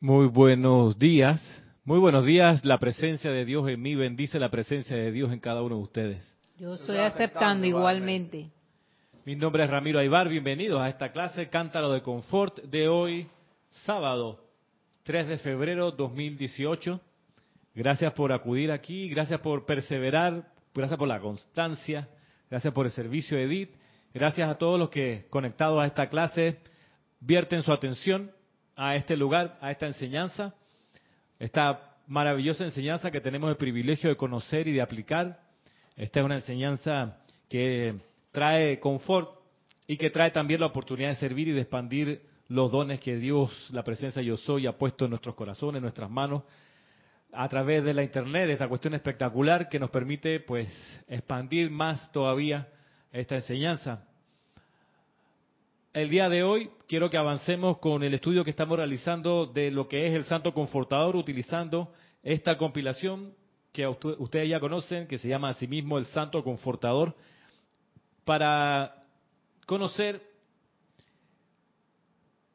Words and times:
Muy 0.00 0.26
buenos 0.26 0.98
días. 0.98 1.40
Muy 1.86 1.98
buenos 1.98 2.26
días. 2.26 2.62
La 2.66 2.78
presencia 2.78 3.30
de 3.30 3.46
Dios 3.46 3.66
en 3.66 3.80
mí 3.80 3.94
bendice 3.94 4.38
la 4.38 4.50
presencia 4.50 4.94
de 4.94 5.10
Dios 5.10 5.32
en 5.32 5.40
cada 5.40 5.62
uno 5.62 5.76
de 5.76 5.82
ustedes. 5.82 6.36
Yo 6.58 6.74
estoy 6.74 6.98
aceptando 6.98 7.66
igualmente. 7.66 8.50
Mi 9.24 9.36
nombre 9.36 9.64
es 9.64 9.70
Ramiro 9.70 9.98
Aybar. 9.98 10.28
Bienvenidos 10.28 10.82
a 10.82 10.90
esta 10.90 11.12
clase 11.12 11.48
Cántaro 11.48 11.90
de 11.92 12.02
Confort 12.02 12.58
de 12.64 12.88
hoy, 12.88 13.26
sábado 13.70 14.38
3 15.04 15.28
de 15.28 15.38
febrero 15.38 15.90
2018. 15.92 17.00
Gracias 17.74 18.12
por 18.12 18.32
acudir 18.32 18.72
aquí, 18.72 19.08
gracias 19.08 19.40
por 19.40 19.64
perseverar, 19.64 20.44
gracias 20.74 20.98
por 20.98 21.08
la 21.08 21.20
constancia, 21.20 22.06
gracias 22.50 22.74
por 22.74 22.84
el 22.84 22.92
servicio 22.92 23.38
Edith, 23.38 23.74
gracias 24.12 24.50
a 24.50 24.58
todos 24.58 24.78
los 24.78 24.90
que 24.90 25.26
conectados 25.30 25.82
a 25.82 25.86
esta 25.86 26.10
clase 26.10 26.58
vierten 27.18 27.62
su 27.62 27.72
atención 27.72 28.35
a 28.76 28.94
este 28.94 29.16
lugar, 29.16 29.56
a 29.60 29.70
esta 29.70 29.86
enseñanza, 29.86 30.54
esta 31.38 31.96
maravillosa 32.06 32.64
enseñanza 32.64 33.10
que 33.10 33.20
tenemos 33.20 33.50
el 33.50 33.56
privilegio 33.56 34.10
de 34.10 34.16
conocer 34.16 34.68
y 34.68 34.72
de 34.72 34.82
aplicar. 34.82 35.40
Esta 35.96 36.20
es 36.20 36.24
una 36.26 36.36
enseñanza 36.36 37.18
que 37.48 37.96
trae 38.32 38.78
confort 38.78 39.30
y 39.86 39.96
que 39.96 40.10
trae 40.10 40.30
también 40.30 40.60
la 40.60 40.66
oportunidad 40.66 41.08
de 41.10 41.16
servir 41.16 41.48
y 41.48 41.52
de 41.52 41.62
expandir 41.62 42.22
los 42.48 42.70
dones 42.70 43.00
que 43.00 43.16
Dios, 43.16 43.68
la 43.72 43.82
presencia 43.82 44.22
yo 44.22 44.36
soy, 44.36 44.66
ha 44.66 44.76
puesto 44.76 45.04
en 45.04 45.10
nuestros 45.10 45.34
corazones, 45.34 45.76
en 45.76 45.82
nuestras 45.82 46.10
manos, 46.10 46.42
a 47.32 47.48
través 47.48 47.82
de 47.84 47.92
la 47.92 48.02
internet, 48.02 48.48
esta 48.50 48.68
cuestión 48.68 48.94
espectacular 48.94 49.68
que 49.68 49.78
nos 49.78 49.90
permite 49.90 50.40
pues 50.40 50.68
expandir 51.08 51.70
más 51.70 52.10
todavía 52.12 52.68
esta 53.12 53.36
enseñanza. 53.36 54.06
El 55.96 56.10
día 56.10 56.28
de 56.28 56.42
hoy 56.42 56.70
quiero 56.86 57.08
que 57.08 57.16
avancemos 57.16 57.78
con 57.78 58.02
el 58.02 58.12
estudio 58.12 58.44
que 58.44 58.50
estamos 58.50 58.76
realizando 58.76 59.46
de 59.46 59.70
lo 59.70 59.88
que 59.88 60.06
es 60.06 60.12
el 60.12 60.24
Santo 60.24 60.52
Confortador, 60.52 61.16
utilizando 61.16 61.90
esta 62.22 62.58
compilación 62.58 63.34
que 63.72 63.86
ustedes 63.86 64.50
ya 64.50 64.60
conocen, 64.60 65.06
que 65.06 65.16
se 65.16 65.26
llama 65.26 65.48
asimismo 65.48 65.96
el 65.96 66.04
Santo 66.04 66.44
Confortador, 66.44 67.16
para 68.26 69.06
conocer 69.64 70.20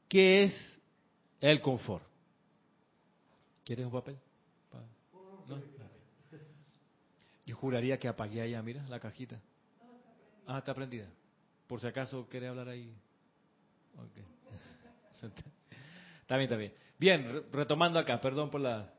qué 0.08 0.44
es 0.44 0.80
el 1.40 1.62
confort. 1.62 2.04
¿Quieres 3.66 3.88
un 3.88 3.92
papel? 3.92 4.18
Yo 7.48 7.56
juraría 7.56 7.98
que 7.98 8.08
apagué 8.08 8.42
allá, 8.44 8.62
mira, 8.62 8.88
la 8.88 9.00
cajita. 9.00 9.42
Ah, 10.46 10.60
está 10.60 10.76
prendida. 10.76 11.08
Por 11.66 11.82
si 11.82 11.88
acaso 11.88 12.28
quiere 12.30 12.48
hablar 12.48 12.70
ahí. 12.70 12.94
Okay. 13.98 14.24
Está 16.22 16.38
bien, 16.98 17.44
retomando 17.52 18.00
acá, 18.00 18.22
perdón 18.22 18.50
por 18.50 18.62
la, 18.62 18.94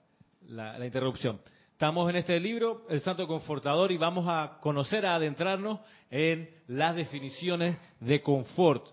la, 0.49 0.85
interrupción. 0.85 1.41
Estamos 1.73 2.09
en 2.11 2.17
este 2.17 2.39
libro, 2.39 2.87
El 2.91 3.01
Santo 3.01 3.27
Confortador, 3.27 3.91
y 3.91 3.97
vamos 3.97 4.27
a 4.29 4.59
conocer, 4.61 5.07
a 5.07 5.15
adentrarnos 5.15 5.81
en 6.11 6.49
las 6.69 6.95
definiciones 6.95 7.77
de 8.01 8.23
confort, 8.23 8.87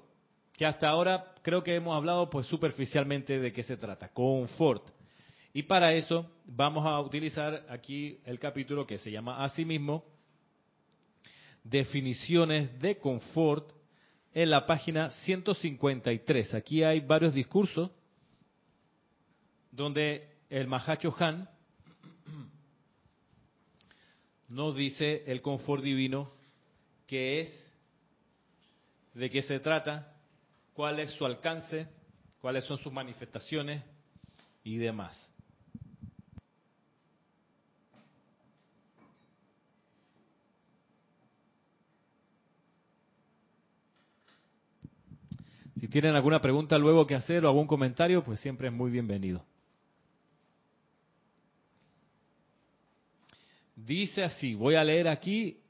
que 0.54 0.66
hasta 0.66 0.88
ahora 0.88 1.34
creo 1.42 1.62
que 1.62 1.76
hemos 1.76 1.96
hablado 1.96 2.30
pues 2.30 2.48
superficialmente 2.48 3.40
de 3.40 3.52
qué 3.52 3.64
se 3.64 3.78
trata, 3.78 4.10
confort. 4.10 4.90
Y 5.54 5.64
para 5.64 5.94
eso 5.94 6.32
vamos 6.46 6.86
a 6.86 7.00
utilizar 7.02 7.66
aquí 7.70 8.22
el 8.24 8.40
capítulo 8.40 8.88
que 8.88 8.98
se 9.00 9.12
llama 9.12 9.44
asimismo 9.44 10.06
definiciones 11.64 12.80
de 12.80 12.98
confort 12.98 13.79
en 14.34 14.50
la 14.50 14.66
página 14.66 15.10
153. 15.10 16.54
Aquí 16.54 16.84
hay 16.84 17.00
varios 17.02 17.34
discursos 17.34 17.92
donde 19.72 20.28
el 20.50 20.68
Mahacho 20.68 21.16
Han 21.20 21.50
nos 24.50 24.76
dice 24.76 25.24
el 25.28 25.42
confort 25.42 25.84
divino 25.84 26.32
que 27.06 27.42
es, 27.42 27.74
de 29.14 29.30
qué 29.30 29.42
se 29.42 29.60
trata, 29.60 30.16
cuál 30.74 31.00
es 31.00 31.12
su 31.12 31.26
alcance, 31.26 31.88
cuáles 32.40 32.64
son 32.66 32.78
sus 32.78 32.94
manifestaciones 32.94 33.84
y 34.64 34.78
demás. 34.78 35.18
Si 45.80 45.88
tienen 45.88 46.14
alguna 46.14 46.42
pregunta 46.42 46.78
luego 46.78 47.08
que 47.08 47.16
hacer 47.16 47.46
o 47.46 47.48
algún 47.48 47.66
comentario, 47.66 48.22
pues 48.22 48.42
siempre 48.42 48.68
es 48.68 48.74
muy 48.74 48.92
bienvenido. 48.92 49.46
Dice 53.78 54.26
así, 54.26 54.56
voy 54.56 54.76
a 54.76 54.84
leer 54.84 55.08
aquí 55.08 55.62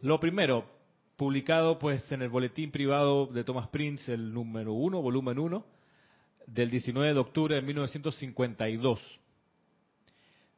lo 0.00 0.20
primero, 0.20 0.70
publicado 1.16 1.76
pues 1.76 2.10
en 2.12 2.22
el 2.22 2.28
boletín 2.28 2.70
privado 2.70 3.26
de 3.26 3.42
Thomas 3.42 3.66
Prince, 3.68 4.14
el 4.14 4.32
número 4.32 4.74
1, 4.74 5.02
volumen 5.02 5.40
1, 5.40 5.66
del 6.46 6.70
19 6.70 7.14
de 7.14 7.18
octubre 7.18 7.56
de 7.56 7.62
1952. 7.62 9.00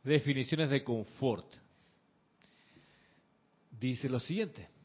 Definiciones 0.04 0.68
de 0.68 0.84
confort. 0.84 1.46
Dice 3.70 4.10
lo 4.10 4.20
siguiente 4.20 4.75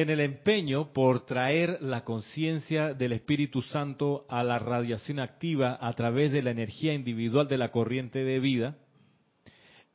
en 0.00 0.10
el 0.10 0.18
empeño 0.18 0.92
por 0.92 1.24
traer 1.24 1.78
la 1.80 2.02
conciencia 2.02 2.94
del 2.94 3.12
Espíritu 3.12 3.62
Santo 3.62 4.26
a 4.28 4.42
la 4.42 4.58
radiación 4.58 5.20
activa 5.20 5.78
a 5.80 5.92
través 5.92 6.32
de 6.32 6.42
la 6.42 6.50
energía 6.50 6.94
individual 6.94 7.46
de 7.46 7.58
la 7.58 7.70
corriente 7.70 8.24
de 8.24 8.40
vida, 8.40 8.76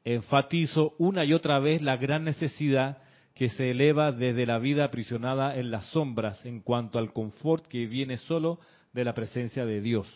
enfatizo 0.06 0.96
una 1.00 1.26
y 1.26 1.34
otra 1.34 1.60
vez 1.60 1.82
la 1.82 1.98
gran 1.98 2.24
necesidad 2.24 3.00
que 3.36 3.50
se 3.50 3.72
eleva 3.72 4.14
desde 4.14 4.46
la 4.46 4.58
vida 4.58 4.86
aprisionada 4.86 5.58
en 5.58 5.70
las 5.70 5.88
sombras 5.88 6.46
en 6.46 6.62
cuanto 6.62 6.98
al 6.98 7.12
confort 7.12 7.68
que 7.68 7.86
viene 7.86 8.16
solo 8.16 8.62
de 8.94 9.04
la 9.04 9.14
presencia 9.14 9.66
de 9.66 9.82
Dios. 9.82 10.08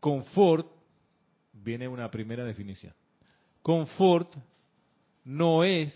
Confort 0.00 0.66
viene 1.52 1.86
una 1.86 2.10
primera 2.10 2.44
definición 2.44 2.94
Confort 3.64 4.28
no 5.24 5.64
es 5.64 5.90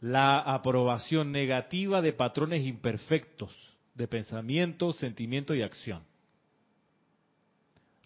la 0.00 0.38
aprobación 0.38 1.30
negativa 1.30 2.00
de 2.00 2.14
patrones 2.14 2.66
imperfectos 2.66 3.54
de 3.94 4.08
pensamiento, 4.08 4.94
sentimiento 4.94 5.54
y 5.54 5.60
acción. 5.60 6.02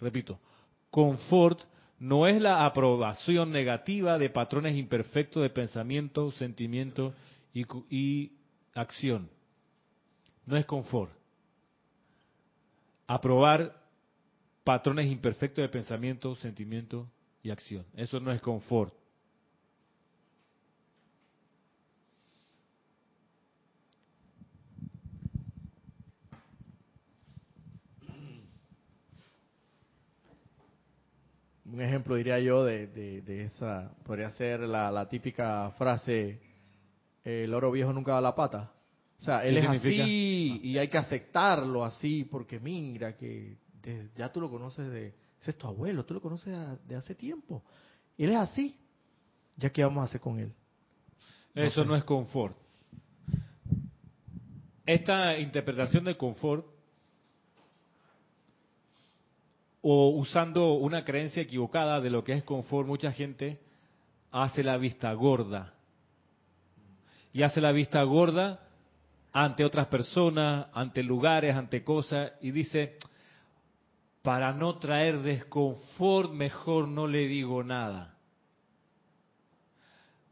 Repito, 0.00 0.40
confort 0.90 1.60
no 2.00 2.26
es 2.26 2.42
la 2.42 2.66
aprobación 2.66 3.52
negativa 3.52 4.18
de 4.18 4.28
patrones 4.28 4.76
imperfectos 4.76 5.40
de 5.40 5.50
pensamiento, 5.50 6.32
sentimiento 6.32 7.14
y, 7.54 7.64
y 7.88 8.32
acción. 8.74 9.30
No 10.46 10.56
es 10.56 10.66
confort. 10.66 11.12
Aprobar 13.06 13.80
patrones 14.64 15.06
imperfectos 15.06 15.62
de 15.62 15.68
pensamiento, 15.68 16.34
sentimiento 16.34 17.08
y 17.42 17.50
acción. 17.50 17.84
Eso 17.94 18.20
no 18.20 18.32
es 18.32 18.40
confort. 18.40 18.94
Un 31.64 31.82
ejemplo 31.82 32.16
diría 32.16 32.38
yo 32.40 32.64
de, 32.64 32.86
de, 32.86 33.44
esa, 33.44 33.94
podría 34.02 34.30
ser 34.30 34.60
la, 34.60 34.90
la, 34.90 35.06
típica 35.06 35.70
frase, 35.72 36.40
el 37.22 37.52
oro 37.52 37.70
viejo 37.70 37.92
nunca 37.92 38.14
da 38.14 38.22
la 38.22 38.34
pata. 38.34 38.72
O 39.20 39.22
sea, 39.22 39.44
él 39.44 39.58
es 39.58 39.68
así 39.68 40.60
y 40.62 40.78
hay 40.78 40.88
que 40.88 40.96
aceptarlo 40.96 41.84
así 41.84 42.24
porque 42.24 42.58
mira 42.58 43.16
que 43.16 43.58
ya 44.16 44.32
tú 44.32 44.40
lo 44.40 44.50
conoces 44.50 44.90
de, 44.90 45.14
ese 45.40 45.50
es 45.52 45.58
tu 45.58 45.66
abuelo, 45.66 46.04
tú 46.04 46.14
lo 46.14 46.20
conoces 46.20 46.54
de 46.86 46.96
hace 46.96 47.14
tiempo. 47.14 47.62
Él 48.16 48.30
es 48.30 48.36
así. 48.36 48.78
¿Ya 49.56 49.70
qué 49.70 49.82
vamos 49.82 50.02
a 50.02 50.04
hacer 50.04 50.20
con 50.20 50.38
él? 50.38 50.52
Eso 51.54 51.84
no 51.84 51.96
es 51.96 52.04
confort. 52.04 52.56
Esta 54.86 55.36
interpretación 55.38 56.04
de 56.04 56.16
confort, 56.16 56.64
o 59.82 60.10
usando 60.10 60.74
una 60.74 61.04
creencia 61.04 61.42
equivocada 61.42 62.00
de 62.00 62.10
lo 62.10 62.24
que 62.24 62.32
es 62.32 62.42
confort, 62.44 62.86
mucha 62.86 63.12
gente 63.12 63.60
hace 64.30 64.62
la 64.62 64.76
vista 64.76 65.12
gorda. 65.12 65.74
Y 67.32 67.42
hace 67.42 67.60
la 67.60 67.72
vista 67.72 68.02
gorda 68.02 68.60
ante 69.32 69.64
otras 69.64 69.86
personas, 69.88 70.66
ante 70.72 71.02
lugares, 71.02 71.54
ante 71.54 71.84
cosas, 71.84 72.32
y 72.40 72.50
dice, 72.50 72.98
para 74.22 74.52
no 74.52 74.78
traer 74.78 75.20
desconfort, 75.20 76.32
mejor 76.32 76.88
no 76.88 77.06
le 77.06 77.26
digo 77.26 77.62
nada. 77.62 78.16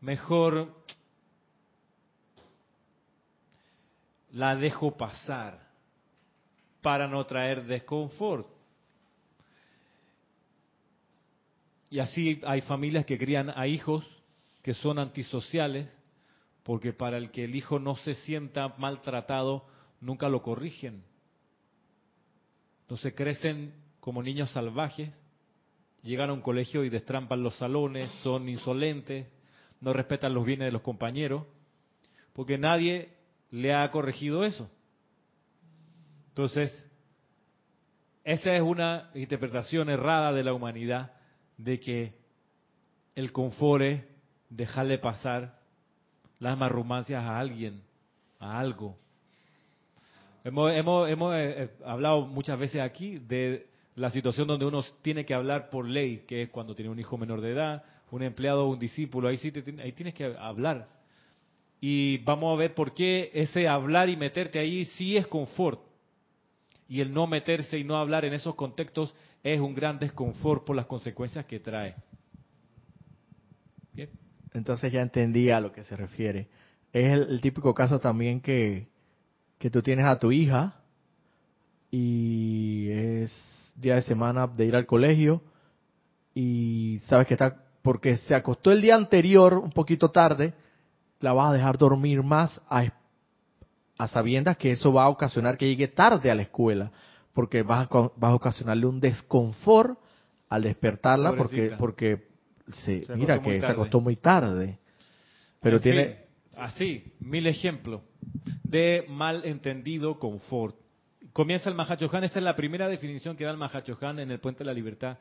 Mejor 0.00 0.75
la 4.33 4.55
dejo 4.55 4.97
pasar 4.97 5.67
para 6.83 7.09
no 7.09 7.25
traer 7.27 7.65
desconfort. 7.65 8.47
Y 11.88 12.00
así 12.00 12.41
hay 12.44 12.61
familias 12.62 13.06
que 13.06 13.19
crían 13.19 13.50
a 13.50 13.67
hijos 13.67 14.05
que 14.62 14.75
son 14.75 14.99
antisociales, 14.99 15.88
porque 16.65 16.93
para 16.93 17.17
el 17.17 17.31
que 17.31 17.44
el 17.44 17.55
hijo 17.55 17.79
no 17.79 17.94
se 17.94 18.15
sienta 18.15 18.75
maltratado, 18.79 19.65
nunca 20.00 20.29
lo 20.29 20.43
corrigen. 20.43 21.05
Entonces 22.87 23.15
crecen 23.17 23.75
como 23.99 24.23
niños 24.23 24.53
salvajes, 24.53 25.11
llegan 26.05 26.31
a 26.31 26.35
un 26.35 26.41
colegio 26.41 26.85
y 26.85 26.88
destrampan 26.88 27.43
los 27.43 27.56
salones, 27.56 28.09
son 28.23 28.49
insolentes, 28.49 29.27
no 29.81 29.93
respetan 29.93 30.33
los 30.33 30.47
bienes 30.47 30.69
de 30.69 30.73
los 30.73 30.83
compañeros, 30.83 31.44
porque 32.33 32.59
nadie 32.59 33.11
le 33.50 33.75
ha 33.75 33.91
corregido 33.91 34.44
eso. 34.44 34.71
Entonces, 36.29 36.88
esa 38.23 38.55
es 38.55 38.62
una 38.62 39.11
interpretación 39.15 39.91
errada 39.91 40.33
de 40.33 40.44
la 40.44 40.53
humanidad 40.53 41.12
de 41.56 41.81
que 41.81 42.15
el 43.17 43.33
confort 43.33 43.83
es 43.83 44.05
dejarle 44.49 44.99
pasar 44.99 45.59
las 46.38 46.56
marrumancias 46.56 47.25
a 47.25 47.41
alguien, 47.41 47.83
a 48.38 48.61
algo. 48.61 48.97
Hemos, 50.47 50.73
hemos, 51.09 51.35
eh, 51.35 51.65
eh, 51.65 51.71
hablado 51.85 52.25
muchas 52.25 52.57
veces 52.57 52.81
aquí 52.81 53.19
de 53.19 53.67
la 53.97 54.11
situación 54.11 54.47
donde 54.47 54.65
uno 54.65 54.81
tiene 55.03 55.27
que 55.27 55.35
hablar 55.35 55.71
por 55.71 55.89
ley, 55.89 56.19
que 56.19 56.43
es 56.43 56.51
cuando 56.51 56.73
tiene 56.73 56.89
un 56.89 57.01
hijo 57.01 57.19
menor 57.19 57.41
de 57.41 57.51
edad, 57.51 57.83
un 58.13 58.23
empleado 58.23 58.65
o 58.65 58.71
un 58.71 58.79
discípulo, 58.79 59.27
ahí 59.27 59.39
sí 59.39 59.53
ahí 59.83 59.91
tienes 59.91 60.15
que 60.15 60.37
hablar. 60.39 60.89
Y 61.81 62.19
vamos 62.19 62.55
a 62.55 62.61
ver 62.61 62.75
por 62.75 62.95
qué 62.95 63.33
ese 63.35 63.67
hablar 63.67 64.09
y 64.09 64.17
meterte 64.17 64.61
ahí 64.61 64.85
sí 64.85 65.17
es 65.17 65.27
confort. 65.27 65.81
Y 66.89 67.01
el 67.01 67.13
no 67.13 67.27
meterse 67.27 67.77
y 67.77 67.83
no 67.83 67.97
hablar 67.97 68.25
en 68.25 68.33
esos 68.33 68.55
contextos 68.55 69.13
es 69.43 69.59
un 69.59 69.75
gran 69.75 69.99
desconfort 69.99 70.65
por 70.65 70.77
las 70.77 70.87
consecuencias 70.87 71.45
que 71.47 71.59
trae. 71.59 71.97
Entonces 74.55 74.93
ya 74.93 75.03
entendí 75.03 75.51
a 75.51 75.59
lo 75.59 75.73
que 75.73 75.83
se 75.83 75.97
refiere. 75.97 76.47
Es 76.93 77.13
el, 77.13 77.41
típico 77.41 77.75
caso 77.75 77.99
también 77.99 78.41
que, 78.41 78.87
que 79.58 79.70
tú 79.70 79.82
tienes 79.82 80.06
a 80.06 80.19
tu 80.19 80.32
hija 80.32 80.75
y 81.91 82.88
es 82.91 83.73
día 83.76 83.94
de 83.97 84.03
semana 84.03 84.47
de 84.47 84.67
ir 84.67 84.76
al 84.76 84.87
colegio 84.87 85.43
y 86.35 87.00
sabes 87.06 87.26
que 87.26 87.35
está 87.35 87.62
porque 87.82 88.17
se 88.17 88.35
acostó 88.35 88.73
el 88.73 88.82
día 88.82 88.97
anterior 88.97 89.55
un 89.55 89.70
poquito 89.70 90.11
tarde, 90.11 90.55
la 91.20 91.32
vas 91.32 91.50
a 91.50 91.53
dejar 91.53 91.79
dormir 91.79 92.20
más 92.25 92.61
a, 92.69 92.93
a 93.97 94.08
sabiendas 94.08 94.56
que 94.56 94.73
eso 94.73 94.93
va 94.93 95.05
a 95.05 95.08
ocasionar 95.08 95.56
que 95.56 95.69
llegue 95.69 95.87
tarde 95.87 96.31
a 96.31 96.35
la 96.35 96.43
escuela, 96.43 96.91
porque 97.32 97.62
vas 97.62 97.87
a, 97.88 98.11
vas 98.17 98.32
a 98.32 98.35
ocasionarle 98.35 98.87
un 98.87 98.99
desconfort 98.99 99.99
al 100.49 100.62
despertarla 100.62 101.37
porque 101.37 101.76
porque 101.79 102.26
se, 102.67 103.05
mira 103.14 103.41
que 103.41 103.61
se 103.61 103.67
acostó 103.67 104.00
muy 104.00 104.17
tarde. 104.17 104.81
Pero 105.61 105.81
tiene 105.81 106.25
así, 106.56 107.12
mil 107.20 107.47
ejemplos 107.47 108.02
de 108.69 109.05
malentendido 109.09 110.19
confort. 110.19 110.77
Comienza 111.33 111.69
el 111.69 111.75
Mahachohan, 111.75 112.25
esta 112.25 112.39
es 112.39 112.45
la 112.45 112.57
primera 112.57 112.89
definición 112.89 113.37
que 113.37 113.45
da 113.45 113.51
el 113.51 113.57
Mahachohan 113.57 114.19
en 114.19 114.31
el 114.31 114.41
Puente 114.41 114.61
de 114.61 114.67
la 114.67 114.73
Libertad. 114.73 115.19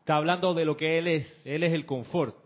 Está 0.00 0.16
hablando 0.16 0.54
de 0.54 0.64
lo 0.64 0.76
que 0.76 0.98
él 0.98 1.08
es. 1.08 1.42
Él 1.44 1.64
es 1.64 1.72
el 1.72 1.84
confort. 1.84 2.36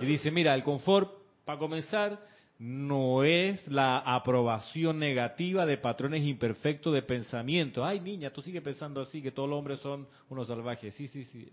Y 0.00 0.06
dice, 0.06 0.30
mira, 0.30 0.54
el 0.54 0.64
confort, 0.64 1.12
para 1.44 1.58
comenzar, 1.58 2.18
no 2.58 3.24
es 3.24 3.66
la 3.68 3.98
aprobación 3.98 4.98
negativa 4.98 5.66
de 5.66 5.78
patrones 5.78 6.24
imperfectos 6.24 6.92
de 6.92 7.02
pensamiento. 7.02 7.84
Ay, 7.84 8.00
niña, 8.00 8.30
tú 8.30 8.42
sigues 8.42 8.62
pensando 8.62 9.00
así, 9.00 9.22
que 9.22 9.32
todos 9.32 9.48
los 9.48 9.58
hombres 9.58 9.80
son 9.80 10.08
unos 10.28 10.48
salvajes. 10.48 10.94
Sí, 10.94 11.08
sí, 11.08 11.24
sí. 11.24 11.50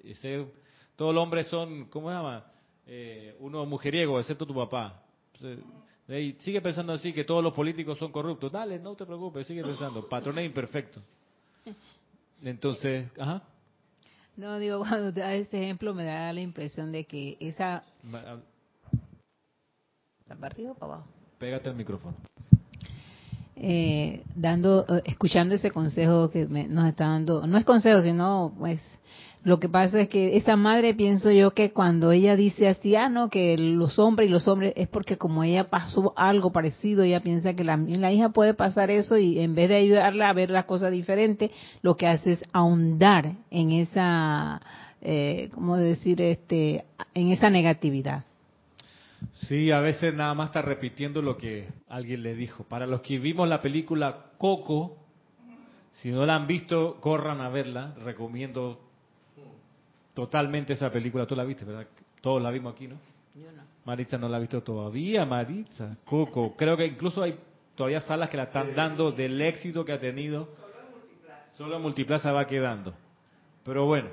todos 0.95 1.13
los 1.13 1.23
hombres 1.23 1.47
son, 1.47 1.85
¿cómo 1.85 2.09
se 2.09 2.15
llama? 2.15 2.45
Eh, 2.87 3.35
unos 3.39 3.67
mujeriegos, 3.67 4.21
excepto 4.21 4.45
tu 4.45 4.55
papá. 4.55 5.03
Sigue 6.39 6.61
pensando 6.61 6.93
así, 6.93 7.13
que 7.13 7.23
todos 7.23 7.43
los 7.43 7.53
políticos 7.53 7.97
son 7.99 8.11
corruptos. 8.11 8.51
Dale, 8.51 8.79
no 8.79 8.95
te 8.95 9.05
preocupes, 9.05 9.45
sigue 9.45 9.63
pensando. 9.63 10.07
Patrones 10.09 10.45
imperfectos. 10.45 11.03
Entonces, 12.41 13.07
ajá. 13.19 13.43
No, 14.35 14.57
digo, 14.57 14.79
cuando 14.79 15.13
te 15.13 15.19
da 15.19 15.33
este 15.33 15.61
ejemplo 15.61 15.93
me 15.93 16.05
da 16.05 16.31
la 16.31 16.41
impresión 16.41 16.91
de 16.91 17.03
que 17.03 17.37
esa... 17.39 17.83
¿Está 20.19 20.35
para 20.35 20.47
arriba 20.47 20.71
o 20.71 20.75
para 20.75 20.93
abajo? 20.93 21.07
Pégate 21.37 21.69
el 21.69 21.75
micrófono. 21.75 22.15
Eh, 23.57 24.23
dando, 24.35 24.85
eh, 24.87 25.01
escuchando 25.05 25.53
ese 25.53 25.69
consejo 25.69 26.31
que 26.31 26.45
nos 26.47 26.87
está 26.87 27.07
dando, 27.07 27.45
no 27.45 27.57
es 27.57 27.65
consejo, 27.65 28.01
sino 28.01 28.55
pues 28.57 28.81
lo 29.43 29.59
que 29.59 29.69
pasa 29.69 30.01
es 30.01 30.09
que 30.09 30.35
esa 30.35 30.57
madre 30.57 30.93
pienso 30.93 31.31
yo 31.31 31.51
que 31.51 31.71
cuando 31.71 32.11
ella 32.11 32.35
dice 32.35 32.67
así, 32.67 32.95
ah, 32.97 33.07
no, 33.07 33.29
que 33.29 33.57
los 33.57 33.97
hombres 33.97 34.29
y 34.29 34.31
los 34.31 34.49
hombres, 34.49 34.73
es 34.75 34.89
porque 34.89 35.17
como 35.17 35.43
ella 35.45 35.65
pasó 35.65 36.13
algo 36.17 36.51
parecido, 36.51 37.03
ella 37.03 37.21
piensa 37.21 37.53
que 37.53 37.63
la, 37.63 37.77
la 37.77 38.11
hija 38.11 38.29
puede 38.29 38.53
pasar 38.53 38.91
eso 38.91 39.17
y 39.17 39.39
en 39.39 39.55
vez 39.55 39.69
de 39.69 39.75
ayudarla 39.75 40.29
a 40.29 40.33
ver 40.33 40.49
las 40.49 40.65
cosas 40.65 40.91
diferentes, 40.91 41.51
lo 41.81 41.95
que 41.95 42.07
hace 42.07 42.33
es 42.33 42.43
ahondar 42.51 43.35
en 43.49 43.71
esa, 43.71 44.61
eh, 45.01 45.49
¿cómo 45.53 45.77
decir? 45.77 46.21
este 46.21 46.83
En 47.13 47.31
esa 47.31 47.49
negatividad. 47.49 48.25
Sí, 49.31 49.71
a 49.71 49.79
veces 49.79 50.13
nada 50.13 50.33
más 50.33 50.49
está 50.49 50.61
repitiendo 50.61 51.21
lo 51.21 51.37
que 51.37 51.69
alguien 51.87 52.23
le 52.23 52.35
dijo. 52.35 52.65
Para 52.65 52.87
los 52.87 53.01
que 53.01 53.19
vimos 53.19 53.47
la 53.47 53.61
película 53.61 54.31
Coco, 54.37 54.97
si 55.91 56.11
no 56.11 56.25
la 56.25 56.35
han 56.35 56.47
visto, 56.47 56.99
corran 56.99 57.39
a 57.41 57.49
verla. 57.49 57.95
Recomiendo 58.03 58.88
totalmente 60.19 60.73
esa 60.73 60.91
película. 60.91 61.25
Tú 61.25 61.33
la 61.33 61.45
viste, 61.45 61.63
¿verdad? 61.63 61.87
Todos 62.19 62.41
la 62.41 62.51
vimos 62.51 62.73
aquí, 62.73 62.89
¿no? 62.89 62.95
Yo 63.35 63.49
no. 63.53 63.63
Maritza 63.85 64.17
no 64.17 64.27
la 64.27 64.35
ha 64.35 64.39
visto 64.41 64.61
todavía, 64.61 65.25
Maritza. 65.25 65.95
Coco. 66.03 66.57
Creo 66.57 66.75
que 66.75 66.87
incluso 66.87 67.23
hay 67.23 67.39
todavía 67.73 68.01
salas 68.01 68.29
que 68.29 68.35
la 68.35 68.43
están 68.43 68.75
dando 68.75 69.13
del 69.13 69.41
éxito 69.41 69.85
que 69.85 69.93
ha 69.93 69.99
tenido. 69.99 70.49
Solo 71.57 71.77
en 71.77 71.81
Multiplaza 71.81 72.33
va 72.33 72.45
quedando. 72.45 72.93
Pero 73.63 73.85
bueno, 73.85 74.09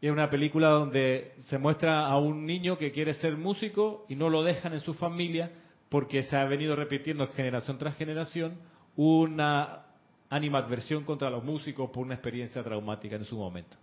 es 0.00 0.10
una 0.10 0.30
película 0.30 0.70
donde 0.70 1.34
se 1.48 1.58
muestra 1.58 2.06
a 2.06 2.16
un 2.18 2.46
niño 2.46 2.78
que 2.78 2.90
quiere 2.90 3.12
ser 3.12 3.36
músico 3.36 4.06
y 4.08 4.16
no 4.16 4.30
lo 4.30 4.42
dejan 4.42 4.72
en 4.72 4.80
su 4.80 4.94
familia 4.94 5.50
porque 5.90 6.22
se 6.22 6.34
ha 6.34 6.44
venido 6.46 6.74
repitiendo 6.76 7.26
generación 7.26 7.76
tras 7.76 7.94
generación 7.96 8.54
una 8.96 9.84
animadversión 10.30 11.04
contra 11.04 11.28
los 11.28 11.44
músicos 11.44 11.90
por 11.90 12.04
una 12.04 12.14
experiencia 12.14 12.62
traumática 12.62 13.16
en 13.16 13.24
su 13.26 13.36
momento. 13.36 13.76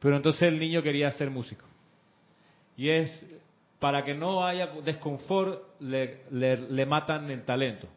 Pero 0.00 0.16
entonces 0.16 0.42
el 0.42 0.58
niño 0.58 0.82
quería 0.82 1.10
ser 1.12 1.30
músico. 1.30 1.64
Y 2.76 2.88
es, 2.88 3.26
para 3.78 4.04
que 4.04 4.14
no 4.14 4.44
haya 4.46 4.68
desconfort, 4.84 5.62
le, 5.80 6.22
le, 6.30 6.86
matan 6.86 7.30
el 7.30 7.44
talento. 7.44 7.88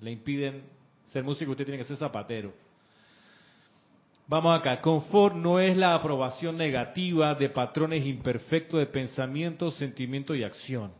Le 0.00 0.12
impiden 0.12 0.62
ser 1.06 1.24
músico, 1.24 1.50
usted 1.50 1.64
tiene 1.64 1.78
que 1.78 1.84
ser 1.84 1.96
zapatero. 1.96 2.52
Vamos 4.28 4.58
acá, 4.58 4.80
confort 4.82 5.34
no 5.34 5.58
es 5.58 5.74
la 5.76 5.94
aprobación 5.94 6.56
negativa 6.58 7.34
de 7.34 7.48
patrones 7.48 8.04
imperfectos 8.04 8.78
de 8.78 8.86
pensamiento, 8.86 9.70
sentimiento 9.70 10.34
y 10.34 10.44
acción. 10.44 10.92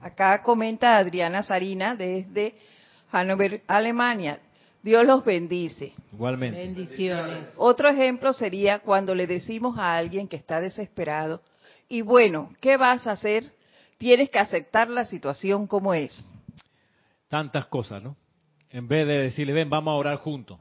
Acá 0.00 0.42
comenta 0.42 0.98
Adriana 0.98 1.44
Sarina 1.44 1.94
desde 1.94 2.56
Hannover, 3.12 3.62
Alemania. 3.68 4.40
Dios 4.86 5.04
los 5.04 5.24
bendice. 5.24 5.94
Igualmente. 6.12 6.60
Bendiciones. 6.60 7.48
Otro 7.56 7.88
ejemplo 7.88 8.32
sería 8.32 8.78
cuando 8.78 9.16
le 9.16 9.26
decimos 9.26 9.76
a 9.76 9.96
alguien 9.96 10.28
que 10.28 10.36
está 10.36 10.60
desesperado, 10.60 11.42
y 11.88 12.02
bueno, 12.02 12.54
¿qué 12.60 12.76
vas 12.76 13.04
a 13.08 13.12
hacer? 13.12 13.42
Tienes 13.98 14.30
que 14.30 14.38
aceptar 14.38 14.88
la 14.88 15.04
situación 15.04 15.66
como 15.66 15.92
es. 15.92 16.32
Tantas 17.26 17.66
cosas, 17.66 18.00
¿no? 18.00 18.16
En 18.70 18.86
vez 18.86 19.08
de 19.08 19.14
decirle, 19.22 19.54
ven, 19.54 19.68
vamos 19.68 19.90
a 19.90 19.96
orar 19.96 20.18
juntos, 20.18 20.60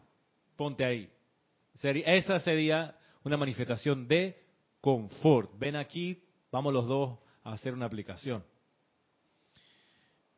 ponte 0.56 0.84
ahí. 0.84 1.08
esa 1.84 2.40
sería 2.40 2.96
una 3.24 3.38
manifestación 3.38 4.08
de 4.08 4.42
confort. 4.82 5.52
Ven 5.60 5.76
aquí, 5.76 6.24
vamos 6.52 6.74
los 6.74 6.88
dos 6.88 7.20
a 7.44 7.52
hacer 7.52 7.76
una 7.76 7.86
aplicación. 7.86 8.44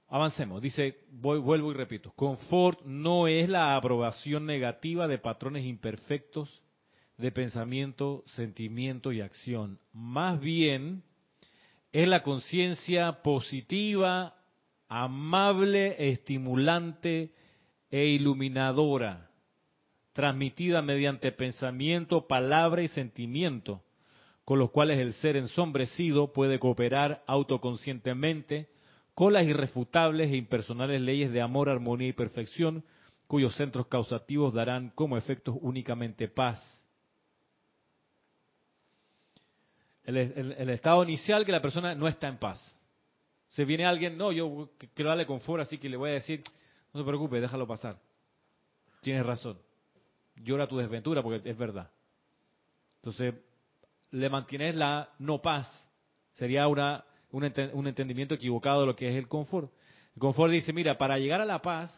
Avancemos. 0.09 0.61
Dice, 0.61 0.99
voy, 1.11 1.39
vuelvo 1.39 1.71
y 1.71 1.75
repito, 1.75 2.11
confort 2.15 2.81
no 2.85 3.27
es 3.27 3.49
la 3.49 3.75
aprobación 3.75 4.45
negativa 4.45 5.07
de 5.07 5.17
patrones 5.17 5.65
imperfectos 5.65 6.61
de 7.17 7.31
pensamiento, 7.31 8.23
sentimiento 8.27 9.11
y 9.11 9.21
acción. 9.21 9.79
Más 9.91 10.39
bien 10.39 11.03
es 11.91 12.07
la 12.07 12.23
conciencia 12.23 13.21
positiva, 13.21 14.35
amable, 14.87 16.11
estimulante 16.11 17.33
e 17.89 18.05
iluminadora, 18.05 19.29
transmitida 20.13 20.81
mediante 20.81 21.31
pensamiento, 21.31 22.27
palabra 22.27 22.81
y 22.81 22.87
sentimiento, 22.87 23.83
con 24.45 24.59
los 24.59 24.71
cuales 24.71 24.99
el 24.99 25.13
ser 25.13 25.35
ensombrecido 25.35 26.31
puede 26.31 26.59
cooperar 26.59 27.23
autoconscientemente 27.27 28.69
con 29.17 29.33
las 29.33 29.47
irrefutables 29.47 30.31
e 30.31 30.35
impersonales 30.35 31.01
leyes 31.01 31.31
de 31.31 31.41
amor, 31.41 31.69
armonía 31.69 32.09
y 32.09 32.13
perfección, 32.13 32.83
cuyos 33.25 33.55
centros 33.55 33.87
causativos 33.87 34.53
darán 34.53 34.91
como 34.91 35.17
efectos 35.17 35.55
únicamente 35.59 36.27
paz. 36.27 36.61
El, 40.03 40.69
estado 40.69 41.03
inicial 41.03 41.47
que 41.47 41.51
la 41.51 41.63
persona 41.63 41.95
no 41.95 42.07
está 42.07 42.27
en 42.27 42.37
paz. 42.37 42.61
Se 43.49 43.65
viene 43.65 43.87
alguien, 43.87 44.19
no, 44.19 44.31
yo 44.31 44.69
quiero 44.93 45.09
darle 45.09 45.25
confort, 45.25 45.63
así 45.63 45.79
que 45.79 45.89
le 45.89 45.97
voy 45.97 46.11
a 46.11 46.13
decir, 46.13 46.43
no 46.93 46.99
te 46.99 47.07
preocupes, 47.07 47.41
déjalo 47.41 47.65
pasar. 47.65 47.97
Tienes 49.01 49.25
razón. 49.25 49.57
Llora 50.35 50.67
tu 50.67 50.77
desventura 50.77 51.23
porque 51.23 51.49
es 51.49 51.57
verdad. 51.57 51.89
Entonces, 52.97 53.33
le 54.11 54.29
mantienes 54.29 54.75
la 54.75 55.09
no 55.17 55.41
paz. 55.41 55.67
Sería 56.33 56.67
una, 56.67 57.03
un, 57.31 57.43
entendimiento 57.87 58.35
equivocado 58.35 58.81
de 58.81 58.87
lo 58.87 58.95
que 58.95 59.09
es 59.09 59.15
el 59.15 59.27
confort. 59.27 59.71
El 60.15 60.21
confort 60.21 60.51
dice, 60.51 60.73
mira, 60.73 60.97
para 60.97 61.17
llegar 61.17 61.41
a 61.41 61.45
la 61.45 61.61
paz, 61.61 61.93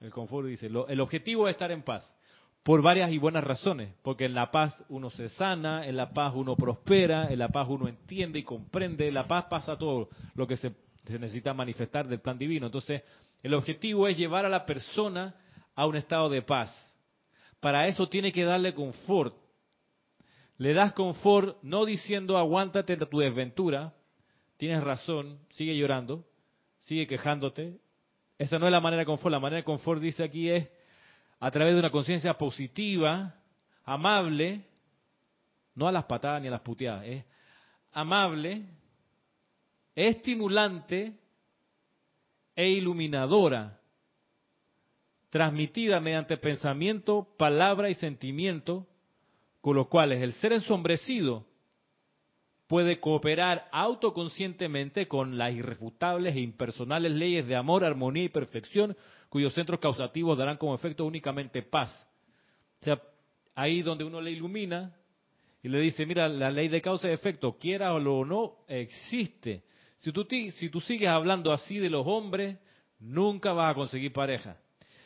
el 0.00 0.10
confort 0.10 0.46
dice, 0.46 0.66
el 0.66 1.00
objetivo 1.00 1.48
es 1.48 1.54
estar 1.54 1.70
en 1.70 1.82
paz. 1.82 2.14
Por 2.62 2.82
varias 2.82 3.10
y 3.10 3.18
buenas 3.18 3.42
razones. 3.42 3.94
Porque 4.02 4.26
en 4.26 4.34
la 4.34 4.50
paz 4.50 4.84
uno 4.88 5.10
se 5.10 5.28
sana, 5.30 5.86
en 5.86 5.96
la 5.96 6.12
paz 6.12 6.34
uno 6.36 6.56
prospera, 6.56 7.32
en 7.32 7.38
la 7.38 7.48
paz 7.48 7.66
uno 7.68 7.88
entiende 7.88 8.38
y 8.38 8.42
comprende. 8.42 9.08
En 9.08 9.14
la 9.14 9.26
paz 9.26 9.46
pasa 9.48 9.78
todo 9.78 10.10
lo 10.34 10.46
que 10.46 10.56
se, 10.56 10.72
se 11.06 11.18
necesita 11.18 11.54
manifestar 11.54 12.06
del 12.06 12.20
plan 12.20 12.36
divino. 12.36 12.66
Entonces, 12.66 13.02
el 13.42 13.54
objetivo 13.54 14.06
es 14.08 14.18
llevar 14.18 14.44
a 14.44 14.50
la 14.50 14.66
persona 14.66 15.34
a 15.74 15.86
un 15.86 15.96
estado 15.96 16.28
de 16.28 16.42
paz. 16.42 16.70
Para 17.60 17.88
eso 17.88 18.08
tiene 18.08 18.32
que 18.32 18.44
darle 18.44 18.74
confort. 18.74 19.34
Le 20.58 20.74
das 20.74 20.92
confort 20.92 21.56
no 21.62 21.86
diciendo 21.86 22.36
aguántate 22.36 22.96
tu 22.96 23.18
desventura, 23.18 23.94
tienes 24.60 24.84
razón, 24.84 25.38
sigue 25.52 25.74
llorando, 25.74 26.22
sigue 26.80 27.06
quejándote. 27.06 27.80
Esa 28.36 28.58
no 28.58 28.66
es 28.66 28.72
la 28.72 28.82
manera 28.82 29.00
de 29.00 29.06
confort. 29.06 29.32
La 29.32 29.40
manera 29.40 29.56
de 29.56 29.64
confort 29.64 30.02
dice 30.02 30.22
aquí 30.22 30.50
es 30.50 30.68
a 31.38 31.50
través 31.50 31.72
de 31.72 31.80
una 31.80 31.90
conciencia 31.90 32.34
positiva, 32.34 33.36
amable, 33.84 34.66
no 35.74 35.88
a 35.88 35.92
las 35.92 36.04
patadas 36.04 36.42
ni 36.42 36.48
a 36.48 36.50
las 36.50 36.60
puteadas, 36.60 37.06
es 37.06 37.24
amable, 37.92 38.66
estimulante 39.94 41.14
e 42.54 42.68
iluminadora 42.68 43.80
transmitida 45.30 46.00
mediante 46.00 46.36
pensamiento, 46.36 47.34
palabra 47.38 47.88
y 47.88 47.94
sentimiento, 47.94 48.86
con 49.62 49.76
los 49.76 49.88
cuales 49.88 50.20
el 50.20 50.34
ser 50.34 50.52
ensombrecido 50.52 51.46
puede 52.70 53.00
cooperar 53.00 53.66
autoconscientemente 53.72 55.08
con 55.08 55.36
las 55.36 55.52
irrefutables 55.52 56.36
e 56.36 56.40
impersonales 56.40 57.10
leyes 57.10 57.44
de 57.48 57.56
amor, 57.56 57.84
armonía 57.84 58.22
y 58.22 58.28
perfección, 58.28 58.96
cuyos 59.28 59.54
centros 59.54 59.80
causativos 59.80 60.38
darán 60.38 60.56
como 60.56 60.76
efecto 60.76 61.04
únicamente 61.04 61.62
paz. 61.62 61.90
O 62.80 62.84
sea, 62.84 63.02
ahí 63.56 63.82
donde 63.82 64.04
uno 64.04 64.20
le 64.20 64.30
ilumina 64.30 64.94
y 65.64 65.68
le 65.68 65.80
dice, 65.80 66.06
mira, 66.06 66.28
la 66.28 66.48
ley 66.48 66.68
de 66.68 66.80
causa 66.80 67.08
y 67.08 67.12
efecto, 67.12 67.58
quiera 67.58 67.92
o 67.92 68.24
no, 68.24 68.58
existe. 68.68 69.64
Si 69.96 70.12
tú, 70.12 70.24
si 70.30 70.68
tú 70.70 70.80
sigues 70.80 71.08
hablando 71.08 71.52
así 71.52 71.80
de 71.80 71.90
los 71.90 72.06
hombres, 72.06 72.56
nunca 73.00 73.52
vas 73.52 73.72
a 73.72 73.74
conseguir 73.74 74.12
pareja. 74.12 74.56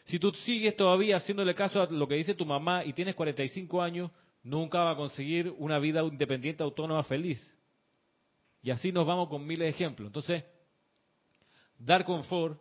Si 0.04 0.18
tú 0.18 0.32
sigues 0.32 0.76
todavía 0.76 1.16
haciéndole 1.16 1.54
caso 1.54 1.80
a 1.80 1.86
lo 1.86 2.06
que 2.06 2.16
dice 2.16 2.34
tu 2.34 2.44
mamá 2.44 2.84
y 2.84 2.92
tienes 2.92 3.14
45 3.14 3.80
años, 3.80 4.10
nunca 4.42 4.80
vas 4.80 4.92
a 4.92 4.98
conseguir 4.98 5.50
una 5.56 5.78
vida 5.78 6.02
independiente, 6.02 6.62
autónoma, 6.62 7.02
feliz. 7.04 7.53
Y 8.64 8.70
así 8.70 8.90
nos 8.92 9.06
vamos 9.06 9.28
con 9.28 9.46
miles 9.46 9.66
de 9.66 9.68
ejemplos. 9.68 10.06
Entonces, 10.06 10.42
dar 11.78 12.02
confort 12.06 12.58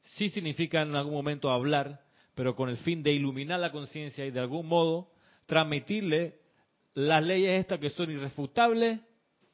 sí 0.00 0.28
significa 0.28 0.80
en 0.82 0.94
algún 0.94 1.14
momento 1.14 1.50
hablar, 1.50 2.04
pero 2.36 2.54
con 2.54 2.68
el 2.68 2.76
fin 2.76 3.02
de 3.02 3.12
iluminar 3.12 3.58
la 3.58 3.72
conciencia 3.72 4.24
y 4.24 4.30
de 4.30 4.38
algún 4.38 4.66
modo 4.66 5.10
transmitirle 5.46 6.38
las 6.94 7.20
leyes 7.24 7.58
estas 7.58 7.80
que 7.80 7.90
son 7.90 8.12
irrefutables, 8.12 9.00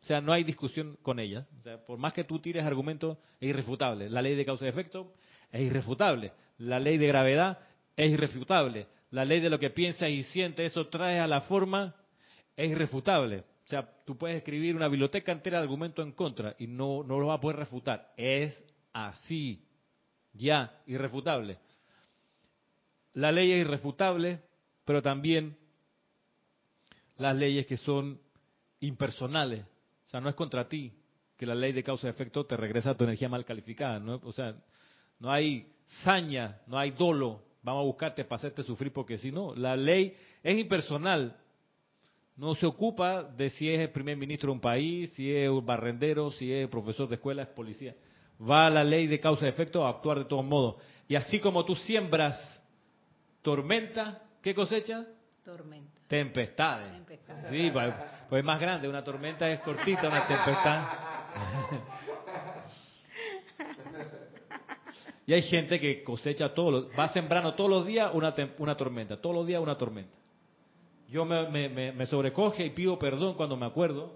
o 0.02 0.06
sea, 0.06 0.20
no 0.20 0.34
hay 0.34 0.44
discusión 0.44 0.98
con 1.00 1.18
ellas. 1.18 1.46
O 1.60 1.62
sea, 1.62 1.82
por 1.82 1.98
más 1.98 2.12
que 2.12 2.24
tú 2.24 2.38
tires 2.38 2.62
argumentos, 2.62 3.16
es 3.40 3.48
irrefutable. 3.48 4.10
La 4.10 4.20
ley 4.20 4.36
de 4.36 4.44
causa 4.44 4.66
y 4.66 4.68
efecto 4.68 5.14
es 5.50 5.62
irrefutable. 5.62 6.32
La 6.58 6.78
ley 6.78 6.98
de 6.98 7.06
gravedad 7.06 7.58
es 7.96 8.10
irrefutable. 8.10 8.86
La 9.10 9.24
ley 9.24 9.40
de 9.40 9.48
lo 9.48 9.58
que 9.58 9.70
piensa 9.70 10.10
y 10.10 10.24
siente, 10.24 10.66
eso 10.66 10.88
trae 10.88 11.20
a 11.20 11.26
la 11.26 11.40
forma, 11.40 11.94
es 12.54 12.70
irrefutable. 12.70 13.44
O 13.64 13.68
sea, 13.68 13.88
tú 14.04 14.18
puedes 14.18 14.36
escribir 14.36 14.76
una 14.76 14.88
biblioteca 14.88 15.32
entera 15.32 15.58
de 15.58 15.64
argumentos 15.64 16.04
en 16.04 16.12
contra 16.12 16.54
y 16.58 16.66
no, 16.66 17.02
no 17.02 17.18
lo 17.18 17.28
vas 17.28 17.38
a 17.38 17.40
poder 17.40 17.56
refutar. 17.56 18.12
Es 18.16 18.62
así. 18.92 19.66
Ya, 20.34 20.82
irrefutable. 20.86 21.58
La 23.14 23.32
ley 23.32 23.52
es 23.52 23.60
irrefutable, 23.60 24.42
pero 24.84 25.00
también 25.00 25.56
las 27.16 27.36
leyes 27.36 27.66
que 27.66 27.76
son 27.76 28.20
impersonales. 28.80 29.64
O 30.06 30.08
sea, 30.08 30.20
no 30.20 30.28
es 30.28 30.34
contra 30.34 30.68
ti 30.68 30.92
que 31.36 31.46
la 31.46 31.54
ley 31.54 31.72
de 31.72 31.82
causa 31.82 32.06
y 32.06 32.10
efecto 32.10 32.44
te 32.44 32.56
regresa 32.56 32.90
a 32.90 32.96
tu 32.96 33.04
energía 33.04 33.28
mal 33.28 33.44
calificada. 33.44 33.98
¿no? 33.98 34.20
O 34.24 34.32
sea, 34.32 34.54
no 35.18 35.32
hay 35.32 35.72
saña, 36.02 36.60
no 36.66 36.78
hay 36.78 36.90
dolo, 36.90 37.42
vamos 37.62 37.82
a 37.82 37.86
buscarte 37.86 38.24
para 38.24 38.36
hacerte 38.36 38.62
sufrir 38.62 38.92
porque 38.92 39.16
si 39.16 39.32
no, 39.32 39.54
la 39.54 39.76
ley 39.76 40.14
es 40.42 40.58
impersonal, 40.58 41.36
no 42.36 42.54
se 42.54 42.66
ocupa 42.66 43.22
de 43.22 43.50
si 43.50 43.70
es 43.70 43.80
el 43.80 43.90
primer 43.90 44.16
ministro 44.16 44.48
de 44.48 44.54
un 44.54 44.60
país, 44.60 45.12
si 45.14 45.34
es 45.34 45.48
un 45.48 45.64
barrendero, 45.64 46.30
si 46.32 46.52
es 46.52 46.68
profesor 46.68 47.08
de 47.08 47.14
escuela, 47.14 47.42
es 47.42 47.48
policía. 47.48 47.94
Va 48.40 48.68
la 48.68 48.82
ley 48.82 49.06
de 49.06 49.20
causa 49.20 49.46
y 49.46 49.48
efecto 49.48 49.86
a 49.86 49.90
actuar 49.90 50.18
de 50.18 50.24
todos 50.24 50.44
modos. 50.44 50.76
Y 51.06 51.14
así 51.14 51.38
como 51.38 51.64
tú 51.64 51.76
siembras 51.76 52.36
tormenta, 53.42 54.22
¿qué 54.42 54.54
cosecha? 54.54 55.06
Tormenta. 55.44 56.00
Tempestades. 56.08 56.92
Sí, 57.50 57.70
pues, 57.72 57.94
pues 58.28 58.40
es 58.40 58.44
más 58.44 58.60
grande, 58.60 58.88
una 58.88 59.04
tormenta 59.04 59.48
es 59.48 59.60
cortita, 59.60 60.08
una 60.08 60.26
tempestad. 60.26 60.88
Y 65.26 65.32
hay 65.32 65.42
gente 65.42 65.80
que 65.80 66.04
cosecha 66.04 66.52
todos 66.52 66.72
los, 66.72 66.98
va 66.98 67.08
sembrando 67.08 67.54
todos 67.54 67.70
los 67.70 67.86
días 67.86 68.10
una, 68.12 68.34
una 68.58 68.76
tormenta, 68.76 69.16
todos 69.16 69.34
los 69.34 69.46
días 69.46 69.62
una 69.62 69.78
tormenta. 69.78 70.14
Yo 71.08 71.24
me, 71.24 71.68
me, 71.68 72.06
sobrecoge 72.06 72.64
y 72.64 72.70
pido 72.70 72.98
perdón 72.98 73.34
cuando 73.34 73.56
me 73.56 73.66
acuerdo 73.66 74.12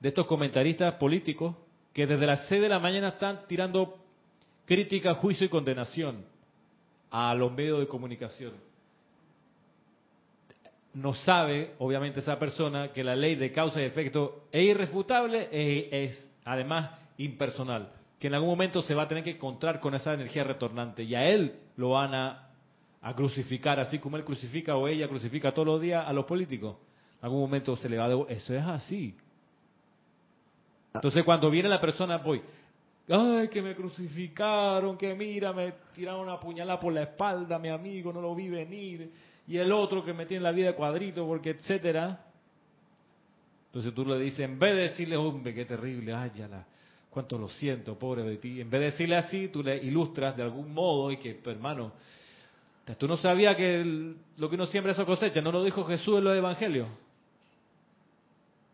de 0.00 0.08
estos 0.08 0.26
comentaristas 0.26 0.94
políticos 0.94 1.56
que 1.92 2.06
desde 2.06 2.26
las 2.26 2.46
6 2.48 2.62
de 2.62 2.68
la 2.68 2.78
mañana 2.78 3.08
están 3.08 3.46
tirando 3.48 3.98
crítica, 4.64 5.14
juicio 5.14 5.46
y 5.46 5.48
condenación 5.48 6.24
a 7.10 7.34
los 7.34 7.52
medios 7.52 7.80
de 7.80 7.88
comunicación. 7.88 8.52
No 10.94 11.12
sabe, 11.12 11.74
obviamente, 11.78 12.20
esa 12.20 12.38
persona 12.38 12.92
que 12.92 13.04
la 13.04 13.16
ley 13.16 13.34
de 13.34 13.52
causa 13.52 13.80
y 13.80 13.84
efecto 13.84 14.44
es 14.52 14.62
irrefutable, 14.62 15.48
e 15.50 16.04
es 16.04 16.30
además 16.44 16.90
impersonal 17.18 17.92
que 18.18 18.26
en 18.26 18.34
algún 18.34 18.50
momento 18.50 18.82
se 18.82 18.94
va 18.94 19.04
a 19.04 19.08
tener 19.08 19.22
que 19.22 19.30
encontrar 19.30 19.80
con 19.80 19.94
esa 19.94 20.12
energía 20.12 20.44
retornante 20.44 21.04
y 21.04 21.14
a 21.14 21.28
él 21.28 21.54
lo 21.76 21.90
van 21.90 22.14
a, 22.14 22.47
crucificar, 23.14 23.80
así 23.80 23.98
como 23.98 24.16
él 24.16 24.24
crucifica 24.24 24.76
o 24.76 24.88
ella 24.88 25.08
crucifica 25.08 25.52
todos 25.52 25.66
los 25.66 25.80
días 25.80 26.04
a 26.06 26.12
los 26.12 26.24
políticos. 26.24 26.76
En 27.20 27.26
algún 27.26 27.40
momento 27.40 27.76
se 27.76 27.88
le 27.88 27.96
va 27.96 28.06
a 28.06 28.32
Eso 28.32 28.54
es 28.54 28.64
así. 28.64 29.14
Entonces 30.94 31.24
cuando 31.24 31.50
viene 31.50 31.68
la 31.68 31.80
persona, 31.80 32.18
voy, 32.18 32.42
ay, 33.08 33.48
que 33.48 33.62
me 33.62 33.74
crucificaron, 33.74 34.96
que 34.96 35.14
mira, 35.14 35.52
me 35.52 35.72
tiraron 35.94 36.22
una 36.22 36.40
puñalada 36.40 36.80
por 36.80 36.92
la 36.92 37.02
espalda, 37.02 37.58
mi 37.58 37.68
amigo, 37.68 38.12
no 38.12 38.20
lo 38.20 38.34
vi 38.34 38.48
venir, 38.48 39.10
y 39.46 39.56
el 39.56 39.70
otro 39.72 40.04
que 40.04 40.12
me 40.12 40.26
tiene 40.26 40.42
la 40.42 40.52
vida 40.52 40.74
cuadrito, 40.74 41.26
porque 41.26 41.50
etcétera. 41.50 42.24
Entonces 43.66 43.94
tú 43.94 44.04
le 44.04 44.18
dices, 44.18 44.40
en 44.40 44.58
vez 44.58 44.74
de 44.74 44.82
decirle, 44.82 45.16
hombre, 45.16 45.54
qué 45.54 45.64
terrible, 45.64 46.12
ay, 46.14 46.32
ya 46.36 46.66
cuánto 47.10 47.38
lo 47.38 47.48
siento, 47.48 47.98
pobre 47.98 48.22
de 48.22 48.36
ti. 48.36 48.60
En 48.60 48.70
vez 48.70 48.80
de 48.80 48.86
decirle 48.86 49.16
así, 49.16 49.48
tú 49.48 49.62
le 49.62 49.76
ilustras 49.76 50.36
de 50.36 50.42
algún 50.42 50.72
modo 50.72 51.10
y 51.12 51.16
que, 51.18 51.40
hermano, 51.46 51.92
tú 52.96 53.06
no 53.06 53.16
sabías 53.16 53.56
que 53.56 54.14
lo 54.36 54.48
que 54.48 54.54
uno 54.54 54.66
siembra 54.66 54.92
eso 54.92 55.04
cosecha, 55.04 55.40
¿no 55.40 55.52
lo 55.52 55.62
dijo 55.62 55.84
Jesús 55.84 56.18
en 56.18 56.24
los 56.24 56.36
evangelios? 56.36 56.88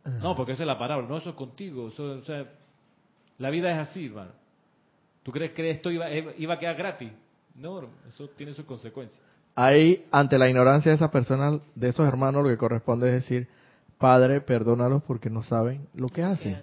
No, 0.04 0.34
porque 0.34 0.52
esa 0.52 0.62
es 0.62 0.66
la 0.66 0.78
parábola, 0.78 1.08
no, 1.08 1.16
eso 1.16 1.30
es 1.30 1.36
contigo, 1.36 1.84
o 1.84 2.24
sea, 2.24 2.44
la 3.38 3.50
vida 3.50 3.70
es 3.70 3.88
así, 3.88 4.06
hermano. 4.06 4.32
¿Tú 5.22 5.32
crees 5.32 5.52
que 5.52 5.70
esto 5.70 5.90
iba, 5.90 6.10
iba 6.10 6.54
a 6.54 6.58
quedar 6.58 6.76
gratis? 6.76 7.10
No, 7.54 7.88
eso 8.06 8.28
tiene 8.36 8.52
sus 8.52 8.66
consecuencias. 8.66 9.20
Ahí, 9.54 10.04
ante 10.10 10.36
la 10.38 10.48
ignorancia 10.48 10.90
de 10.90 10.96
esas 10.96 11.10
personas, 11.10 11.60
de 11.74 11.88
esos 11.88 12.06
hermanos, 12.06 12.42
lo 12.42 12.50
que 12.50 12.58
corresponde 12.58 13.08
es 13.08 13.14
decir, 13.14 13.48
Padre, 13.96 14.40
perdónalos 14.42 15.02
porque 15.04 15.30
no 15.30 15.42
saben 15.42 15.88
lo 15.94 16.08
que 16.08 16.22
hacen 16.22 16.62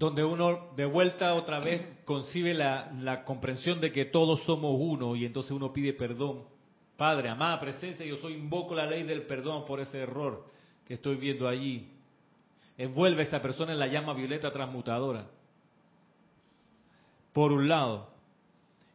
donde 0.00 0.24
uno 0.24 0.70
de 0.76 0.86
vuelta 0.86 1.34
otra 1.34 1.60
vez 1.60 1.86
concibe 2.06 2.54
la, 2.54 3.22
comprensión 3.26 3.82
de 3.82 3.92
que 3.92 4.06
todos 4.06 4.42
somos 4.44 4.74
uno 4.78 5.14
y 5.14 5.26
entonces 5.26 5.52
uno 5.52 5.74
pide 5.74 5.92
perdón. 5.92 6.44
Padre, 6.96 7.28
amada 7.28 7.58
presencia, 7.58 8.06
yo 8.06 8.16
soy 8.16 8.32
invoco 8.32 8.74
la 8.74 8.86
ley 8.86 9.02
del 9.02 9.26
perdón 9.26 9.66
por 9.66 9.78
ese 9.78 9.98
error 9.98 10.46
que 10.86 10.94
estoy 10.94 11.16
viendo 11.16 11.46
allí. 11.46 11.92
Envuelve 12.78 13.20
a 13.20 13.24
esta 13.24 13.42
persona 13.42 13.74
en 13.74 13.78
la 13.78 13.88
llama 13.88 14.14
violeta 14.14 14.50
transmutadora. 14.50 15.26
Por 17.34 17.52
un 17.52 17.68
lado. 17.68 18.08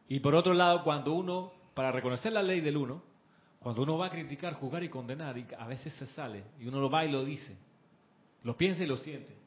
Y 0.08 0.18
por 0.18 0.34
otro 0.34 0.54
lado, 0.54 0.82
cuando 0.82 1.12
uno, 1.12 1.52
para 1.74 1.92
reconocer 1.92 2.32
la 2.32 2.42
ley 2.42 2.60
del 2.60 2.78
uno, 2.78 3.00
cuando 3.60 3.82
uno 3.82 3.96
va 3.96 4.06
a 4.06 4.10
criticar, 4.10 4.54
juzgar 4.54 4.82
y 4.82 4.88
condenar, 4.88 5.38
y 5.38 5.46
a 5.56 5.68
veces 5.68 5.92
se 5.92 6.06
sale, 6.06 6.42
y 6.58 6.66
uno 6.66 6.80
lo 6.80 6.90
va 6.90 7.04
y 7.04 7.12
lo 7.12 7.24
dice, 7.24 7.56
lo 8.42 8.56
piensa 8.56 8.82
y 8.82 8.88
lo 8.88 8.96
siente. 8.96 9.45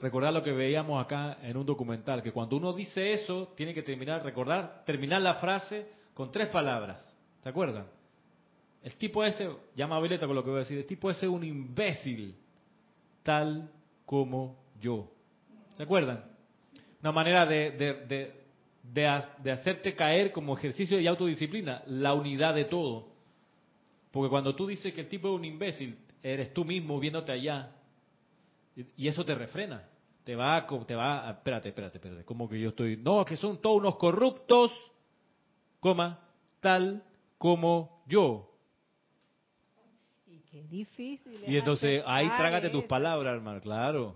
Recordar 0.00 0.32
lo 0.32 0.42
que 0.42 0.52
veíamos 0.52 1.02
acá 1.02 1.38
en 1.42 1.56
un 1.56 1.66
documental, 1.66 2.22
que 2.22 2.32
cuando 2.32 2.56
uno 2.56 2.72
dice 2.72 3.12
eso, 3.12 3.52
tiene 3.54 3.74
que 3.74 3.82
terminar, 3.82 4.24
recordar, 4.24 4.82
terminar 4.86 5.20
la 5.20 5.34
frase 5.34 5.88
con 6.14 6.30
tres 6.30 6.48
palabras. 6.48 7.06
¿Se 7.42 7.48
acuerdan? 7.48 7.86
El 8.82 8.96
tipo 8.96 9.22
ese, 9.22 9.50
llama 9.74 9.96
a 9.96 10.00
Vileta 10.00 10.26
con 10.26 10.34
lo 10.34 10.42
que 10.42 10.50
voy 10.50 10.56
a 10.58 10.60
decir, 10.60 10.78
el 10.78 10.86
tipo 10.86 11.10
ese 11.10 11.26
es 11.26 11.32
un 11.32 11.44
imbécil, 11.44 12.34
tal 13.22 13.70
como 14.06 14.56
yo. 14.80 15.10
¿Se 15.74 15.82
acuerdan? 15.82 16.24
Una 17.02 17.12
manera 17.12 17.44
de, 17.44 17.70
de, 17.72 18.32
de, 18.82 19.50
hacerte 19.52 19.94
caer 19.94 20.32
como 20.32 20.56
ejercicio 20.56 20.96
de 20.96 21.08
autodisciplina, 21.08 21.82
la 21.86 22.14
unidad 22.14 22.54
de 22.54 22.64
todo. 22.64 23.08
Porque 24.10 24.30
cuando 24.30 24.54
tú 24.54 24.66
dices 24.66 24.94
que 24.94 25.02
el 25.02 25.08
tipo 25.08 25.28
es 25.28 25.34
un 25.34 25.44
imbécil, 25.44 25.98
eres 26.22 26.52
tú 26.54 26.64
mismo 26.64 26.98
viéndote 26.98 27.32
allá. 27.32 27.76
Y 28.74 29.08
eso 29.08 29.24
te 29.24 29.34
refrena. 29.34 29.84
Te 30.24 30.36
va, 30.36 30.66
te 30.86 30.94
va, 30.94 31.30
espérate, 31.30 31.70
espérate, 31.70 31.98
espérate. 31.98 32.24
Como 32.24 32.48
que 32.48 32.60
yo 32.60 32.70
estoy, 32.70 32.96
no, 32.96 33.24
que 33.24 33.36
son 33.36 33.60
todos 33.60 33.78
unos 33.78 33.96
corruptos, 33.96 34.72
coma, 35.80 36.20
tal 36.60 37.02
como 37.38 38.02
yo. 38.06 38.50
Y 40.26 40.38
qué 40.50 40.62
difícil. 40.64 41.40
Y 41.46 41.56
entonces 41.56 42.02
ahí 42.06 42.28
trágate 42.36 42.68
tus 42.68 42.84
palabras, 42.84 43.34
hermano, 43.34 43.60
claro. 43.60 44.14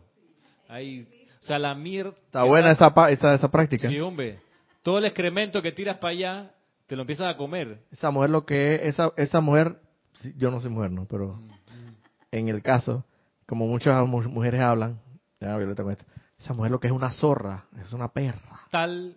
Ahí, 0.69 1.09
o 1.41 1.47
sea, 1.47 1.59
la 1.59 1.75
mierda. 1.75 2.15
Está 2.27 2.45
buena 2.45 2.73
esa, 2.73 2.93
esa, 3.09 3.35
esa 3.35 3.51
práctica. 3.51 3.89
Sí, 3.89 3.99
hombre. 3.99 4.39
Todo 4.83 4.99
el 4.99 5.07
excremento 5.07 5.63
que 5.63 5.73
tiras 5.73 5.97
para 5.97 6.13
allá, 6.13 6.55
te 6.87 6.97
lo 6.97 7.03
empiezas 7.03 7.35
a 7.35 7.37
comer. 7.37 7.81
Esa 7.91 8.11
mujer 8.11 8.31
lo 8.31 8.45
que 8.45 8.75
es, 8.75 8.83
esa, 8.83 9.13
esa 9.17 9.41
mujer, 9.41 9.81
yo 10.37 10.51
no 10.51 10.61
soy 10.61 10.71
mujer, 10.71 10.91
¿no? 10.91 11.07
Pero 11.07 11.41
en 12.31 12.49
el 12.49 12.63
caso, 12.63 13.05
como 13.47 13.67
muchas 13.67 14.07
mujeres 14.07 14.61
hablan, 14.61 15.01
ya, 15.41 15.57
esa 16.39 16.55
mujer 16.55 16.71
lo 16.71 16.81
que 16.81 16.89
es 16.89 16.93
una 16.93 17.11
zorra, 17.11 17.67
es 17.81 17.93
una 17.93 18.09
perra. 18.09 18.61
Tal 18.71 19.17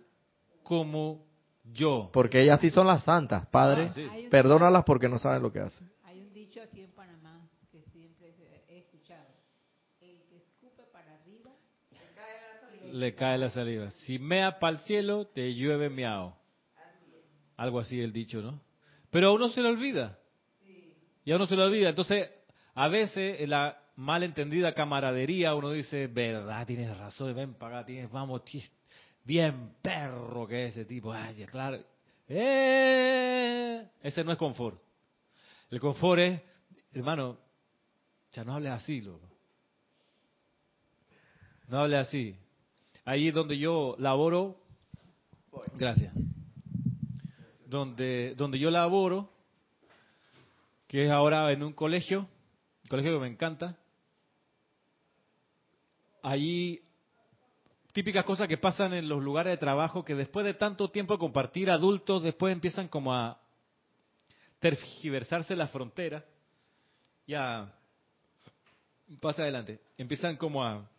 como 0.64 1.26
yo. 1.64 2.10
Porque 2.14 2.42
ellas 2.42 2.60
sí 2.60 2.70
son 2.70 2.88
las 2.88 3.04
santas, 3.04 3.48
Padre. 3.48 3.92
Ah, 3.96 4.16
perdónalas 4.30 4.84
porque 4.84 5.10
no 5.10 5.20
saben 5.20 5.42
lo 5.42 5.52
que 5.52 5.60
hacen. 5.60 5.90
Hay 6.04 6.22
un 6.22 6.34
dicho 6.34 6.62
aquí 6.62 6.82
en 6.82 6.92
Panamá 6.92 7.48
que 7.72 7.82
siempre 7.84 8.34
he 8.68 8.80
escuchado. 8.80 9.28
El 10.02 10.22
que 10.30 10.38
escupe 10.38 10.84
para 10.92 11.16
arriba, 11.16 11.52
le 11.92 12.14
cae 12.14 12.38
la 12.40 12.60
saliva. 12.60 12.94
Le 12.94 13.16
cae 13.16 13.38
la 13.38 13.50
saliva. 13.50 13.90
Si 13.90 14.20
mea 14.20 14.60
para 14.60 14.78
el 14.78 14.80
cielo, 14.80 15.28
te 15.28 15.54
llueve 15.54 15.90
miau. 15.90 16.34
Algo 17.56 17.80
así 17.80 18.00
el 18.00 18.14
dicho, 18.14 18.42
¿no? 18.42 18.62
Pero 19.10 19.30
a 19.30 19.34
uno 19.34 19.50
se 19.50 19.62
le 19.62 19.70
olvida. 19.70 20.20
Y 21.26 21.32
a 21.32 21.36
uno 21.36 21.46
se 21.46 21.56
le 21.56 21.64
olvida. 21.64 21.90
Entonces, 21.90 22.30
a 22.76 22.88
veces 22.88 23.48
la 23.50 23.78
malentendida 23.98 24.74
camaradería, 24.74 25.56
uno 25.56 25.72
dice, 25.72 26.08
verdad, 26.08 26.66
tienes 26.66 26.96
razón, 26.98 27.36
ven 27.36 27.56
para 27.56 27.80
acá, 27.80 27.88
tienes, 27.88 28.10
vamos, 28.12 28.42
bien 29.24 29.74
perro 29.82 30.48
que 30.48 30.68
es 30.68 30.78
ese 30.78 30.86
tipo. 30.86 31.12
Ay, 31.12 31.46
claro. 31.46 31.84
Eh, 32.30 33.86
ese 34.02 34.24
no 34.24 34.32
es 34.32 34.38
confort. 34.38 34.80
El 35.70 35.80
confort 35.80 36.22
es, 36.22 36.42
hermano, 36.94 37.38
ya 38.32 38.44
no 38.44 38.54
hables 38.54 38.72
así, 38.72 39.02
loco. 39.02 39.28
No 41.68 41.80
hables 41.80 42.08
así. 42.08 42.38
Ahí 43.04 43.32
donde 43.32 43.58
yo 43.58 43.96
laboro, 43.98 44.62
gracias. 45.74 46.14
Donde, 47.66 48.36
donde 48.38 48.60
yo 48.60 48.70
laboro, 48.70 49.32
que 50.88 51.06
es 51.06 51.12
ahora 51.12 51.52
en 51.52 51.64
un 51.64 51.74
colegio, 51.74 52.28
colegio 52.88 53.14
que 53.14 53.20
me 53.20 53.28
encanta, 53.28 53.78
ahí 56.28 56.82
típicas 57.94 58.26
cosas 58.26 58.48
que 58.48 58.58
pasan 58.58 58.94
en 58.94 59.08
los 59.08 59.24
lugares 59.24 59.52
de 59.52 59.58
trabajo 59.58 60.04
que 60.04 60.14
después 60.14 60.46
de 60.46 60.54
tanto 60.54 60.90
tiempo 60.92 61.18
compartir 61.18 61.70
adultos, 61.70 62.24
después 62.24 62.54
empiezan 62.54 62.88
como 62.88 63.14
a 63.14 63.40
tergiversarse 64.60 65.56
las 65.56 65.72
fronteras. 65.72 66.24
Ya, 67.26 67.74
pasa 69.22 69.44
adelante. 69.44 69.80
Empiezan 69.98 70.38
como 70.38 70.64
a, 70.64 70.90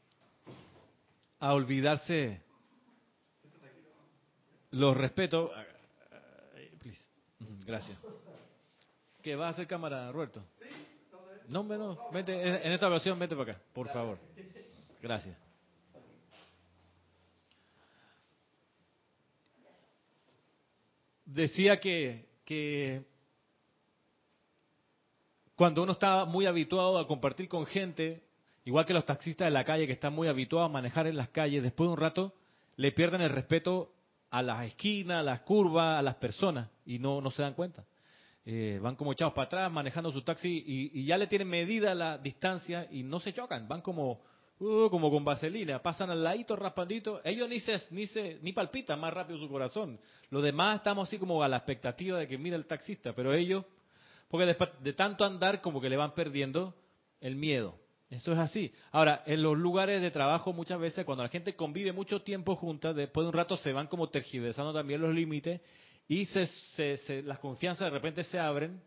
a 1.38 1.54
olvidarse 1.54 2.42
los 4.70 4.96
respetos. 4.96 5.50
Gracias. 7.64 7.98
¿Qué 9.22 9.36
va 9.36 9.48
a 9.48 9.50
hacer 9.50 9.66
cámara, 9.66 10.10
Roberto? 10.10 10.42
No, 11.48 11.62
no, 11.62 12.10
vete, 12.12 12.66
en 12.66 12.72
esta 12.72 12.88
ocasión 12.88 13.18
vete 13.18 13.34
para 13.34 13.52
acá, 13.52 13.62
por 13.72 13.88
favor. 13.88 14.18
Gracias. 15.00 15.48
decía 21.28 21.78
que, 21.78 23.04
cuando 25.54 25.82
uno 25.82 25.92
está 25.92 26.24
muy 26.24 26.46
habituado 26.46 26.98
a 26.98 27.06
compartir 27.06 27.48
con 27.48 27.66
gente, 27.66 28.22
igual 28.64 28.86
que 28.86 28.94
los 28.94 29.04
taxistas 29.04 29.46
de 29.46 29.50
la 29.50 29.64
calle 29.64 29.86
que 29.86 29.92
están 29.92 30.14
muy 30.14 30.28
habituados 30.28 30.70
a 30.70 30.72
manejar 30.72 31.06
en 31.06 31.16
las 31.16 31.28
calles, 31.28 31.62
después 31.62 31.88
de 31.88 31.92
un 31.92 31.98
rato 31.98 32.34
le 32.76 32.92
pierden 32.92 33.20
el 33.20 33.30
respeto 33.30 33.92
a 34.30 34.40
las 34.42 34.66
esquinas, 34.66 35.18
a 35.18 35.22
las 35.22 35.40
curvas, 35.40 35.98
a 35.98 36.02
las 36.02 36.14
personas 36.16 36.68
y 36.86 36.98
no, 36.98 37.28
se 37.30 37.42
dan 37.42 37.54
cuenta. 37.54 37.84
Eh, 38.46 38.78
van 38.80 38.96
como 38.96 39.12
echados 39.12 39.34
para 39.34 39.46
atrás 39.46 39.70
manejando 39.70 40.10
su 40.10 40.22
taxi 40.22 40.62
y, 40.66 41.04
ya 41.04 41.18
le 41.18 41.26
tienen 41.26 41.48
medida 41.48 41.94
la 41.94 42.16
distancia 42.16 42.88
y 42.90 43.02
no 43.02 43.20
se 43.20 43.34
chocan, 43.34 43.68
van 43.68 43.82
como 43.82 44.22
Uh, 44.60 44.90
como 44.90 45.08
con 45.08 45.24
vaselina, 45.24 45.80
pasan 45.80 46.10
al 46.10 46.24
ladito, 46.24 46.56
raspandito, 46.56 47.20
ellos 47.22 47.48
ni 47.48 47.60
se, 47.60 47.80
ni 47.92 48.08
se, 48.08 48.38
ni 48.42 48.52
palpitan 48.52 48.98
más 48.98 49.14
rápido 49.14 49.38
su 49.38 49.48
corazón. 49.48 50.00
Los 50.30 50.42
demás 50.42 50.76
estamos 50.76 51.06
así 51.06 51.16
como 51.16 51.40
a 51.44 51.48
la 51.48 51.58
expectativa 51.58 52.18
de 52.18 52.26
que 52.26 52.38
mira 52.38 52.56
el 52.56 52.66
taxista, 52.66 53.12
pero 53.12 53.32
ellos, 53.32 53.64
porque 54.26 54.46
después 54.46 54.70
de 54.80 54.94
tanto 54.94 55.24
andar 55.24 55.60
como 55.60 55.80
que 55.80 55.88
le 55.88 55.96
van 55.96 56.12
perdiendo 56.12 56.74
el 57.20 57.36
miedo. 57.36 57.76
Eso 58.10 58.32
es 58.32 58.38
así. 58.38 58.72
Ahora, 58.90 59.22
en 59.26 59.42
los 59.42 59.56
lugares 59.56 60.02
de 60.02 60.10
trabajo 60.10 60.52
muchas 60.52 60.80
veces 60.80 61.04
cuando 61.04 61.22
la 61.22 61.28
gente 61.28 61.54
convive 61.54 61.92
mucho 61.92 62.22
tiempo 62.22 62.56
juntas, 62.56 62.96
después 62.96 63.24
de 63.24 63.28
un 63.28 63.34
rato 63.34 63.56
se 63.58 63.72
van 63.72 63.86
como 63.86 64.08
tergiversando 64.08 64.72
también 64.72 65.00
los 65.00 65.14
límites 65.14 65.60
y 66.08 66.24
se, 66.24 66.46
se, 66.96 67.22
las 67.22 67.38
confianzas 67.38 67.86
de 67.86 67.90
repente 67.90 68.24
se 68.24 68.40
abren 68.40 68.82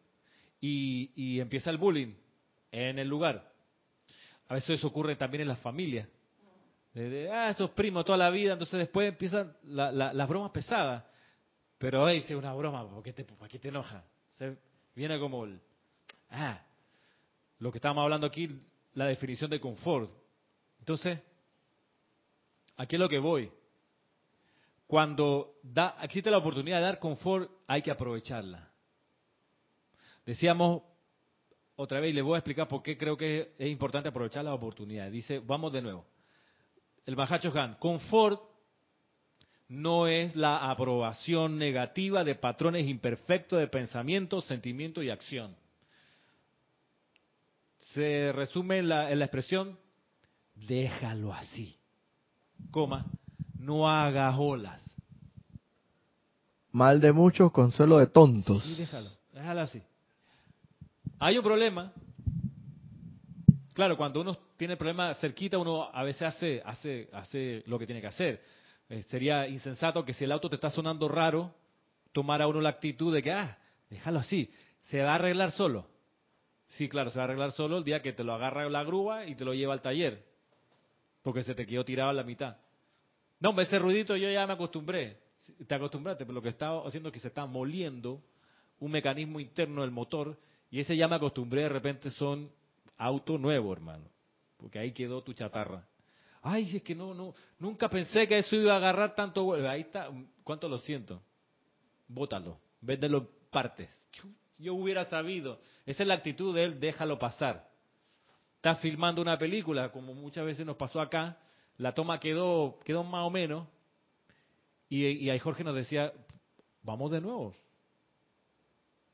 y, 0.60 1.12
y 1.16 1.40
empieza 1.40 1.70
el 1.70 1.78
bullying 1.78 2.14
en 2.72 3.00
el 3.00 3.08
lugar. 3.08 3.51
A 4.52 4.56
veces 4.56 4.80
eso 4.80 4.90
ocurre 4.90 5.16
también 5.16 5.44
en 5.44 5.48
las 5.48 5.60
familias. 5.60 6.10
De, 6.94 7.32
ah, 7.32 7.52
esos 7.52 7.70
primos 7.70 8.04
toda 8.04 8.18
la 8.18 8.30
vida, 8.30 8.52
entonces 8.52 8.80
después 8.80 9.08
empiezan 9.08 9.56
las 9.64 10.28
bromas 10.28 10.52
pesadas. 10.52 11.06
Pero 11.78 12.06
ahí 12.06 12.18
es 12.18 12.30
una 12.32 12.54
broma, 12.54 12.86
¿por 12.90 13.02
qué 13.02 13.14
te, 13.14 13.24
por 13.24 13.48
qué 13.48 13.60
te 13.60 13.70
enoja? 13.70 14.04
Se 14.32 14.58
viene 14.94 15.18
como 15.20 15.46
el, 15.46 15.58
ah, 16.32 16.62
lo 17.60 17.72
que 17.72 17.78
estábamos 17.78 18.04
hablando 18.04 18.28
aquí, 18.28 18.50
la 18.96 19.06
definición 19.06 19.50
de 19.50 19.62
confort. 19.62 20.10
Entonces, 20.80 21.22
aquí 22.76 22.98
es 22.98 23.00
lo 23.00 23.08
que 23.08 23.20
voy. 23.20 23.50
Cuando 24.86 25.60
da, 25.64 25.96
existe 26.02 26.30
la 26.30 26.40
oportunidad 26.40 26.80
de 26.80 26.84
dar 26.84 27.00
confort, 27.00 27.50
hay 27.68 27.82
que 27.82 27.92
aprovecharla. 27.92 28.70
Decíamos 30.26 30.84
otra 31.76 32.00
vez 32.00 32.14
le 32.14 32.22
voy 32.22 32.36
a 32.36 32.40
explicar 32.40 32.68
por 32.68 32.84
qué 32.84 32.98
creo 32.98 33.18
que 33.18 33.54
es 33.58 33.70
importante 33.70 34.10
aprovechar 34.10 34.44
la 34.44 34.54
oportunidad. 34.54 35.10
Dice, 35.10 35.40
vamos 35.40 35.74
de 35.74 35.82
nuevo. 35.82 36.06
El 37.06 37.16
Mahacho 37.16 37.52
Han, 37.58 37.76
confort 37.76 38.42
no 39.72 40.06
es 40.06 40.36
la 40.36 40.70
aprobación 40.70 41.58
negativa 41.58 42.26
de 42.26 42.36
patrones 42.36 42.88
imperfectos 42.88 43.58
de 43.58 43.68
pensamiento, 43.68 44.42
sentimiento 44.42 45.02
y 45.02 45.10
acción. 45.10 45.56
Se 47.78 48.34
resume 48.34 48.80
en 48.80 48.90
la, 48.90 49.12
expresión, 49.14 49.80
déjalo 50.56 51.34
así, 51.34 51.78
coma, 52.70 53.06
no 53.58 53.90
hagas 53.90 54.36
olas. 54.38 54.82
Mal 56.72 57.00
de 57.00 57.14
muchos, 57.14 57.52
consuelo 57.52 57.98
de 57.98 58.08
tontos. 58.08 58.64
Sí, 58.64 58.76
déjalo, 58.76 59.10
déjalo 59.32 59.62
así. 59.62 59.82
Hay 61.24 61.38
un 61.38 61.44
problema. 61.44 61.94
Claro, 63.76 63.96
cuando 63.96 64.22
uno 64.22 64.36
tiene 64.58 64.76
problema 64.76 65.14
cerquita, 65.14 65.60
uno 65.60 65.84
a 65.94 66.02
veces 66.02 66.24
hace, 66.24 66.64
hace, 66.66 67.10
hace 67.14 67.62
lo 67.68 67.78
que 67.78 67.86
tiene 67.86 68.02
que 68.02 68.08
hacer. 68.08 68.42
Eh, 68.90 69.04
sería 69.04 69.48
insensato 69.48 70.04
que 70.04 70.14
si 70.14 70.24
el 70.24 70.32
auto 70.32 70.50
te 70.50 70.56
está 70.56 70.72
sonando 70.72 71.08
raro, 71.08 71.54
tomara 72.12 72.48
uno 72.48 72.60
la 72.60 72.70
actitud 72.70 73.14
de 73.14 73.22
que, 73.22 73.32
ah, 73.32 73.56
déjalo 73.88 74.18
así, 74.18 74.52
se 74.86 75.04
va 75.04 75.12
a 75.12 75.16
arreglar 75.16 75.52
solo. 75.52 75.86
Sí, 76.66 76.90
claro, 76.90 77.12
se 77.12 77.20
va 77.20 77.26
a 77.26 77.28
arreglar 77.28 77.52
solo 77.52 77.78
el 77.78 77.84
día 77.84 78.02
que 78.02 78.14
te 78.14 78.24
lo 78.24 78.34
agarra 78.34 78.68
la 78.68 78.84
grúa 78.84 79.28
y 79.28 79.36
te 79.36 79.46
lo 79.46 79.54
lleva 79.54 79.74
al 79.74 79.82
taller, 79.82 80.26
porque 81.22 81.44
se 81.44 81.54
te 81.54 81.68
quedó 81.68 81.86
tirado 81.86 82.10
a 82.10 82.14
la 82.14 82.24
mitad. 82.24 82.58
No, 83.40 83.52
ese 83.62 83.78
ruidito 83.78 84.16
yo 84.16 84.28
ya 84.28 84.48
me 84.48 84.54
acostumbré. 84.54 85.20
Te 85.68 85.76
acostumbraste, 85.76 86.26
pero 86.26 86.34
lo 86.34 86.42
que 86.42 86.50
estaba 86.50 86.82
haciendo 86.88 87.10
es 87.10 87.14
que 87.14 87.20
se 87.20 87.28
está 87.28 87.46
moliendo 87.46 88.24
un 88.80 88.90
mecanismo 88.90 89.40
interno 89.40 89.82
del 89.82 89.92
motor 89.92 90.36
y 90.72 90.80
ese 90.80 90.96
ya 90.96 91.08
me 91.10 91.18
acostumbré, 91.18 91.64
de 91.64 91.70
repente 91.70 92.10
son 92.10 92.50
auto 92.98 93.38
nuevo, 93.38 93.74
hermano. 93.74 94.06
Porque 94.56 94.80
ahí 94.80 94.94
quedó 94.94 95.22
tu 95.22 95.34
chatarra. 95.34 95.86
Ay, 96.42 96.78
es 96.78 96.82
que 96.82 96.96
no, 96.96 97.14
no, 97.14 97.34
nunca 97.60 97.90
pensé 97.90 98.26
que 98.26 98.38
eso 98.38 98.56
iba 98.56 98.74
a 98.74 98.78
agarrar 98.78 99.14
tanto. 99.14 99.54
Ahí 99.70 99.82
está, 99.82 100.10
¿cuánto 100.44 100.70
lo 100.70 100.78
siento? 100.78 101.22
Bótalo, 102.08 102.58
véndelo 102.80 103.30
partes. 103.52 103.90
Yo 104.58 104.74
hubiera 104.76 105.04
sabido. 105.06 105.60
Esa 105.86 106.04
es 106.04 106.08
la 106.08 106.16
actitud 106.16 106.56
de 106.56 106.64
él, 106.64 106.80
déjalo 106.80 107.20
pasar. 107.20 107.70
Estás 108.56 108.80
filmando 108.80 109.22
una 109.22 109.38
película, 109.38 109.92
como 109.92 110.14
muchas 110.14 110.46
veces 110.46 110.66
nos 110.66 110.78
pasó 110.78 111.02
acá, 111.02 111.38
la 111.78 111.94
toma 111.94 112.20
quedó, 112.20 112.80
quedó 112.86 113.04
más 113.04 113.26
o 113.26 113.32
menos, 113.32 113.68
y, 114.88 115.04
y 115.08 115.30
ahí 115.32 115.40
Jorge 115.40 115.64
nos 115.64 115.74
decía, 115.74 116.14
vamos 116.84 117.10
de 117.10 117.22
nuevo, 117.22 117.56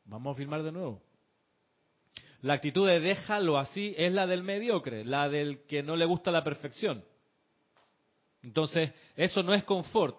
vamos 0.04 0.34
a 0.34 0.38
filmar 0.38 0.64
de 0.64 0.74
nuevo. 0.74 1.02
La 2.42 2.54
actitud 2.54 2.88
de 2.88 3.00
déjalo 3.00 3.58
así 3.58 3.96
es 3.98 4.12
la 4.12 4.28
del 4.28 4.44
mediocre, 4.44 5.04
la 5.04 5.28
del 5.30 5.66
que 5.66 5.82
no 5.82 5.96
le 5.96 6.06
gusta 6.06 6.32
la 6.32 6.44
perfección. 6.44 7.04
Entonces, 8.44 8.92
eso 9.16 9.42
no 9.44 9.54
es 9.54 9.64
confort, 9.64 10.18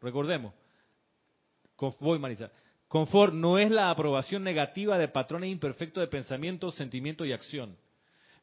recordemos. 0.00 0.52
Voy, 2.00 2.18
Marisa. 2.18 2.50
Confort 2.88 3.34
no 3.34 3.58
es 3.58 3.70
la 3.70 3.90
aprobación 3.90 4.44
negativa 4.44 4.96
de 4.98 5.08
patrones 5.08 5.50
imperfectos 5.50 6.00
de 6.00 6.08
pensamiento, 6.08 6.70
sentimiento 6.70 7.24
y 7.24 7.32
acción. 7.32 7.76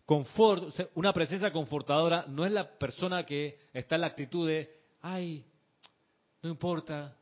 Confort, 0.06 0.76
una 0.96 1.14
presencia 1.14 1.52
confortadora 1.54 2.26
no 2.28 2.46
es 2.46 2.52
la 2.52 2.78
persona 2.78 3.26
que 3.26 3.60
está 3.72 3.96
en 3.96 4.02
la 4.02 4.08
actitud 4.08 4.48
de, 4.48 4.70
ay, 5.02 5.46
no 6.42 6.50
importa, 6.50 7.16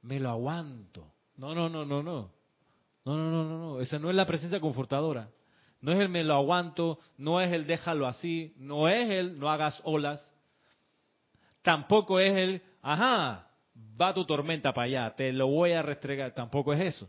me 0.00 0.18
lo 0.18 0.30
aguanto. 0.30 1.12
No, 1.36 1.54
no, 1.54 1.68
no, 1.68 1.84
no, 1.84 2.02
no. 2.02 2.41
No, 3.04 3.16
no, 3.16 3.30
no, 3.30 3.44
no, 3.44 3.58
no. 3.58 3.80
Esa 3.80 3.98
no 3.98 4.10
es 4.10 4.16
la 4.16 4.26
presencia 4.26 4.60
confortadora. 4.60 5.30
No 5.80 5.92
es 5.92 5.98
el 5.98 6.08
me 6.08 6.22
lo 6.22 6.34
aguanto, 6.34 7.00
no 7.16 7.40
es 7.40 7.52
el 7.52 7.66
déjalo 7.66 8.06
así, 8.06 8.54
no 8.56 8.88
es 8.88 9.10
el 9.10 9.38
no 9.38 9.50
hagas 9.50 9.80
olas. 9.84 10.32
Tampoco 11.62 12.20
es 12.20 12.34
el, 12.36 12.62
ajá, 12.80 13.48
va 14.00 14.14
tu 14.14 14.24
tormenta 14.24 14.72
para 14.72 14.86
allá, 14.86 15.14
te 15.16 15.32
lo 15.32 15.48
voy 15.48 15.72
a 15.72 15.82
restregar. 15.82 16.34
Tampoco 16.34 16.72
es 16.72 16.80
eso. 16.80 17.08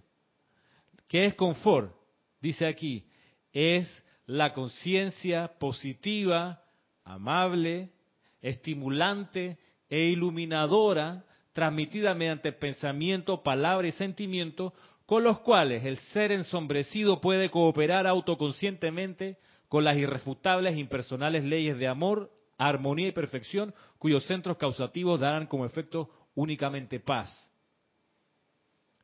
¿Qué 1.08 1.26
es 1.26 1.36
confort? 1.36 1.96
Dice 2.42 2.66
aquí, 2.66 3.08
es 3.52 3.88
la 4.26 4.54
conciencia 4.54 5.54
positiva, 5.60 6.64
amable, 7.04 7.92
estimulante 8.42 9.60
e 9.90 10.06
iluminadora 10.06 11.24
transmitida 11.54 12.16
mediante 12.16 12.52
pensamiento, 12.52 13.44
palabra 13.44 13.88
y 13.88 13.92
sentimiento, 13.92 14.74
con 15.06 15.24
los 15.24 15.40
cuales 15.40 15.84
el 15.86 15.98
ser 15.98 16.32
ensombrecido 16.32 17.20
puede 17.20 17.50
cooperar 17.50 18.08
autoconscientemente 18.08 19.38
con 19.68 19.84
las 19.84 19.98
irrefutables 19.98 20.76
e 20.76 20.80
impersonales 20.80 21.44
leyes 21.44 21.78
de 21.78 21.88
amor, 21.88 22.32
armonía 22.58 23.08
y 23.08 23.12
perfección, 23.12 23.74
cuyos 23.98 24.26
centros 24.26 24.58
causativos 24.58 25.20
darán 25.20 25.48
como 25.48 25.66
efecto 25.66 26.10
únicamente 26.36 27.00
paz. 27.00 27.30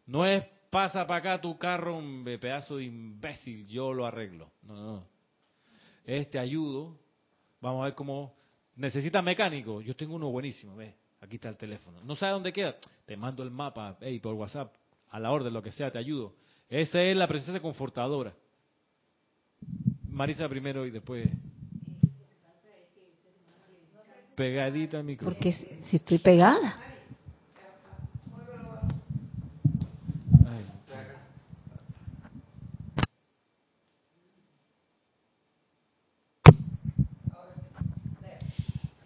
No 0.05 0.25
es 0.25 0.45
pasa 0.69 1.05
para 1.05 1.19
acá 1.19 1.41
tu 1.41 1.57
carro, 1.57 1.97
un 1.97 2.23
pedazo 2.23 2.77
de 2.77 2.85
imbécil, 2.85 3.67
yo 3.67 3.93
lo 3.93 4.05
arreglo. 4.05 4.51
No, 4.61 4.75
no. 4.75 5.07
Este 6.05 6.39
ayudo, 6.39 6.97
vamos 7.61 7.81
a 7.81 7.85
ver 7.85 7.95
cómo 7.95 8.35
necesita 8.75 9.21
mecánico. 9.21 9.81
Yo 9.81 9.95
tengo 9.95 10.15
uno 10.15 10.29
buenísimo, 10.29 10.75
ve, 10.75 10.95
aquí 11.21 11.35
está 11.35 11.49
el 11.49 11.57
teléfono. 11.57 12.01
No 12.03 12.15
sabe 12.15 12.33
dónde 12.33 12.53
queda, 12.53 12.75
te 13.05 13.17
mando 13.17 13.43
el 13.43 13.51
mapa, 13.51 13.97
hey, 14.01 14.19
por 14.19 14.33
WhatsApp, 14.35 14.73
a 15.09 15.19
la 15.19 15.31
orden, 15.31 15.53
lo 15.53 15.61
que 15.61 15.71
sea, 15.71 15.91
te 15.91 15.97
ayudo. 15.97 16.33
Esa 16.69 17.01
es 17.01 17.15
la 17.15 17.27
presencia 17.27 17.61
confortadora. 17.61 18.33
Marisa 20.07 20.47
primero 20.47 20.85
y 20.85 20.91
después. 20.91 21.27
Pegadita 24.35 24.97
al 24.97 25.03
micrófono. 25.03 25.35
Porque 25.35 25.51
si 25.51 25.97
estoy 25.97 26.19
pegada. 26.19 26.79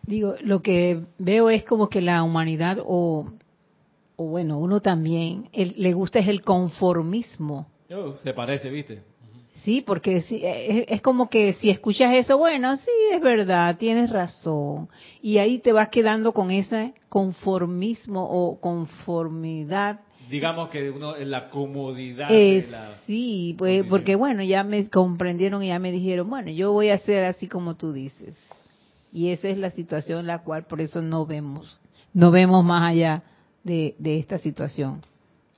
Digo, 0.05 0.35
lo 0.43 0.61
que 0.61 1.05
veo 1.17 1.49
es 1.49 1.63
como 1.63 1.89
que 1.89 1.99
la 1.99 2.21
humanidad, 2.21 2.77
o, 2.85 3.25
o 4.15 4.26
bueno, 4.28 4.60
uno 4.60 4.82
también, 4.82 5.49
le 5.54 5.93
gusta 5.93 6.19
es 6.19 6.28
el 6.28 6.41
conformismo. 6.41 7.67
Oh, 7.91 8.15
se 8.23 8.34
parece, 8.34 8.69
¿viste? 8.69 9.02
Sí, 9.63 9.82
porque 9.82 10.17
es, 10.17 10.26
es, 10.30 11.02
como 11.02 11.30
que 11.30 11.54
si 11.54 11.69
escuchas 11.69 12.13
eso, 12.15 12.38
bueno, 12.38 12.76
sí, 12.76 12.91
es 13.13 13.21
verdad, 13.21 13.78
tienes 13.78 14.10
razón. 14.10 14.89
Y 15.21 15.38
ahí 15.38 15.60
te 15.60 15.71
vas 15.71 15.88
quedando 15.88 16.34
con 16.34 16.52
ese 16.52 16.93
conformismo 17.08 18.28
o 18.30 18.60
conformidad. 18.60 20.02
Digamos 20.30 20.69
que 20.69 20.89
uno 20.89 21.15
la 21.15 21.49
comodidad 21.49 22.28
de 22.28 22.65
la 22.69 22.97
Sí, 23.06 23.56
pues, 23.58 23.86
porque 23.86 24.15
bueno, 24.15 24.43
ya 24.43 24.63
me 24.63 24.89
comprendieron 24.89 25.63
y 25.63 25.67
ya 25.67 25.80
me 25.80 25.91
dijeron, 25.91 26.30
bueno, 26.30 26.52
yo 26.52 26.73
voy 26.73 26.89
a 26.89 26.95
hacer 26.95 27.23
así 27.23 27.47
como 27.47 27.76
tú 27.76 27.93
dices. 27.93 28.36
Y 29.13 29.30
esa 29.30 29.47
es 29.47 29.58
la 29.58 29.69
situación 29.69 30.21
en 30.21 30.28
la 30.28 30.39
cual 30.39 30.63
por 30.63 30.82
eso 30.82 31.02
no 31.02 31.26
vemos, 31.26 31.80
no 32.13 32.32
vemos 32.32 32.65
más 32.65 32.91
allá 32.91 33.23
de, 33.63 33.95
esta 34.04 34.38
situación. 34.38 35.02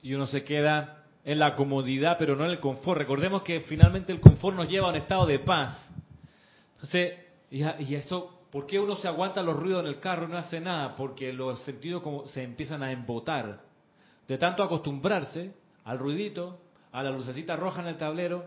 Y 0.02 0.14
uno 0.14 0.26
se 0.26 0.44
queda 0.44 1.04
en 1.24 1.38
la 1.38 1.56
comodidad, 1.56 2.16
pero 2.18 2.36
no 2.36 2.44
en 2.44 2.52
el 2.52 2.60
confort. 2.60 2.98
Recordemos 2.98 3.42
que 3.42 3.60
finalmente 3.60 4.12
el 4.12 4.20
confort 4.20 4.56
nos 4.56 4.68
lleva 4.68 4.86
a 4.86 4.90
un 4.90 4.96
estado 4.96 5.26
de 5.26 5.40
paz. 5.40 5.76
Entonces, 6.74 7.14
y, 7.50 7.62
y 7.62 7.94
eso, 7.94 8.40
¿por 8.50 8.66
qué 8.66 8.78
uno 8.78 8.96
se 8.96 9.08
aguanta 9.08 9.42
los 9.42 9.56
ruidos 9.56 9.82
en 9.82 9.88
el 9.88 10.00
carro 10.00 10.26
y 10.26 10.30
no 10.30 10.38
hace 10.38 10.60
nada? 10.60 10.94
Porque 10.94 11.32
los 11.32 11.60
sentidos 11.62 12.02
como 12.02 12.26
se 12.28 12.42
empiezan 12.42 12.82
a 12.82 12.92
embotar. 12.92 13.60
De 14.28 14.38
tanto 14.38 14.62
acostumbrarse 14.62 15.52
al 15.84 15.98
ruidito, 15.98 16.58
a 16.92 17.02
la 17.02 17.10
lucecita 17.10 17.56
roja 17.56 17.80
en 17.82 17.88
el 17.88 17.96
tablero, 17.96 18.46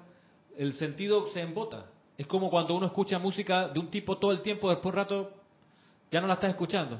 el 0.58 0.74
sentido 0.74 1.28
se 1.32 1.41
embota. 1.41 1.86
Es 2.17 2.28
como 2.28 2.50
cuando 2.50 2.76
uno 2.76 2.88
escucha 2.88 3.17
música 3.17 3.69
de 3.69 3.80
un 3.80 3.89
tipo 3.89 4.17
todo 4.17 4.32
el 4.32 4.41
tiempo, 4.41 4.69
después 4.69 4.93
un 4.93 4.98
rato 4.98 5.32
ya 6.12 6.19
no 6.19 6.28
la 6.28 6.34
estás 6.34 6.50
escuchando. 6.50 7.00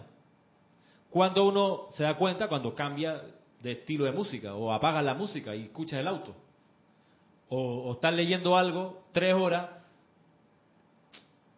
Cuando 1.10 1.48
uno 1.48 1.88
se 1.92 2.04
da 2.04 2.16
cuenta, 2.16 2.48
cuando 2.48 2.76
cambia 2.76 3.22
de 3.62 3.72
estilo 3.72 4.06
de 4.06 4.12
música, 4.12 4.54
o 4.54 4.72
apaga 4.72 5.02
la 5.02 5.14
música 5.14 5.56
y 5.56 5.64
escucha 5.64 6.00
el 6.00 6.08
auto, 6.08 6.36
o, 7.50 7.94
estás 7.94 8.14
leyendo 8.14 8.56
algo 8.56 9.04
tres 9.12 9.34
horas, 9.34 9.70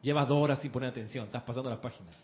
llevas 0.02 0.28
dos 0.28 0.42
horas 0.42 0.60
sin 0.60 0.72
poner 0.72 0.90
atención, 0.90 1.26
estás 1.26 1.44
pasando 1.44 1.70
las 1.70 1.80
páginas. 1.80 2.16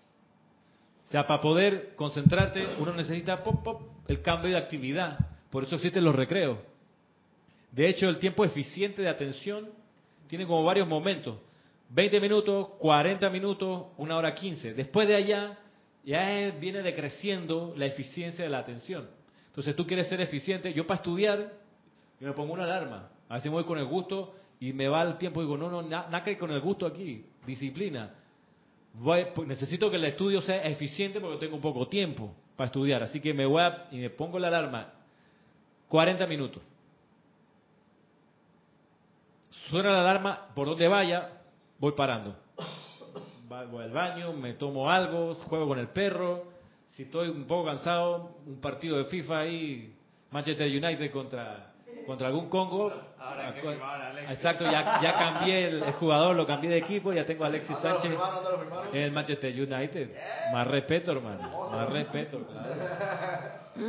O 1.08 1.12
sea, 1.12 1.26
para 1.26 1.42
poder 1.42 1.96
concentrarte, 1.96 2.66
uno 2.80 2.94
necesita 2.94 3.44
pop, 3.44 3.63
pop, 3.63 3.82
el 4.08 4.22
cambio 4.22 4.52
de 4.52 4.58
actividad. 4.58 5.18
Por 5.50 5.63
eso 5.63 5.76
existen 5.76 6.04
los 6.04 6.16
recreos. 6.16 6.58
De 7.72 7.88
hecho, 7.88 8.10
el 8.10 8.18
tiempo 8.18 8.44
eficiente 8.44 9.02
de 9.02 9.10
atención 9.10 9.70
tiene 10.28 10.46
como 10.46 10.63
varios 10.63 10.88
momentos. 10.88 11.38
20 11.90 12.20
minutos, 12.20 12.68
40 12.80 13.30
minutos, 13.30 13.86
una 13.98 14.18
hora 14.18 14.34
15. 14.34 14.74
Después 14.74 15.08
de 15.08 15.16
allá 15.16 15.58
ya 16.10 16.52
viene 16.60 16.82
decreciendo 16.82 17.74
la 17.76 17.86
eficiencia 17.86 18.43
de 18.43 18.50
la 18.50 18.60
atención. 18.60 19.08
Entonces 19.48 19.76
tú 19.76 19.86
quieres 19.86 20.08
ser 20.08 20.22
eficiente. 20.22 20.74
Yo 20.74 20.88
para 20.88 20.98
estudiar, 20.98 21.54
me 22.20 22.32
pongo 22.34 22.54
una 22.54 22.63
alarma. 22.63 23.10
A 23.30 23.36
veces 23.36 23.52
voy 23.52 23.63
con 23.65 23.78
el 23.78 23.86
gusto 23.86 24.34
y 24.60 24.74
me 24.74 24.88
va 24.88 25.04
el 25.04 25.17
tiempo 25.17 25.41
y 25.41 25.43
digo, 25.43 25.58
no, 25.58 25.70
no, 25.70 25.82
nada 25.82 26.24
que 26.24 26.38
con 26.38 26.52
el 26.52 26.62
gusto 26.62 26.86
aquí. 26.86 27.26
Disciplina. 27.46 28.15
Voy, 28.93 29.28
pues, 29.36 29.48
necesito 29.48 29.89
que 29.89 29.98
el 29.98 30.06
estudio 30.06 30.41
sea 30.41 30.63
eficiente 30.63 31.20
porque 31.20 31.46
tengo 31.46 31.60
poco 31.60 31.88
tiempo 31.88 32.34
para 32.56 32.67
estudiar. 32.67 33.04
Así 33.04 33.20
que 33.20 33.34
me 33.34 33.46
voy 33.46 33.63
y 33.91 33.98
me 33.98 34.10
pongo 34.10 34.39
la 34.39 34.48
alarma 34.48 34.93
40 35.89 36.26
minutos 36.28 36.62
suena 39.70 39.91
la 39.91 40.02
alarma, 40.02 40.48
por 40.56 40.67
donde 40.67 40.88
vaya, 40.88 41.30
voy 41.80 41.91
parando. 41.93 42.36
Voy 43.48 43.82
al 43.82 43.92
baño, 43.92 44.34
me 44.34 44.54
tomo 44.56 44.92
algo, 44.92 45.34
juego 45.36 45.70
con 45.70 45.80
el 45.80 45.88
perro. 45.88 46.44
Si 46.92 47.04
estoy 47.04 47.30
un 47.30 47.46
poco 47.46 47.68
cansado, 47.68 48.36
un 48.46 48.60
partido 48.60 48.98
de 48.98 49.06
FIFA 49.06 49.40
ahí, 49.40 49.96
Manchester 50.32 50.68
United 50.68 51.10
contra, 51.12 51.72
contra 52.06 52.28
algún 52.28 52.50
Congo. 52.50 52.92
Ahora 53.18 53.56
Exacto, 54.30 54.66
ya, 54.66 55.00
ya 55.02 55.14
cambié 55.14 55.68
el, 55.68 55.82
jugador, 55.94 56.36
lo 56.36 56.46
cambié 56.46 56.70
de 56.70 56.78
equipo, 56.78 57.14
ya 57.14 57.26
tengo 57.26 57.46
a 57.46 57.48
Alexis 57.48 57.78
Sánchez 57.78 58.12
en 58.92 59.02
el 59.02 59.12
Manchester 59.14 59.54
United. 59.54 60.12
Más 60.52 60.68
respeto, 60.68 61.14
hermano, 61.14 61.70
más 61.72 61.90
respeto. 61.90 62.46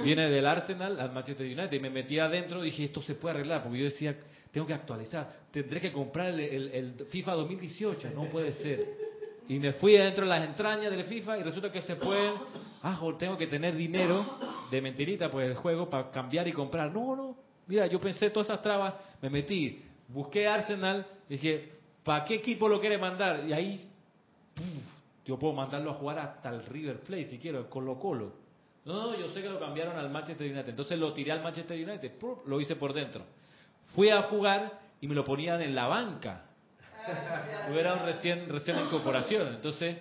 Viene 0.05 0.31
del 0.31 0.47
Arsenal 0.47 1.01
al 1.01 1.11
Manchester 1.11 1.47
United 1.47 1.73
y 1.73 1.81
me 1.81 1.90
metí 1.90 2.18
adentro 2.21 2.62
y 2.62 2.66
dije, 2.66 2.85
esto 2.85 3.03
se 3.03 3.16
puede 3.16 3.37
arreglar, 3.37 3.64
porque 3.64 3.79
yo 3.79 3.85
decía, 3.87 4.14
tengo 4.53 4.68
que 4.68 4.75
actualizar, 4.75 5.29
tendré 5.51 5.81
que 5.81 5.90
comprar 5.90 6.29
el, 6.29 6.94
FIFA 7.11 7.33
2018, 7.33 8.11
no 8.14 8.27
puede 8.27 8.53
ser. 8.53 9.08
Y 9.48 9.58
me 9.58 9.72
fui 9.72 9.96
adentro 9.96 10.24
de 10.24 10.30
las 10.30 10.44
entrañas 10.44 10.90
del 10.90 11.04
FIFA 11.04 11.38
y 11.38 11.42
resulta 11.42 11.72
que 11.72 11.80
se 11.80 11.96
pueden, 11.96 12.34
ah, 12.82 13.00
tengo 13.18 13.37
que 13.38 13.46
tener 13.46 13.74
dinero 13.74 14.24
de 14.70 14.82
mentirita 14.82 15.30
pues 15.30 15.48
el 15.48 15.56
juego 15.56 15.88
para 15.88 16.11
cambiar 16.11 16.46
y 16.46 16.52
comprar. 16.52 16.92
No, 16.92 17.16
no, 17.16 17.37
mira, 17.66 17.87
yo 17.87 17.98
pensé 17.98 18.28
todas 18.28 18.50
esas 18.50 18.61
trabas, 18.61 18.94
me 19.22 19.30
metí, 19.30 19.82
busqué 20.08 20.46
Arsenal, 20.46 21.06
dije, 21.28 21.72
¿para 22.04 22.24
qué 22.24 22.34
equipo 22.34 22.68
lo 22.68 22.78
quiere 22.78 22.98
mandar? 22.98 23.44
Y 23.48 23.54
ahí, 23.54 23.88
yo 25.24 25.38
puedo 25.38 25.54
mandarlo 25.54 25.92
a 25.92 25.94
jugar 25.94 26.18
hasta 26.18 26.50
el 26.50 26.64
River 26.66 27.00
Plate 27.00 27.30
si 27.30 27.38
quiero, 27.38 27.58
el 27.58 27.68
Colo 27.68 27.98
Colo. 27.98 28.32
No, 28.84 28.94
no, 28.94 29.18
yo 29.18 29.30
sé 29.30 29.40
que 29.40 29.48
lo 29.48 29.58
cambiaron 29.58 29.96
al 29.96 30.11
Manchester 30.11 30.50
United. 30.50 30.70
Entonces 30.70 30.98
lo 30.98 31.12
tiré 31.12 31.32
al 31.32 31.42
Manchester 31.42 31.76
United, 31.76 32.12
lo 32.46 32.61
hice 32.61 32.76
por 32.76 32.92
dentro. 32.92 33.22
Fui 33.94 34.11
a 34.11 34.22
jugar 34.22 34.78
y 35.00 35.06
me 35.06 35.14
lo 35.14 35.24
ponían 35.24 35.61
en 35.62 35.74
la 35.74 35.87
banca. 35.87 36.47
Hubiera 37.71 37.94
un 37.94 38.05
recién, 38.05 38.49
recién 38.49 38.79
incorporación. 38.79 39.55
Entonces, 39.55 39.97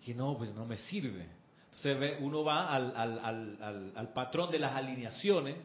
dije, 0.00 0.14
no, 0.14 0.36
pues 0.36 0.54
no 0.54 0.64
me 0.64 0.76
sirve. 0.76 1.26
Entonces 1.72 2.18
uno 2.20 2.44
va 2.44 2.68
al, 2.68 2.92
al, 2.96 3.92
al, 3.96 4.12
patrón 4.12 4.50
de 4.50 4.58
las 4.58 4.72
alineaciones 4.74 5.56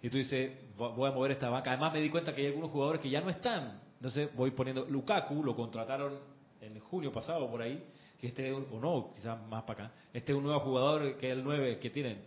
y 0.00 0.08
tú 0.08 0.18
dices, 0.18 0.52
voy 0.76 1.10
a 1.10 1.12
mover 1.12 1.32
esta 1.32 1.50
banca. 1.50 1.70
Además 1.72 1.92
me 1.92 2.00
di 2.00 2.08
cuenta 2.08 2.34
que 2.34 2.42
hay 2.42 2.46
algunos 2.48 2.70
jugadores 2.70 3.00
que 3.00 3.10
ya 3.10 3.20
no 3.20 3.30
están. 3.30 3.80
Entonces 3.96 4.34
voy 4.34 4.52
poniendo, 4.52 4.84
Lukaku 4.86 5.42
lo 5.42 5.56
contrataron 5.56 6.18
en 6.60 6.78
junio 6.80 7.10
pasado 7.12 7.50
por 7.50 7.62
ahí, 7.62 7.82
que 8.20 8.28
este, 8.28 8.52
o 8.52 8.78
no, 8.80 9.12
quizás 9.14 9.38
más 9.48 9.64
para 9.64 9.86
acá, 9.86 9.94
este 10.12 10.32
es 10.32 10.38
un 10.38 10.44
nuevo 10.44 10.60
jugador 10.60 11.16
que 11.16 11.30
es 11.30 11.36
el 11.36 11.44
9 11.44 11.78
que 11.78 11.90
tienen, 11.90 12.22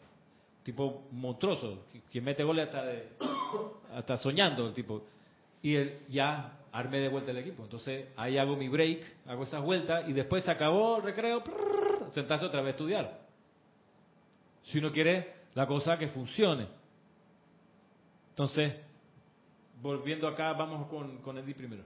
tipo 0.64 1.08
monstruoso, 1.12 1.86
que, 2.12 2.22
mete 2.22 2.44
goles 2.44 2.68
hasta, 2.68 2.86
hasta 3.96 4.18
soñando 4.18 4.68
el 4.68 4.74
tipo. 4.74 5.04
Y 5.62 5.76
él 5.76 6.00
ya 6.10 6.59
armé 6.72 7.00
de 7.00 7.08
vuelta 7.08 7.32
el 7.32 7.38
equipo. 7.38 7.64
Entonces 7.64 8.08
ahí 8.16 8.38
hago 8.38 8.56
mi 8.56 8.68
break, 8.68 9.04
hago 9.28 9.44
esas 9.44 9.62
vueltas 9.62 10.08
y 10.08 10.14
después 10.14 10.44
se 10.44 10.52
acabó 10.52 10.98
el 10.98 11.04
recreo, 11.04 11.44
sentarse 12.10 12.46
otra 12.46 12.62
vez 12.62 12.68
a 12.68 12.72
estudiar. 12.72 13.20
Si 14.64 14.78
uno 14.78 14.92
quiere 14.92 15.34
la 15.56 15.66
cosa 15.66 15.98
que 15.98 16.08
funcione. 16.08 16.68
Entonces, 18.30 18.74
volviendo 19.82 20.28
acá, 20.28 20.54
vamos 20.54 20.88
con, 20.88 21.18
con 21.18 21.38
Eddie 21.38 21.56
primero. 21.56 21.84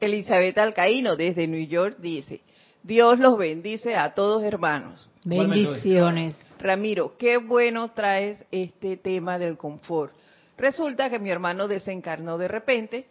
Elizabeth 0.00 0.58
Alcaíno 0.58 1.16
desde 1.16 1.46
New 1.46 1.66
York 1.66 1.96
dice, 1.98 2.40
Dios 2.82 3.18
los 3.18 3.36
bendice 3.36 3.96
a 3.96 4.14
todos 4.14 4.42
hermanos. 4.44 5.08
Bendiciones. 5.24 6.36
Ramiro, 6.58 7.16
qué 7.18 7.38
bueno 7.38 7.90
traes 7.92 8.44
este 8.50 8.96
tema 8.96 9.38
del 9.38 9.56
confort. 9.56 10.12
Resulta 10.56 11.10
que 11.10 11.18
mi 11.18 11.30
hermano 11.30 11.68
desencarnó 11.68 12.38
de 12.38 12.48
repente, 12.48 13.06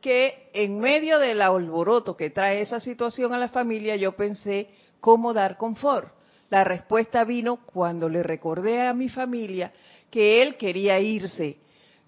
que 0.00 0.50
en 0.52 0.80
medio 0.80 1.18
del 1.18 1.42
alboroto 1.42 2.16
que 2.16 2.30
trae 2.30 2.60
esa 2.60 2.80
situación 2.80 3.32
a 3.32 3.38
la 3.38 3.48
familia, 3.48 3.96
yo 3.96 4.12
pensé 4.12 4.68
cómo 5.00 5.32
dar 5.32 5.56
confort. 5.56 6.12
La 6.48 6.64
respuesta 6.64 7.24
vino 7.24 7.64
cuando 7.64 8.08
le 8.08 8.22
recordé 8.22 8.82
a 8.82 8.94
mi 8.94 9.08
familia 9.08 9.72
que 10.10 10.42
él 10.42 10.56
quería 10.56 10.98
irse. 10.98 11.58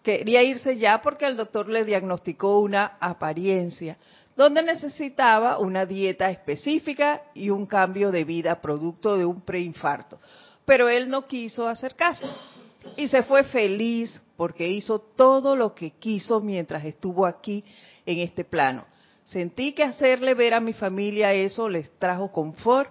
Quería 0.03 0.43
irse 0.43 0.77
ya 0.77 1.01
porque 1.01 1.27
el 1.27 1.37
doctor 1.37 1.69
le 1.69 1.85
diagnosticó 1.85 2.59
una 2.59 2.97
apariencia, 2.99 3.99
donde 4.37 4.63
necesitaba 4.63 5.59
una 5.59 5.87
dieta 5.87 6.29
específica 6.31 7.23
y 7.35 7.51
un 7.51 7.67
cambio 7.67 8.11
de 8.11 8.25
vida 8.25 8.61
producto 8.61 9.17
de 9.17 9.25
un 9.25 9.43
preinfarto. 9.43 10.19
Pero 10.65 10.89
él 10.89 11.09
no 11.09 11.27
quiso 11.27 11.69
hacer 11.69 11.95
caso 11.95 12.27
y 12.97 13.07
se 13.07 13.23
fue 13.23 13.45
feliz 13.45 14.21
porque 14.43 14.69
hizo 14.69 14.99
todo 14.99 15.55
lo 15.55 15.73
que 15.73 15.93
quiso 15.93 16.41
mientras 16.41 16.85
estuvo 16.85 17.27
aquí 17.27 17.65
en 18.05 18.19
este 18.19 18.43
plano. 18.43 18.85
Sentí 19.23 19.73
que 19.73 19.85
hacerle 19.85 20.35
ver 20.35 20.53
a 20.53 20.59
mi 20.59 20.73
familia 20.73 21.33
eso 21.33 21.69
les 21.69 21.89
trajo 22.01 22.33
confort 22.33 22.91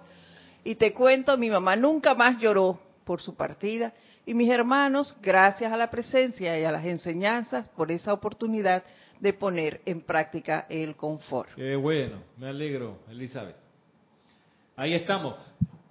y 0.64 0.76
te 0.76 0.94
cuento, 0.94 1.36
mi 1.36 1.50
mamá 1.50 1.76
nunca 1.76 2.14
más 2.14 2.40
lloró 2.40 2.80
por 3.04 3.20
su 3.20 3.34
partida 3.34 3.92
y 4.24 4.32
mis 4.32 4.48
hermanos, 4.48 5.14
gracias 5.20 5.70
a 5.70 5.76
la 5.76 5.90
presencia 5.90 6.58
y 6.58 6.64
a 6.64 6.72
las 6.72 6.86
enseñanzas, 6.86 7.68
por 7.68 7.92
esa 7.92 8.14
oportunidad 8.14 8.82
de 9.20 9.34
poner 9.34 9.82
en 9.84 10.00
práctica 10.00 10.64
el 10.70 10.96
confort. 10.96 11.50
Qué 11.54 11.76
bueno, 11.76 12.22
me 12.38 12.48
alegro, 12.48 13.00
Elizabeth. 13.10 13.56
Ahí 14.74 14.94
estamos. 14.94 15.34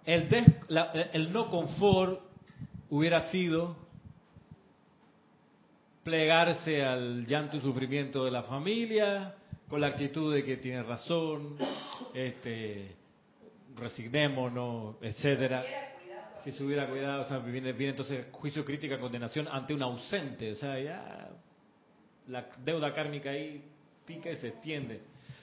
El, 0.06 0.28
el 1.14 1.32
no 1.32 1.52
confort 1.52 2.20
hubiera 2.90 3.30
sido 3.30 3.76
plegarse 6.04 6.84
al 6.84 7.26
llanto 7.26 7.58
y 7.58 7.62
sufrimiento 7.62 8.26
de 8.26 8.32
la 8.32 8.44
familia, 8.44 9.36
con 9.68 9.82
la 9.82 9.88
actitud 9.88 10.34
de 10.34 10.44
que 10.44 10.58
tiene 10.58 10.84
razón, 10.84 11.58
este, 12.14 12.96
resignémonos, 13.76 14.96
etcétera. 15.02 15.64
Si 16.44 16.52
se 16.52 16.64
hubiera 16.64 16.88
cuidado, 16.88 17.22
o 17.22 17.26
sea, 17.26 17.38
viene, 17.38 17.72
viene 17.74 17.92
entonces 17.92 18.26
juicio, 18.32 18.66
crítica, 18.66 19.00
condenación 19.00 19.48
ante 19.48 19.74
un 19.74 19.84
ausente, 19.84 20.52
o 20.52 20.56
sea, 20.56 20.80
ya 20.80 21.30
la 22.28 22.48
deuda 22.66 22.92
kármica 22.94 23.30
ahí 23.30 23.64
pica 24.06 24.32
y 24.32 24.36
se 24.38 24.48
extiende. 24.48 25.02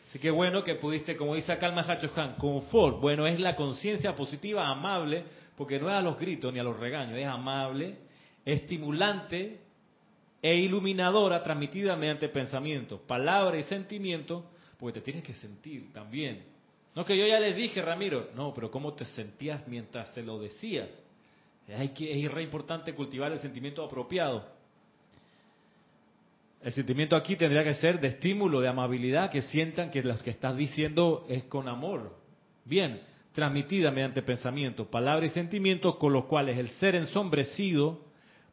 Así 0.09 0.19
que 0.19 0.31
bueno 0.31 0.65
que 0.65 0.75
pudiste, 0.75 1.17
como 1.17 1.35
dice 1.35 1.53
acá 1.53 1.67
el 1.69 1.75
Mahacho 1.75 2.11
Han, 2.17 2.35
confort, 2.35 3.01
bueno, 3.01 3.27
es 3.27 3.39
la 3.39 3.55
conciencia 3.55 4.17
positiva, 4.17 4.67
amable, 4.67 5.25
porque 5.57 5.79
no 5.79 5.89
es 5.89 5.95
a 5.95 6.01
los 6.01 6.19
gritos 6.19 6.53
ni 6.53 6.59
a 6.59 6.65
los 6.65 6.79
regaños, 6.79 7.17
es 7.17 7.27
amable, 7.27 7.97
estimulante 8.45 9.68
e 10.41 10.57
iluminadora, 10.57 11.43
transmitida 11.43 11.97
mediante 11.97 12.29
pensamiento, 12.29 13.01
palabra 13.07 13.59
y 13.59 13.65
sentimiento, 13.65 14.51
porque 14.79 15.01
te 15.01 15.05
tienes 15.05 15.25
que 15.25 15.35
sentir 15.35 15.93
también. 15.93 16.45
No, 16.95 17.05
que 17.05 17.17
yo 17.17 17.27
ya 17.27 17.41
les 17.41 17.57
dije, 17.57 17.83
Ramiro. 17.83 18.31
No, 18.35 18.53
pero 18.55 18.71
¿cómo 18.71 18.93
te 18.95 19.05
sentías 19.05 19.67
mientras 19.69 20.13
se 20.15 20.23
lo 20.23 20.39
decías? 20.39 20.89
Hay 21.77 21.91
que, 21.91 22.25
es 22.25 22.31
re 22.31 22.43
importante 22.43 22.95
cultivar 22.95 23.31
el 23.33 23.39
sentimiento 23.39 23.85
apropiado. 23.85 24.45
El 26.61 26.73
sentimiento 26.73 27.15
aquí 27.15 27.37
tendría 27.37 27.63
que 27.63 27.75
ser 27.75 28.01
de 28.01 28.09
estímulo, 28.09 28.61
de 28.61 28.69
amabilidad, 28.69 29.31
que 29.31 29.43
sientan 29.43 29.91
que 29.91 30.03
lo 30.03 30.19
que 30.19 30.31
estás 30.31 30.57
diciendo 30.57 31.25
es 31.29 31.45
con 31.45 31.69
amor. 31.69 32.17
Bien, 32.65 33.01
transmitida 33.33 33.91
mediante 33.93 34.23
pensamiento, 34.23 34.91
palabra 34.91 35.27
y 35.27 35.29
sentimiento 35.29 35.99
con 35.99 36.13
los 36.13 36.25
cuales 36.25 36.59
el 36.59 36.69
ser 36.71 36.97
ensombrecido 36.97 38.08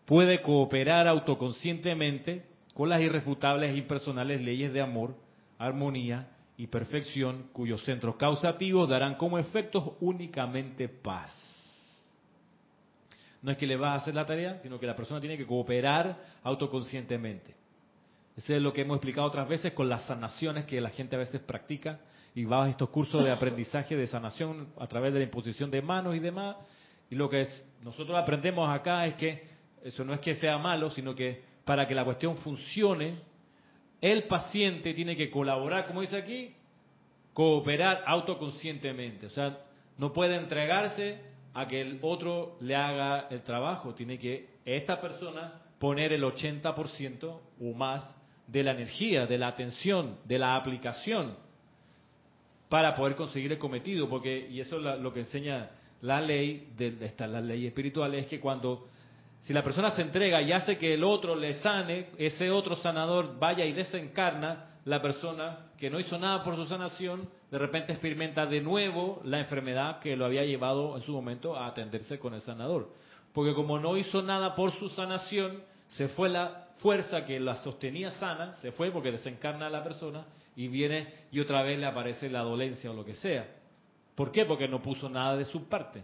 puede 0.05 0.41
cooperar 0.41 1.07
autoconscientemente 1.07 2.45
con 2.73 2.89
las 2.89 3.01
irrefutables 3.01 3.73
e 3.73 3.77
impersonales 3.77 4.41
leyes 4.41 4.71
de 4.73 4.81
amor, 4.81 5.15
armonía 5.57 6.27
y 6.57 6.67
perfección 6.67 7.49
cuyos 7.51 7.83
centros 7.83 8.15
causativos 8.15 8.89
darán 8.89 9.15
como 9.15 9.39
efectos 9.39 9.93
únicamente 9.99 10.87
paz. 10.87 11.31
No 13.41 13.51
es 13.51 13.57
que 13.57 13.67
le 13.67 13.77
va 13.77 13.93
a 13.93 13.95
hacer 13.95 14.15
la 14.15 14.25
tarea, 14.25 14.59
sino 14.63 14.79
que 14.79 14.87
la 14.87 14.95
persona 14.95 15.19
tiene 15.19 15.37
que 15.37 15.45
cooperar 15.45 16.17
autoconscientemente. 16.43 17.55
Ese 18.35 18.57
es 18.57 18.61
lo 18.61 18.73
que 18.73 18.81
hemos 18.81 18.97
explicado 18.97 19.27
otras 19.27 19.47
veces 19.47 19.73
con 19.73 19.87
las 19.87 20.03
sanaciones 20.05 20.65
que 20.65 20.81
la 20.81 20.89
gente 20.89 21.15
a 21.15 21.19
veces 21.19 21.41
practica 21.41 21.99
y 22.33 22.43
va 22.43 22.65
a 22.65 22.69
estos 22.69 22.89
cursos 22.89 23.23
de 23.23 23.31
aprendizaje 23.31 23.95
de 23.95 24.07
sanación 24.07 24.67
a 24.77 24.87
través 24.87 25.13
de 25.13 25.19
la 25.19 25.25
imposición 25.25 25.71
de 25.71 25.81
manos 25.81 26.15
y 26.15 26.19
demás. 26.19 26.57
Y 27.09 27.15
lo 27.15 27.29
que 27.29 27.47
nosotros 27.81 28.17
aprendemos 28.17 28.69
acá 28.69 29.05
es 29.05 29.13
que 29.15 29.54
eso 29.85 30.03
no 30.03 30.15
es 30.15 30.19
que 30.19 30.33
sea 30.33 30.57
malo, 30.57 30.89
sino 30.89 31.13
que 31.13 31.43
para 31.63 31.87
que 31.87 31.93
la 31.93 32.03
cuestión 32.03 32.35
funcione, 32.37 33.19
el 34.01 34.23
paciente 34.23 34.95
tiene 34.95 35.15
que 35.15 35.29
colaborar, 35.29 35.85
como 35.85 36.01
dice 36.01 36.17
aquí, 36.17 36.55
cooperar 37.33 38.03
autoconscientemente. 38.07 39.27
O 39.27 39.29
sea, 39.29 39.59
no 39.99 40.11
puede 40.11 40.37
entregarse 40.37 41.19
a 41.53 41.67
que 41.67 41.81
el 41.81 41.99
otro 42.01 42.57
le 42.61 42.75
haga 42.75 43.27
el 43.29 43.43
trabajo. 43.43 43.93
Tiene 43.93 44.17
que 44.17 44.49
esta 44.65 44.99
persona 44.99 45.61
poner 45.77 46.13
el 46.13 46.23
80% 46.23 47.39
o 47.61 47.73
más 47.75 48.03
de 48.47 48.63
la 48.63 48.71
energía, 48.71 49.27
de 49.27 49.37
la 49.37 49.49
atención, 49.49 50.17
de 50.25 50.39
la 50.39 50.55
aplicación 50.55 51.35
para 52.69 52.95
poder 52.95 53.15
conseguir 53.15 53.51
el 53.51 53.59
cometido. 53.59 54.09
Porque, 54.09 54.47
y 54.49 54.59
eso 54.59 54.77
es 54.77 54.99
lo 54.99 55.13
que 55.13 55.19
enseña 55.19 55.69
la 56.01 56.21
ley, 56.21 56.71
de, 56.75 56.97
esta, 57.01 57.27
la 57.27 57.39
ley 57.39 57.67
espiritual, 57.67 58.15
es 58.15 58.25
que 58.25 58.39
cuando 58.39 58.87
si 59.45 59.53
la 59.53 59.61
persona 59.61 59.91
se 59.91 60.01
entrega 60.01 60.41
y 60.41 60.51
hace 60.51 60.75
que 60.75 60.95
el 60.95 61.03
otro 61.03 61.35
le 61.35 61.53
sane, 61.61 62.07
ese 62.17 62.49
otro 62.49 62.75
sanador 62.75 63.37
vaya 63.37 63.63
y 63.63 63.73
desencarna, 63.73 64.71
la 64.85 65.03
persona 65.03 65.67
que 65.77 65.91
no 65.91 65.99
hizo 65.99 66.17
nada 66.17 66.41
por 66.41 66.55
su 66.55 66.65
sanación, 66.65 67.29
de 67.51 67.59
repente 67.59 67.91
experimenta 67.91 68.47
de 68.47 68.59
nuevo 68.61 69.21
la 69.23 69.37
enfermedad 69.39 69.99
que 69.99 70.15
lo 70.15 70.25
había 70.25 70.43
llevado 70.43 70.95
en 70.95 71.03
su 71.03 71.11
momento 71.11 71.55
a 71.55 71.67
atenderse 71.67 72.17
con 72.17 72.33
el 72.33 72.41
sanador. 72.41 72.89
Porque 73.33 73.53
como 73.53 73.77
no 73.79 73.97
hizo 73.97 74.23
nada 74.23 74.55
por 74.55 74.71
su 74.71 74.89
sanación, 74.89 75.61
se 75.89 76.07
fue 76.07 76.29
la 76.29 76.69
fuerza 76.77 77.23
que 77.23 77.39
la 77.39 77.57
sostenía 77.57 78.09
sana, 78.11 78.55
se 78.63 78.71
fue 78.71 78.89
porque 78.89 79.11
desencarna 79.11 79.67
a 79.67 79.69
la 79.69 79.83
persona 79.83 80.25
y 80.55 80.69
viene 80.69 81.07
y 81.31 81.39
otra 81.39 81.61
vez 81.61 81.77
le 81.77 81.85
aparece 81.85 82.31
la 82.31 82.41
dolencia 82.41 82.89
o 82.89 82.95
lo 82.95 83.05
que 83.05 83.13
sea. 83.13 83.47
¿Por 84.15 84.31
qué? 84.31 84.45
Porque 84.45 84.67
no 84.67 84.81
puso 84.81 85.07
nada 85.07 85.37
de 85.37 85.45
su 85.45 85.69
parte. 85.69 86.03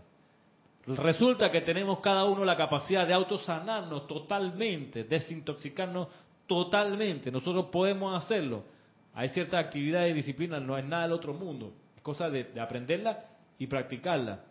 Resulta 0.88 1.52
que 1.52 1.62
tenemos 1.62 2.00
cada 2.00 2.26
uno 2.26 2.44
la 2.44 2.58
capacidad 2.58 3.06
de 3.06 3.14
autosanarnos 3.14 4.08
totalmente, 4.08 5.04
desintoxicarnos 5.04 6.08
totalmente. 6.48 7.32
Nosotros 7.32 7.68
podemos 7.72 8.22
hacerlo. 8.22 8.64
Hay 9.14 9.30
ciertas 9.30 9.64
actividades 9.64 10.12
y 10.12 10.16
disciplinas, 10.16 10.62
no 10.62 10.78
es 10.78 10.86
nada 10.86 11.04
del 11.04 11.12
otro 11.12 11.34
mundo. 11.34 11.74
cosa 12.02 12.30
de, 12.30 12.60
aprenderla 12.60 13.26
y 13.60 13.68
practicarla 13.68 14.44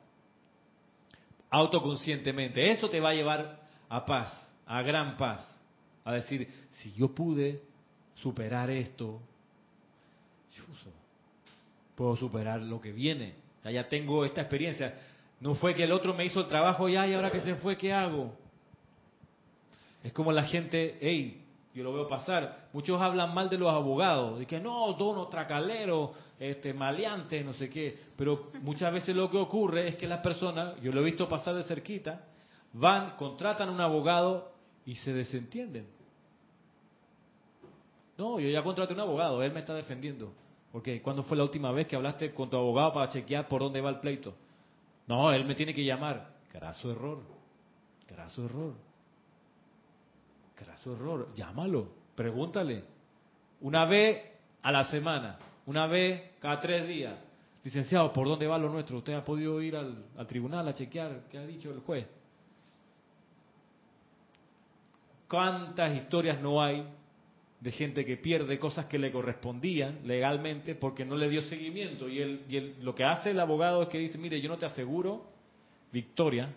autoconscientemente. 1.50 2.70
Eso 2.70 2.88
te 2.88 3.00
va 3.00 3.10
a 3.10 3.14
llevar 3.14 3.60
a 3.88 4.04
paz, 4.04 4.32
a 4.66 4.82
gran 4.82 5.16
paz. 5.16 5.44
A 6.04 6.12
decir, 6.12 6.48
si 6.70 6.92
yo 6.92 7.12
pude 7.12 7.60
superar 8.14 8.70
esto, 8.70 9.20
puedo 11.94 12.16
superar 12.16 12.60
lo 12.60 12.80
que 12.80 12.92
viene. 12.92 13.34
Ya, 13.64 13.88
tengo 13.88 14.24
esta 14.24 14.40
experiencia. 14.42 14.94
No 15.40 15.54
fue 15.54 15.74
que 15.74 15.84
el 15.84 15.92
otro 15.92 16.14
me 16.14 16.24
hizo 16.24 16.40
el 16.40 16.46
trabajo 16.46 16.88
ya 16.88 17.06
y 17.06 17.14
ahora 17.14 17.30
que 17.30 17.40
se 17.40 17.54
fue, 17.56 17.76
¿qué 17.76 17.92
hago? 17.92 18.32
Es 20.02 20.12
como 20.12 20.32
la 20.32 20.42
gente, 20.44 20.98
hey, 21.00 21.42
yo 21.74 21.82
lo 21.82 21.92
veo 21.92 22.06
pasar. 22.06 22.68
Muchos 22.72 23.00
hablan 23.00 23.32
mal 23.32 23.48
de 23.48 23.56
los 23.56 23.72
abogados, 23.72 24.40
y 24.42 24.46
que 24.46 24.60
no, 24.60 24.92
dono, 24.94 25.28
tracalero, 25.28 26.12
este, 26.38 26.74
maleante, 26.74 27.42
no 27.42 27.52
sé 27.54 27.70
qué. 27.70 27.96
Pero 28.16 28.50
muchas 28.62 28.92
veces 28.92 29.16
lo 29.16 29.30
que 29.30 29.38
ocurre 29.38 29.88
es 29.88 29.96
que 29.96 30.06
las 30.06 30.20
personas, 30.20 30.80
yo 30.80 30.92
lo 30.92 31.00
he 31.00 31.04
visto 31.04 31.28
pasar 31.28 31.54
de 31.54 31.64
cerquita, 31.64 32.24
van, 32.72 33.16
contratan 33.16 33.68
un 33.70 33.80
abogado 33.80 34.52
y 34.84 34.96
se 34.96 35.12
desentienden. 35.12 35.86
No, 38.18 38.38
yo 38.38 38.50
ya 38.50 38.62
contraté 38.62 38.92
un 38.92 39.00
abogado, 39.00 39.42
él 39.42 39.52
me 39.52 39.60
está 39.60 39.72
defendiendo. 39.74 40.32
Porque 40.72 41.00
¿cuándo 41.00 41.22
fue 41.22 41.36
la 41.36 41.44
última 41.44 41.72
vez 41.72 41.86
que 41.86 41.96
hablaste 41.96 42.32
con 42.32 42.50
tu 42.50 42.56
abogado 42.56 42.92
para 42.92 43.10
chequear 43.10 43.48
por 43.48 43.62
dónde 43.62 43.80
va 43.80 43.90
el 43.90 44.00
pleito? 44.00 44.34
No, 45.10 45.32
él 45.32 45.44
me 45.44 45.56
tiene 45.56 45.74
que 45.74 45.84
llamar. 45.84 46.36
Graso 46.52 46.92
error. 46.92 47.20
Graso 48.06 48.44
error. 48.44 48.74
Graso 50.56 50.92
error. 50.92 51.34
Llámalo. 51.34 51.88
Pregúntale. 52.14 52.84
Una 53.60 53.86
vez 53.86 54.22
a 54.62 54.70
la 54.70 54.84
semana. 54.84 55.36
Una 55.66 55.88
vez 55.88 56.36
cada 56.38 56.60
tres 56.60 56.86
días. 56.86 57.18
Licenciado, 57.64 58.12
¿por 58.12 58.28
dónde 58.28 58.46
va 58.46 58.56
lo 58.56 58.68
nuestro? 58.68 58.98
¿Usted 58.98 59.14
ha 59.14 59.24
podido 59.24 59.60
ir 59.60 59.74
al, 59.74 60.04
al 60.16 60.28
tribunal 60.28 60.68
a 60.68 60.74
chequear 60.74 61.24
qué 61.28 61.38
ha 61.38 61.44
dicho 61.44 61.72
el 61.72 61.80
juez? 61.80 62.06
¿Cuántas 65.28 65.92
historias 65.92 66.40
no 66.40 66.62
hay 66.62 66.86
de 67.60 67.72
gente 67.72 68.06
que 68.06 68.16
pierde 68.16 68.58
cosas 68.58 68.86
que 68.86 68.98
le 68.98 69.12
correspondían 69.12 70.00
legalmente 70.04 70.74
porque 70.74 71.04
no 71.04 71.16
le 71.16 71.28
dio 71.28 71.42
seguimiento. 71.42 72.08
Y, 72.08 72.20
él, 72.20 72.42
y 72.48 72.82
lo 72.82 72.94
que 72.94 73.04
hace 73.04 73.30
el 73.30 73.40
abogado 73.40 73.82
es 73.82 73.88
que 73.88 73.98
dice, 73.98 74.16
mire, 74.16 74.40
yo 74.40 74.48
no 74.48 74.56
te 74.56 74.66
aseguro 74.66 75.26
victoria, 75.92 76.48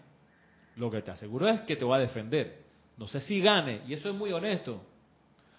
lo 0.78 0.90
que 0.90 1.02
te 1.02 1.12
aseguro 1.12 1.48
es 1.48 1.62
que 1.62 1.76
te 1.76 1.86
va 1.86 1.98
a 1.98 2.00
defender. 2.00 2.64
No 2.98 3.08
sé 3.08 3.20
si 3.20 3.42
gane, 3.42 3.82
y 3.88 3.94
eso 3.94 4.10
es 4.10 4.16
muy 4.16 4.32
honesto, 4.32 4.82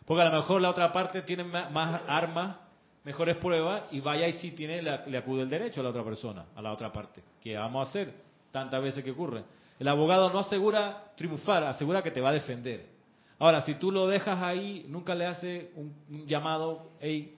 porque 0.07 0.23
a 0.23 0.31
lo 0.31 0.37
mejor 0.37 0.61
la 0.61 0.71
otra 0.71 0.93
parte 0.93 1.23
tiene 1.23 1.45
más 1.45 2.03
armas, 2.07 2.57
mejores 3.03 3.37
pruebas, 3.37 3.83
y 3.91 4.01
vaya 4.01 4.27
y 4.29 4.35
si 4.35 4.53
tiene, 4.53 4.81
le 4.81 5.19
acude 5.19 5.43
el 5.43 5.49
derecho 5.49 5.81
a 5.81 5.85
la 5.85 5.91
otra 5.91 6.05
persona, 6.05 6.47
a 6.55 6.63
la 6.63 6.73
otra 6.73 6.93
parte, 6.93 7.23
que 7.43 7.57
vamos 7.57 7.87
a 7.87 7.91
hacer 7.91 8.15
tantas 8.51 8.83
veces 8.83 9.03
que 9.03 9.11
ocurre. 9.11 9.43
El 9.79 9.89
abogado 9.89 10.31
no 10.33 10.39
asegura 10.39 11.13
triunfar, 11.17 11.65
asegura 11.65 12.03
que 12.03 12.13
te 12.13 12.21
va 12.21 12.31
a 12.31 12.35
defender. 12.35 12.94
Ahora, 13.39 13.61
si 13.63 13.75
tú 13.75 13.91
lo 13.91 14.07
dejas 14.07 14.41
ahí, 14.43 14.87
nunca 14.89 15.15
le 15.15 15.27
hace 15.27 15.71
un, 15.77 16.27
llamado, 16.27 16.91
hey, 17.01 17.35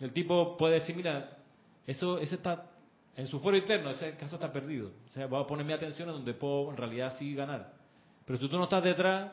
el 0.00 0.12
tipo 0.12 0.56
puede 0.56 0.74
decir, 0.74 0.94
mira, 0.96 1.36
eso 1.86 2.18
ese 2.18 2.36
está 2.36 2.66
en 3.16 3.26
su 3.26 3.40
fuero 3.40 3.58
interno, 3.58 3.90
ese 3.90 4.16
caso 4.16 4.36
está 4.36 4.52
perdido. 4.52 4.90
O 5.08 5.12
sea, 5.12 5.26
voy 5.26 5.42
a 5.42 5.46
poner 5.46 5.64
mi 5.64 5.72
atención 5.72 6.08
en 6.08 6.16
donde 6.16 6.34
puedo 6.34 6.70
en 6.70 6.76
realidad 6.76 7.14
sí 7.18 7.34
ganar. 7.34 7.72
Pero 8.24 8.38
si 8.38 8.48
tú 8.48 8.56
no 8.56 8.64
estás 8.64 8.82
detrás, 8.82 9.32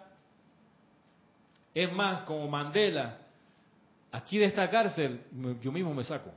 es 1.74 1.91
más, 1.93 2.24
como 2.24 2.47
Mandela, 2.47 3.19
aquí 4.12 4.38
de 4.38 4.45
esta 4.45 4.69
cárcel, 4.69 5.21
yo 5.62 5.71
mismo 5.71 5.93
me 5.93 6.04
saco. 6.04 6.32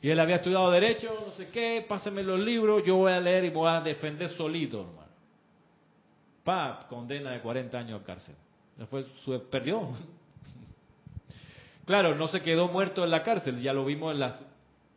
Y 0.00 0.10
él 0.10 0.18
había 0.18 0.36
estudiado 0.36 0.70
Derecho, 0.70 1.14
no 1.26 1.32
sé 1.32 1.48
qué, 1.50 1.84
pásenme 1.88 2.22
los 2.22 2.40
libros, 2.40 2.82
yo 2.84 2.96
voy 2.96 3.12
a 3.12 3.20
leer 3.20 3.44
y 3.44 3.50
voy 3.50 3.68
a 3.68 3.80
defender 3.80 4.28
solito, 4.30 4.80
hermano. 4.80 5.01
Pa, 6.44 6.86
condena 6.88 7.30
de 7.30 7.40
40 7.40 7.78
años 7.78 8.00
a 8.00 8.04
cárcel. 8.04 8.34
Después 8.76 9.06
perdió. 9.50 9.88
Claro, 11.84 12.14
no 12.14 12.28
se 12.28 12.40
quedó 12.40 12.68
muerto 12.68 13.02
en 13.02 13.10
la 13.10 13.24
cárcel, 13.24 13.60
ya 13.60 13.72
lo 13.72 13.84
vimos 13.84 14.12
en 14.14 14.20
las 14.20 14.40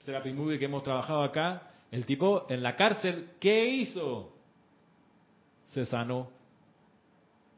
Therapy 0.06 0.34
Movie 0.34 0.60
que 0.60 0.66
hemos 0.66 0.84
trabajado 0.84 1.24
acá. 1.24 1.64
El 1.92 2.06
tipo 2.06 2.46
en 2.48 2.62
la 2.62 2.76
cárcel, 2.76 3.32
¿qué 3.40 3.66
hizo? 3.66 4.34
Se 5.70 5.86
sanó 5.86 6.30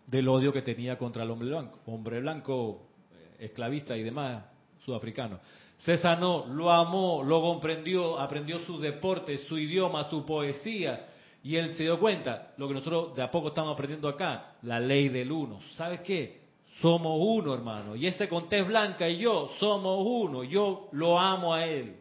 del 0.06 0.30
odio 0.30 0.54
que 0.54 0.62
tenía 0.62 0.98
contra 0.98 1.24
el 1.24 1.32
hombre 1.32 1.50
blanco, 1.50 1.80
hombre 1.86 2.22
blanco, 2.22 2.88
eh, 3.12 3.46
esclavista 3.46 3.98
y 3.98 4.04
demás, 4.04 4.46
sudafricano. 4.86 5.40
Se 5.78 5.98
sanó, 5.98 6.48
lo 6.48 6.72
amó, 6.72 7.22
lo 7.24 7.42
comprendió, 7.42 8.18
aprendió 8.18 8.60
su 8.60 8.80
deporte, 8.80 9.38
su 9.38 9.58
idioma, 9.58 10.06
su 10.06 10.26
poesía, 10.26 11.08
y 11.44 11.56
él 11.56 11.76
se 11.76 11.84
dio 11.84 12.00
cuenta, 12.00 12.54
lo 12.58 12.68
que 12.68 12.74
nosotros 12.74 13.16
de 13.16 13.22
a 13.22 13.32
poco 13.32 13.50
estamos 13.50 13.74
aprendiendo 13.74 14.10
acá, 14.10 14.56
la 14.64 14.80
ley 14.80 15.10
del 15.10 15.32
uno. 15.32 15.60
¿Sabes 15.74 16.02
qué? 16.02 16.42
Somos 16.82 17.18
uno, 17.20 17.54
hermano. 17.54 17.96
Y 17.96 18.06
ese 18.06 18.28
Contés 18.28 18.68
Blanca 18.68 19.08
y 19.08 19.20
yo 19.20 19.50
somos 19.60 20.06
uno. 20.06 20.44
Yo 20.44 20.90
lo 20.92 21.20
amo 21.20 21.54
a 21.54 21.66
él. 21.66 21.96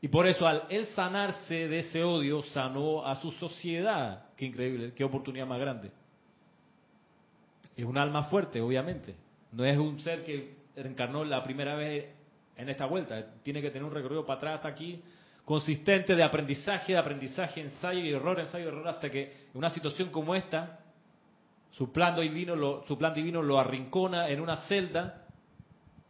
Y 0.00 0.08
por 0.08 0.26
eso 0.26 0.46
al 0.46 0.64
él 0.68 0.84
sanarse 0.86 1.68
de 1.68 1.78
ese 1.78 2.04
odio, 2.04 2.42
sanó 2.42 3.06
a 3.06 3.14
su 3.14 3.30
sociedad. 3.32 4.26
Qué 4.36 4.46
increíble, 4.46 4.92
qué 4.94 5.04
oportunidad 5.04 5.46
más 5.46 5.60
grande. 5.60 5.90
Es 7.76 7.84
un 7.84 7.96
alma 7.96 8.24
fuerte, 8.24 8.60
obviamente. 8.60 9.14
No 9.52 9.64
es 9.64 9.78
un 9.78 10.00
ser 10.00 10.24
que 10.24 10.56
reencarnó 10.76 11.24
la 11.24 11.42
primera 11.42 11.74
vez 11.74 12.06
en 12.56 12.68
esta 12.68 12.86
vuelta. 12.86 13.32
Tiene 13.42 13.62
que 13.62 13.70
tener 13.70 13.84
un 13.84 13.94
recorrido 13.94 14.26
para 14.26 14.36
atrás 14.36 14.54
hasta 14.56 14.68
aquí 14.68 15.02
consistente 15.44 16.14
de 16.14 16.22
aprendizaje, 16.22 16.92
de 16.92 16.98
aprendizaje, 16.98 17.60
ensayo 17.60 18.00
y 18.00 18.12
error, 18.12 18.40
ensayo 18.40 18.64
y 18.64 18.68
error, 18.68 18.88
hasta 18.88 19.10
que 19.10 19.22
en 19.22 19.54
una 19.54 19.70
situación 19.70 20.10
como 20.10 20.34
esta, 20.34 20.80
su 21.72 21.92
plan 21.92 22.16
divino 22.16 22.56
lo, 22.56 22.84
su 22.86 22.96
plan 22.96 23.14
divino 23.14 23.42
lo 23.42 23.58
arrincona 23.58 24.28
en 24.28 24.40
una 24.40 24.56
celda 24.68 25.26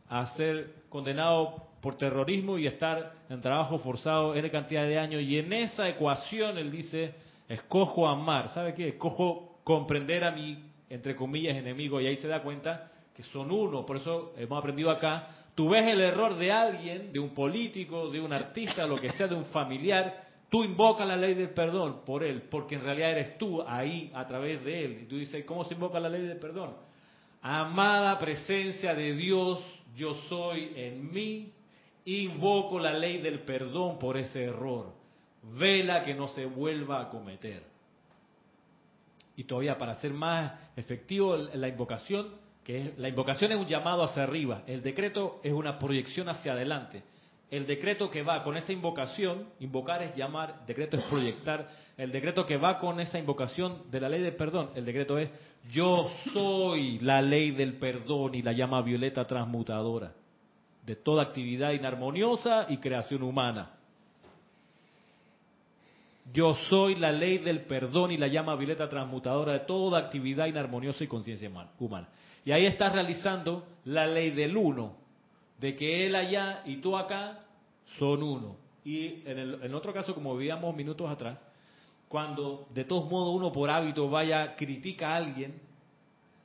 a 0.09 0.27
ser 0.37 0.85
condenado 0.88 1.68
por 1.81 1.97
terrorismo 1.97 2.59
y 2.59 2.66
estar 2.66 3.12
en 3.29 3.40
trabajo 3.40 3.79
forzado 3.79 4.35
en 4.35 4.49
cantidad 4.51 4.85
de 4.85 4.99
años. 4.99 5.23
Y 5.23 5.38
en 5.38 5.53
esa 5.53 5.88
ecuación 5.88 6.57
él 6.59 6.70
dice, 6.70 7.14
escojo 7.49 8.07
amar. 8.09 8.51
¿Sabe 8.51 8.75
qué? 8.75 8.88
Escojo 8.88 9.59
comprender 9.64 10.25
a 10.25 10.31
mi, 10.31 10.64
entre 10.88 11.16
comillas, 11.16 11.57
enemigo. 11.57 12.01
Y 12.01 12.07
ahí 12.07 12.16
se 12.16 12.29
da 12.29 12.42
cuenta 12.42 12.90
que 13.14 13.23
son 13.25 13.51
uno. 13.51 13.85
Por 13.85 13.97
eso 13.97 14.33
hemos 14.37 14.59
aprendido 14.59 14.90
acá 14.90 15.27
Tú 15.55 15.69
ves 15.69 15.87
el 15.87 16.01
error 16.01 16.37
de 16.37 16.51
alguien, 16.51 17.12
de 17.12 17.21
un 17.21 17.31
político, 17.31 18.11
de 18.11 18.21
un 18.21 18.33
artista, 18.33 18.87
lo 18.87 19.01
que 19.01 19.11
sea, 19.11 19.29
de 19.29 19.37
un 19.37 19.45
familiar, 19.47 20.25
tú 20.51 20.64
invocas 20.64 21.07
la 21.07 21.17
ley 21.17 21.35
del 21.35 21.51
perdón 21.51 22.03
por 22.05 22.25
él, 22.25 22.43
porque 22.51 22.75
en 22.75 22.83
realidad 22.83 23.12
eres 23.12 23.38
tú 23.38 23.62
ahí 23.62 24.11
a 24.14 24.27
través 24.27 24.64
de 24.64 24.85
él. 24.85 24.99
Y 25.03 25.07
tú 25.07 25.17
dices, 25.17 25.45
¿cómo 25.45 25.64
se 25.64 25.75
invoca 25.75 26.01
la 26.01 26.09
ley 26.09 26.23
del 26.23 26.38
perdón? 26.38 26.75
Amada 27.40 28.19
presencia 28.19 28.95
de 28.95 29.14
Dios, 29.14 29.64
yo 29.95 30.14
soy 30.29 30.73
en 30.77 31.12
mí, 31.12 31.53
invoco 32.05 32.79
la 32.81 32.93
ley 32.93 33.19
del 33.19 33.40
perdón 33.40 33.99
por 33.99 34.17
ese 34.17 34.45
error. 34.45 34.93
Vela 35.43 36.03
que 36.03 36.14
no 36.14 36.29
se 36.29 36.47
vuelva 36.47 37.01
a 37.01 37.11
cometer. 37.11 37.62
Y 39.37 39.45
todavía 39.45 39.77
para 39.77 39.97
ser 39.97 40.12
más 40.12 40.53
efectivo 40.77 41.37
la 41.37 41.69
invocación, 41.69 42.29
la 42.66 43.09
invocación 43.09 43.53
es 43.53 43.59
un 43.59 43.66
llamado 43.66 44.03
hacia 44.03 44.22
arriba, 44.22 44.62
el 44.66 44.83
decreto 44.83 45.40
es 45.42 45.53
una 45.53 45.79
proyección 45.79 46.29
hacia 46.29 46.53
adelante. 46.53 47.03
El 47.50 47.66
decreto 47.66 48.11
que 48.11 48.22
va 48.22 48.42
con 48.42 48.57
esa 48.57 48.72
invocación, 48.72 49.48
invocar 49.61 50.03
es 50.03 50.16
llamar, 50.16 50.64
decreto 50.66 50.96
es 50.96 51.05
proyectar, 51.05 51.68
el 51.96 52.11
decreto 52.11 52.46
que 52.46 52.57
va 52.57 52.79
con 52.79 52.98
esa 53.00 53.18
invocación 53.18 53.83
de 53.90 54.00
la 54.00 54.09
ley 54.09 54.22
del 54.22 54.35
perdón, 54.35 54.70
el 54.74 54.85
decreto 54.85 55.18
es 55.18 55.31
yo 55.70 56.11
soy 56.33 56.98
la 57.00 57.22
ley 57.22 57.50
del 57.50 57.74
perdón 57.74 58.35
y 58.35 58.42
la 58.42 58.53
llama 58.53 58.83
violeta 58.83 59.27
transmutadora 59.27 60.12
de 60.84 60.97
toda 60.97 61.22
actividad 61.22 61.72
inarmoniosa 61.72 62.66
y 62.68 62.78
creación 62.78 63.22
humana. 63.22 63.70
Yo 66.32 66.55
soy 66.55 66.95
la 66.95 67.12
ley 67.12 67.39
del 67.39 67.62
perdón 67.62 68.11
y 68.11 68.16
la 68.16 68.28
llama 68.28 68.57
violeta 68.57 68.89
transmutadora 68.89 69.53
de 69.53 69.61
toda 69.61 69.99
actividad 69.99 70.47
inarmoniosa 70.47 71.05
y 71.05 71.07
conciencia 71.07 71.51
humana. 71.78 72.09
Y 72.45 72.53
ahí 72.53 72.66
estás 72.66 72.92
realizando 72.92 73.66
la 73.84 74.07
ley 74.07 74.30
del 74.30 74.57
uno, 74.57 74.97
de 75.59 75.74
que 75.74 76.07
él 76.07 76.14
allá 76.14 76.62
y 76.66 76.76
tú 76.76 76.97
acá 76.97 77.40
son 77.99 78.22
uno. 78.22 78.57
Y 78.84 79.22
en, 79.24 79.38
el, 79.38 79.74
otro 79.74 79.92
caso, 79.92 80.14
como 80.14 80.36
veíamos 80.36 80.74
minutos 80.76 81.11
atrás, 81.11 81.38
cuando 82.09 82.68
de 82.74 82.84
todos 82.84 83.11
modos 83.11 83.34
uno 83.34 83.51
por 83.51 83.70
hábito 83.70 84.11
vaya, 84.11 84.55
critica 84.57 85.12
a 85.12 85.16
alguien, 85.16 85.59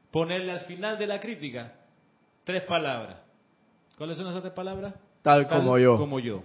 ponerle 0.09 0.51
al 0.53 0.61
final 0.61 0.97
de 0.97 1.05
la 1.05 1.19
crítica 1.19 1.73
tres 2.45 2.63
palabras. 2.63 3.17
¿Cuáles 3.97 4.17
son 4.17 4.27
esas 4.27 4.41
tres 4.41 4.53
palabras? 4.53 4.93
Tal, 5.21 5.47
como 5.47 5.77
yo. 5.77 5.97
Como 5.97 6.19
yo. 6.19 6.41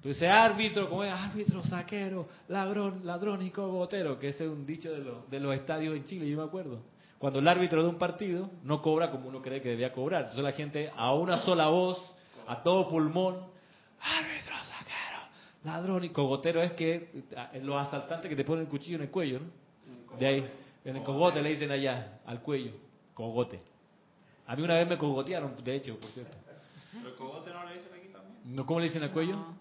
Tú 0.00 0.10
dices 0.10 0.30
árbitro, 0.30 0.88
como 0.88 1.02
es 1.02 1.12
árbitro, 1.12 1.64
saquero, 1.64 2.28
ladrón, 2.46 3.04
ladrón 3.04 3.44
y 3.44 3.50
cogotero, 3.50 4.20
que 4.20 4.28
ese 4.28 4.44
es 4.44 4.50
un 4.50 4.64
dicho 4.64 4.92
de, 4.92 5.12
de 5.28 5.40
los 5.40 5.52
estadios 5.52 5.96
en 5.96 6.04
Chile, 6.04 6.30
yo 6.30 6.36
me 6.36 6.44
acuerdo. 6.44 6.78
Cuando 7.18 7.38
el 7.38 7.48
árbitro 7.48 7.82
de 7.82 7.88
un 7.88 7.96
partido 7.96 8.50
no 8.62 8.82
cobra 8.82 9.10
como 9.10 9.28
uno 9.28 9.40
cree 9.40 9.62
que 9.62 9.70
debía 9.70 9.92
cobrar. 9.92 10.22
Entonces 10.22 10.44
la 10.44 10.52
gente 10.52 10.90
a 10.94 11.14
una 11.14 11.38
sola 11.38 11.68
voz, 11.68 11.98
a 12.46 12.62
todo 12.62 12.88
pulmón, 12.88 13.36
árbitro, 14.00 14.54
saquero, 14.68 15.20
ladrón 15.64 16.04
y 16.04 16.10
cogotero 16.10 16.62
es 16.62 16.72
que 16.72 17.10
eh, 17.30 17.60
los 17.62 17.80
asaltantes 17.80 18.28
que 18.28 18.36
te 18.36 18.44
ponen 18.44 18.64
el 18.64 18.70
cuchillo 18.70 18.96
en 18.96 19.02
el 19.02 19.10
cuello, 19.10 19.40
¿no? 19.40 20.16
De 20.18 20.26
ahí, 20.26 20.50
en 20.84 20.96
el 20.96 21.02
cogote 21.02 21.42
le 21.42 21.50
dicen 21.50 21.70
allá, 21.70 22.20
al 22.26 22.40
cuello, 22.40 22.72
cogote. 23.14 23.60
A 24.46 24.54
mí 24.54 24.62
una 24.62 24.74
vez 24.74 24.88
me 24.88 24.96
cogotearon, 24.96 25.56
de 25.62 25.74
hecho, 25.74 25.98
por 25.98 26.10
cierto. 26.10 26.36
¿Pero 26.92 27.08
el 27.08 27.14
cogote 27.16 27.50
no 27.50 27.64
le 27.64 27.74
dicen 27.74 27.92
aquí 27.92 28.08
también? 28.08 28.64
¿Cómo 28.64 28.80
le 28.80 28.86
dicen 28.86 29.02
al 29.02 29.10
cuello? 29.10 29.34
¿No? 29.34 29.56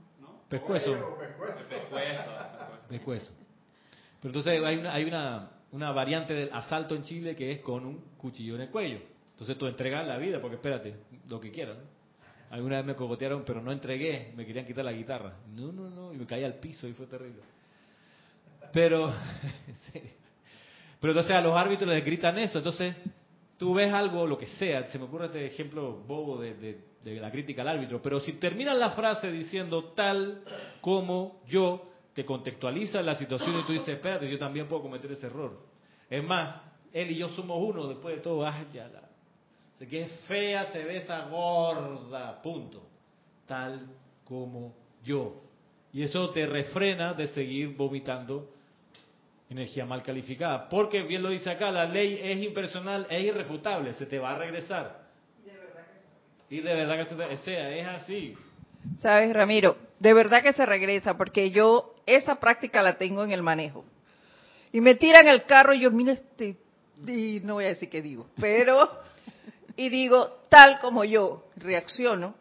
Pescuezo. 0.48 1.18
Pescuezo. 1.18 1.70
Pescuezo. 1.70 2.24
Pescuezo. 2.88 3.34
Pero 4.22 4.30
entonces 4.30 4.64
hay 4.64 4.78
una, 4.78 4.94
hay 4.94 5.04
una, 5.06 5.50
una 5.76 5.92
variante 5.92 6.34
del 6.34 6.50
asalto 6.54 6.96
en 6.96 7.04
Chile 7.04 7.36
que 7.36 7.52
es 7.52 7.60
con 7.60 7.86
un 7.86 7.98
cuchillo 8.18 8.56
en 8.56 8.62
el 8.62 8.70
cuello. 8.70 9.00
Entonces 9.32 9.58
tú 9.58 9.68
entregas 9.68 10.08
la 10.08 10.18
vida, 10.18 10.40
porque 10.40 10.56
espérate, 10.56 10.96
lo 11.28 11.38
que 11.42 11.52
quieras. 11.52 11.76
Alguna 12.50 12.78
vez 12.78 12.86
me 12.86 12.96
cogotearon, 12.96 13.44
pero 13.46 13.62
no 13.62 13.74
entregué, 13.74 14.32
me 14.38 14.46
querían 14.46 14.66
quitar 14.66 14.86
la 14.86 14.94
guitarra. 14.94 15.34
No, 15.54 15.74
no, 15.74 15.90
no, 15.90 16.14
y 16.14 16.18
me 16.18 16.26
caí 16.26 16.46
al 16.46 16.54
piso 16.56 16.88
y 16.88 16.94
fue 16.94 17.08
terrible. 17.08 17.42
Pero, 18.72 19.14
pero 21.02 21.12
entonces 21.12 21.34
a 21.34 21.42
los 21.42 21.58
árbitros 21.58 21.90
les 21.90 22.06
gritan 22.06 22.40
eso. 22.40 22.60
Entonces, 22.60 22.96
tú 23.58 23.74
ves 23.74 23.92
algo, 23.92 24.26
lo 24.26 24.38
que 24.38 24.46
sea, 24.46 24.86
se 24.86 24.98
me 24.98 25.04
ocurre 25.04 25.26
este 25.26 25.46
ejemplo 25.46 26.04
bobo 26.08 26.40
de, 26.40 26.54
de, 26.54 26.80
de 27.04 27.20
la 27.20 27.30
crítica 27.32 27.64
al 27.64 27.68
árbitro, 27.68 28.02
pero 28.02 28.22
si 28.22 28.34
terminan 28.34 28.80
la 28.80 28.92
frase 28.92 29.30
diciendo 29.30 29.92
tal 29.94 30.42
como 30.80 31.42
yo, 31.48 31.92
te 32.16 32.26
contextualiza 32.26 33.02
la 33.02 33.14
situación 33.16 33.60
y 33.60 33.64
tú 33.64 33.74
dices, 33.74 33.90
espérate, 33.90 34.28
yo 34.30 34.40
también 34.40 34.68
puedo 34.68 34.82
cometer 34.82 35.12
ese 35.12 35.28
error. 35.28 35.60
Es 36.10 36.24
más, 36.24 36.62
él 36.94 37.12
y 37.12 37.18
yo 37.18 37.28
somos 37.28 37.58
uno 37.62 37.88
después 37.88 38.16
de 38.16 38.22
todo. 38.22 38.48
Ay, 38.48 38.66
ya 38.72 38.88
la, 38.88 39.02
sé 39.78 39.86
que 39.86 40.04
es 40.04 40.12
fea, 40.22 40.64
se 40.72 40.86
ve 40.86 40.98
esa 40.98 41.26
gorda, 41.26 42.42
punto. 42.42 42.88
Tal 43.46 43.86
como 44.24 44.74
yo. 45.04 45.42
Y 45.92 46.04
eso 46.04 46.30
te 46.30 46.46
refrena 46.46 47.14
de 47.14 47.28
seguir 47.28 47.76
vomitando 47.76 48.50
energía 49.50 49.86
mal 49.86 50.02
calificada. 50.02 50.70
Porque 50.70 51.04
bien 51.04 51.22
lo 51.22 51.30
dice 51.30 51.50
acá, 51.50 51.70
la 51.70 51.86
ley 51.86 52.18
es 52.24 52.42
impersonal, 52.42 53.08
es 53.10 53.26
irrefutable, 53.26 53.94
se 53.94 54.06
te 54.06 54.20
va 54.20 54.36
a 54.36 54.38
regresar. 54.38 55.04
Y 56.50 56.62
de 56.62 56.74
verdad 56.74 56.98
que 56.98 57.16
se 57.16 57.38
sea, 57.44 57.76
es 57.76 57.88
así. 57.88 58.38
Sabes, 59.00 59.34
Ramiro, 59.34 59.76
de 60.00 60.14
verdad 60.14 60.42
que 60.42 60.54
se 60.54 60.66
regresa, 60.66 61.18
porque 61.18 61.52
yo 61.52 61.95
esa 62.06 62.36
práctica 62.36 62.82
la 62.82 62.98
tengo 62.98 63.24
en 63.24 63.32
el 63.32 63.44
manejo. 63.44 63.86
Y 64.72 64.82
me 64.82 64.96
tiran 64.96 65.28
el 65.28 65.46
carro 65.46 65.74
y 65.74 65.82
yo, 65.82 65.92
mira, 65.92 66.14
este, 66.14 66.58
y 67.08 67.40
no 67.44 67.56
voy 67.56 67.66
a 67.66 67.70
decir 67.70 67.90
qué 67.90 68.02
digo, 68.02 68.28
pero, 68.40 68.90
y 69.76 69.90
digo, 69.90 70.42
tal 70.50 70.80
como 70.80 71.04
yo, 71.04 71.48
reacciono, 71.56 72.36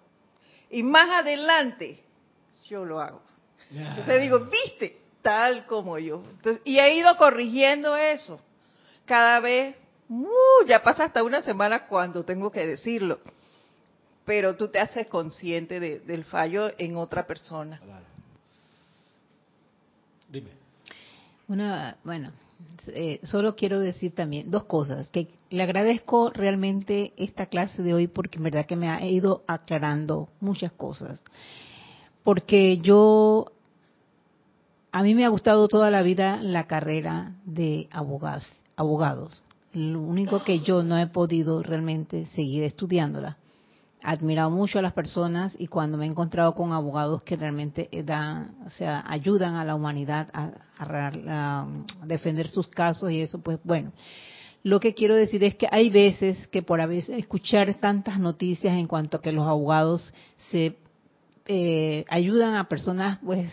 y 0.70 0.82
más 0.82 1.08
adelante, 1.10 2.02
yo 2.68 2.84
lo 2.84 3.00
hago. 3.00 3.22
Entonces 3.70 4.20
digo, 4.20 4.40
viste, 4.40 4.98
tal 5.22 5.66
como 5.66 5.98
yo. 5.98 6.22
Entonces, 6.30 6.62
y 6.64 6.78
he 6.78 6.94
ido 6.96 7.16
corrigiendo 7.16 7.96
eso. 7.96 8.40
Cada 9.04 9.40
vez, 9.40 9.76
uh, 10.08 10.66
ya 10.66 10.82
pasa 10.82 11.04
hasta 11.04 11.22
una 11.22 11.42
semana 11.42 11.86
cuando 11.86 12.24
tengo 12.24 12.50
que 12.50 12.66
decirlo. 12.66 13.20
Pero 14.24 14.56
tú 14.56 14.68
te 14.68 14.78
haces 14.78 15.06
consciente 15.06 15.80
de, 15.80 16.00
del 16.00 16.24
fallo 16.24 16.72
en 16.78 16.96
otra 16.96 17.26
persona. 17.26 17.80
Una, 21.46 21.96
bueno, 22.04 22.30
eh, 22.88 23.20
solo 23.24 23.54
quiero 23.54 23.78
decir 23.78 24.14
también 24.14 24.50
dos 24.50 24.64
cosas, 24.64 25.08
que 25.08 25.28
le 25.50 25.62
agradezco 25.62 26.30
realmente 26.30 27.12
esta 27.16 27.46
clase 27.46 27.82
de 27.82 27.94
hoy 27.94 28.06
porque 28.06 28.38
en 28.38 28.44
verdad 28.44 28.66
que 28.66 28.76
me 28.76 28.88
ha 28.88 29.04
ido 29.06 29.42
aclarando 29.46 30.28
muchas 30.40 30.72
cosas. 30.72 31.22
Porque 32.22 32.78
yo, 32.78 33.52
a 34.92 35.02
mí 35.02 35.14
me 35.14 35.24
ha 35.24 35.28
gustado 35.28 35.68
toda 35.68 35.90
la 35.90 36.02
vida 36.02 36.38
la 36.42 36.66
carrera 36.66 37.34
de 37.44 37.88
abogados. 37.90 38.50
abogados. 38.76 39.42
Lo 39.72 40.00
único 40.00 40.44
que 40.44 40.60
yo 40.60 40.82
no 40.82 40.98
he 40.98 41.06
podido 41.08 41.62
realmente 41.62 42.26
seguir 42.26 42.62
estudiándola 42.62 43.36
admirado 44.04 44.50
mucho 44.50 44.78
a 44.78 44.82
las 44.82 44.92
personas 44.92 45.56
y 45.58 45.66
cuando 45.66 45.96
me 45.96 46.04
he 46.04 46.08
encontrado 46.08 46.54
con 46.54 46.72
abogados 46.72 47.22
que 47.22 47.36
realmente 47.36 47.88
eh, 47.90 48.02
dan, 48.02 48.54
o 48.66 48.70
sea, 48.70 49.02
ayudan 49.06 49.56
a 49.56 49.64
la 49.64 49.74
humanidad 49.74 50.28
a, 50.32 50.50
a, 50.78 51.66
defender 52.04 52.48
sus 52.48 52.68
casos 52.68 53.10
y 53.10 53.22
eso, 53.22 53.40
pues 53.40 53.58
bueno. 53.64 53.92
Lo 54.62 54.80
que 54.80 54.94
quiero 54.94 55.14
decir 55.14 55.44
es 55.44 55.54
que 55.56 55.68
hay 55.70 55.90
veces 55.90 56.46
que 56.48 56.62
por 56.62 56.80
a 56.80 56.86
veces 56.86 57.18
escuchar 57.18 57.72
tantas 57.74 58.18
noticias 58.18 58.74
en 58.74 58.86
cuanto 58.86 59.18
a 59.18 59.22
que 59.22 59.32
los 59.32 59.46
abogados 59.46 60.12
se 60.50 60.76
eh, 61.46 62.04
ayudan 62.08 62.54
a 62.54 62.68
personas, 62.68 63.18
pues 63.24 63.52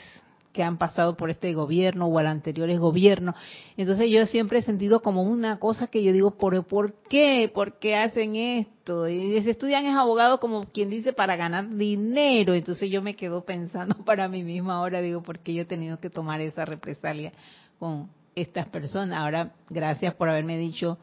que 0.51 0.63
han 0.63 0.77
pasado 0.77 1.15
por 1.15 1.29
este 1.29 1.53
gobierno 1.53 2.07
o 2.07 2.17
al 2.17 2.27
anteriores 2.27 2.79
gobierno. 2.79 3.33
Entonces 3.77 4.09
yo 4.09 4.25
siempre 4.25 4.59
he 4.59 4.61
sentido 4.61 5.01
como 5.01 5.23
una 5.23 5.59
cosa 5.59 5.87
que 5.87 6.03
yo 6.03 6.11
digo, 6.11 6.31
¿por, 6.31 6.65
¿por 6.65 6.93
qué? 7.09 7.49
¿Por 7.53 7.79
qué 7.79 7.95
hacen 7.95 8.35
esto? 8.35 9.07
Y 9.07 9.41
se 9.41 9.51
estudian 9.51 9.85
es 9.85 9.95
abogado 9.95 10.39
como 10.39 10.63
quien 10.65 10.89
dice 10.89 11.13
para 11.13 11.35
ganar 11.35 11.69
dinero. 11.69 12.53
Entonces 12.53 12.89
yo 12.89 13.01
me 13.01 13.15
quedo 13.15 13.45
pensando 13.45 13.95
para 14.05 14.27
mí 14.27 14.43
misma 14.43 14.75
ahora, 14.75 15.01
digo, 15.01 15.21
¿por 15.23 15.39
qué 15.39 15.53
yo 15.53 15.61
he 15.63 15.65
tenido 15.65 15.99
que 15.99 16.09
tomar 16.09 16.41
esa 16.41 16.65
represalia 16.65 17.31
con 17.79 18.09
estas 18.35 18.67
personas? 18.69 19.19
Ahora, 19.19 19.53
gracias 19.69 20.13
por 20.15 20.29
haberme 20.29 20.57
dicho 20.57 20.97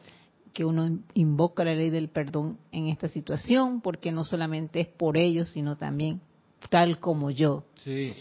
que 0.53 0.65
uno 0.65 0.99
invoca 1.13 1.63
la 1.63 1.73
ley 1.73 1.89
del 1.89 2.09
perdón 2.09 2.57
en 2.71 2.87
esta 2.87 3.07
situación, 3.07 3.81
porque 3.81 4.11
no 4.11 4.25
solamente 4.25 4.79
es 4.79 4.87
por 4.87 5.15
ellos, 5.17 5.49
sino 5.49 5.77
también 5.77 6.21
tal 6.69 6.99
como 6.99 7.31
yo. 7.31 7.63
Sí. 7.75 8.13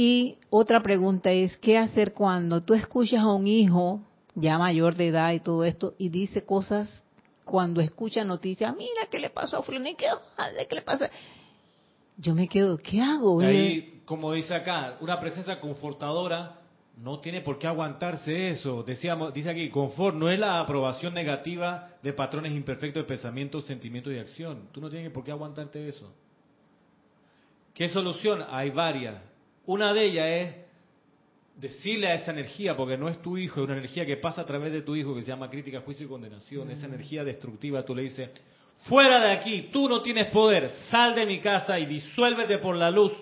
Y 0.00 0.38
otra 0.48 0.80
pregunta 0.80 1.32
es, 1.32 1.56
¿qué 1.56 1.76
hacer 1.76 2.12
cuando 2.12 2.60
tú 2.60 2.72
escuchas 2.72 3.18
a 3.18 3.32
un 3.32 3.48
hijo 3.48 4.00
ya 4.36 4.56
mayor 4.56 4.94
de 4.94 5.08
edad 5.08 5.32
y 5.32 5.40
todo 5.40 5.64
esto 5.64 5.94
y 5.98 6.08
dice 6.08 6.46
cosas 6.46 7.04
cuando 7.44 7.80
escucha 7.80 8.22
noticias, 8.22 8.76
mira 8.76 9.08
qué 9.10 9.18
le 9.18 9.28
pasó 9.28 9.56
a 9.56 9.62
Fulano, 9.62 9.88
qué, 9.98 10.06
qué 10.68 10.74
le 10.76 10.82
pasa? 10.82 11.10
Yo 12.16 12.32
me 12.32 12.46
quedo, 12.46 12.78
¿qué 12.78 13.00
hago? 13.00 13.40
Ahí, 13.40 14.02
como 14.04 14.32
dice 14.34 14.54
acá, 14.54 14.98
una 15.00 15.18
presencia 15.18 15.58
confortadora 15.58 16.60
no 16.98 17.18
tiene 17.18 17.40
por 17.40 17.58
qué 17.58 17.66
aguantarse 17.66 18.50
eso. 18.50 18.84
Decíamos, 18.84 19.34
dice 19.34 19.50
aquí, 19.50 19.68
confort 19.68 20.14
no 20.14 20.30
es 20.30 20.38
la 20.38 20.60
aprobación 20.60 21.12
negativa 21.12 21.88
de 22.04 22.12
patrones 22.12 22.52
imperfectos 22.52 23.02
de 23.02 23.08
pensamiento, 23.08 23.60
sentimiento 23.62 24.12
y 24.12 24.18
acción. 24.20 24.68
Tú 24.70 24.80
no 24.80 24.90
tienes 24.90 25.10
por 25.10 25.24
qué 25.24 25.32
aguantarte 25.32 25.88
eso. 25.88 26.08
¿Qué 27.74 27.88
solución? 27.88 28.44
Hay 28.48 28.70
varias. 28.70 29.27
Una 29.68 29.92
de 29.92 30.02
ellas 30.02 30.26
es 30.26 30.54
decirle 31.54 32.06
a 32.06 32.14
esa 32.14 32.30
energía, 32.30 32.74
porque 32.74 32.96
no 32.96 33.10
es 33.10 33.20
tu 33.20 33.36
hijo, 33.36 33.60
es 33.60 33.64
una 33.66 33.76
energía 33.76 34.06
que 34.06 34.16
pasa 34.16 34.40
a 34.40 34.46
través 34.46 34.72
de 34.72 34.80
tu 34.80 34.96
hijo, 34.96 35.14
que 35.14 35.20
se 35.20 35.28
llama 35.28 35.50
crítica, 35.50 35.82
juicio 35.82 36.06
y 36.06 36.08
condenación, 36.08 36.70
esa 36.70 36.88
mm. 36.88 36.94
energía 36.94 37.22
destructiva, 37.22 37.84
tú 37.84 37.94
le 37.94 38.00
dices, 38.00 38.30
fuera 38.88 39.20
de 39.20 39.30
aquí, 39.30 39.68
tú 39.70 39.86
no 39.86 40.00
tienes 40.00 40.28
poder, 40.28 40.70
sal 40.90 41.14
de 41.14 41.26
mi 41.26 41.38
casa 41.38 41.78
y 41.78 41.84
disuélvete 41.84 42.56
por 42.56 42.76
la 42.76 42.90
luz. 42.90 43.12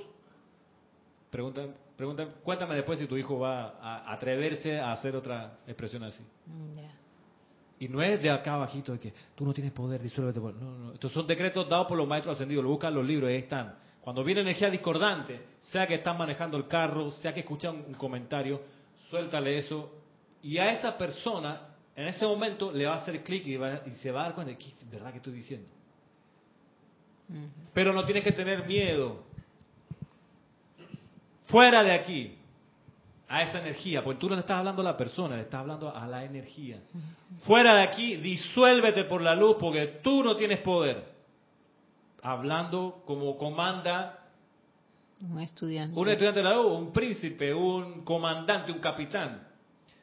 Pregunta, 1.31 1.67
pregunta, 1.97 2.29
cuéntame 2.45 2.77
después 2.77 3.01
si 3.01 3.07
tu 3.07 3.17
hijo 3.17 3.41
va 3.41 3.81
a 3.81 4.13
atreverse 4.13 4.79
a 4.79 4.93
hacer 4.93 5.17
otra 5.17 5.59
expresión 5.67 6.05
así. 6.05 6.23
Mm, 6.47 7.81
y 7.81 7.89
no 7.89 8.01
es 8.01 8.23
de 8.23 8.31
acá 8.31 8.55
abajito 8.55 8.93
de 8.93 9.01
que 9.01 9.13
tú 9.35 9.45
no 9.45 9.53
tienes 9.53 9.73
poder, 9.73 10.01
disuélvete 10.01 10.41
por... 10.41 10.55
No, 10.55 10.79
no, 10.79 10.93
estos 10.93 11.11
son 11.11 11.27
decretos 11.27 11.69
dados 11.69 11.89
por 11.89 11.99
los 11.99 12.07
maestros 12.07 12.37
ascendidos, 12.37 12.63
lo 12.63 12.71
buscan 12.71 12.95
los 12.95 13.05
libros, 13.05 13.31
ahí 13.31 13.39
están. 13.39 13.75
Cuando 14.07 14.23
viene 14.23 14.43
energía 14.43 14.71
discordante, 14.71 15.41
sea 15.63 15.85
que 15.85 15.97
están 15.97 16.17
manejando 16.17 16.57
el 16.57 16.69
carro, 16.69 17.11
sea 17.11 17.35
que 17.35 17.41
escuchan 17.41 17.87
un 17.89 17.95
comentario, 17.95 18.63
suéltale 19.11 19.59
eso. 19.59 19.91
Y 20.43 20.59
a 20.59 20.71
esa 20.71 20.97
persona, 20.97 21.75
en 21.97 22.07
ese 22.07 22.25
momento, 22.25 22.71
le 22.71 22.87
va 22.87 22.93
a 22.93 22.97
hacer 22.99 23.25
clic 23.25 23.45
y, 23.45 23.59
se 23.97 24.13
va 24.13 24.21
a 24.21 24.25
dar 24.27 24.35
cuenta 24.37 24.53
de 24.53 24.59
que 24.59 24.69
es 24.69 24.89
verdad 24.89 25.11
que 25.11 25.17
estoy 25.17 25.33
diciendo. 25.33 25.69
Pero 27.75 27.93
no 27.93 28.05
tienes 28.05 28.23
que 28.23 28.31
tener 28.31 28.65
miedo. 28.65 29.25
Fuera 31.47 31.83
de 31.83 31.91
aquí, 31.91 32.39
a 33.27 33.43
esa 33.43 33.59
energía, 33.59 34.05
porque 34.05 34.21
tú 34.21 34.29
no 34.29 34.37
le 34.37 34.43
estás 34.43 34.59
hablando 34.59 34.83
a 34.83 34.85
la 34.85 34.97
persona, 34.97 35.35
le 35.35 35.43
estás 35.43 35.63
hablando 35.63 35.93
a 35.93 36.07
la 36.07 36.23
energía. 36.23 36.79
Fuera 37.41 37.75
de 37.75 37.83
aquí, 37.83 38.15
disuélvete 38.19 39.03
por 39.03 39.21
la 39.21 39.35
luz, 39.35 39.57
porque 39.59 39.99
tú 40.01 40.23
no 40.23 40.37
tienes 40.37 40.61
poder 40.61 41.16
hablando 42.23 43.03
como 43.07 43.37
comanda 43.37 44.27
un 45.21 45.41
estudiante. 45.41 45.99
Un 45.99 46.09
estudiante 46.09 46.41
de 46.41 46.45
la 46.49 46.61
U, 46.61 46.75
un 46.75 46.93
príncipe, 46.93 47.53
un 47.55 48.05
comandante, 48.05 48.71
un 48.71 48.81
capitán. 48.81 49.47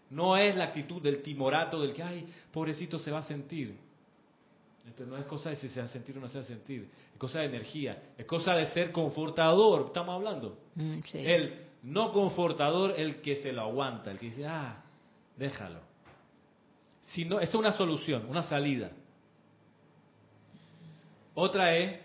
No 0.09 0.35
es 0.37 0.55
la 0.55 0.65
actitud 0.65 1.01
del 1.01 1.21
timorato 1.21 1.79
del 1.81 1.93
que, 1.93 2.03
ay, 2.03 2.27
pobrecito 2.51 2.97
se 2.97 3.11
va 3.11 3.19
a 3.19 3.23
sentir. 3.23 3.77
Esto 4.87 5.05
no 5.05 5.17
es 5.17 5.25
cosa 5.25 5.49
de 5.49 5.55
si 5.55 5.69
se 5.69 5.79
va 5.79 5.85
a 5.85 5.89
sentir 5.89 6.17
o 6.17 6.21
no 6.21 6.27
se 6.27 6.39
va 6.39 6.43
a 6.43 6.47
sentir. 6.47 6.89
Es 7.13 7.17
cosa 7.17 7.39
de 7.39 7.45
energía. 7.45 8.01
Es 8.17 8.25
cosa 8.25 8.53
de 8.53 8.65
ser 8.67 8.91
confortador. 8.91 9.87
Estamos 9.87 10.15
hablando. 10.15 10.57
Mm, 10.75 10.99
el 11.13 11.67
no 11.83 12.11
confortador, 12.11 12.93
el 12.97 13.21
que 13.21 13.37
se 13.37 13.53
lo 13.53 13.61
aguanta. 13.61 14.11
El 14.11 14.19
que 14.19 14.25
dice, 14.27 14.45
ah, 14.45 14.83
déjalo. 15.37 15.79
Si 17.01 17.25
no, 17.25 17.39
es 17.39 17.53
una 17.55 17.71
solución, 17.71 18.25
una 18.27 18.43
salida. 18.43 18.91
Otra 21.35 21.75
es 21.75 22.02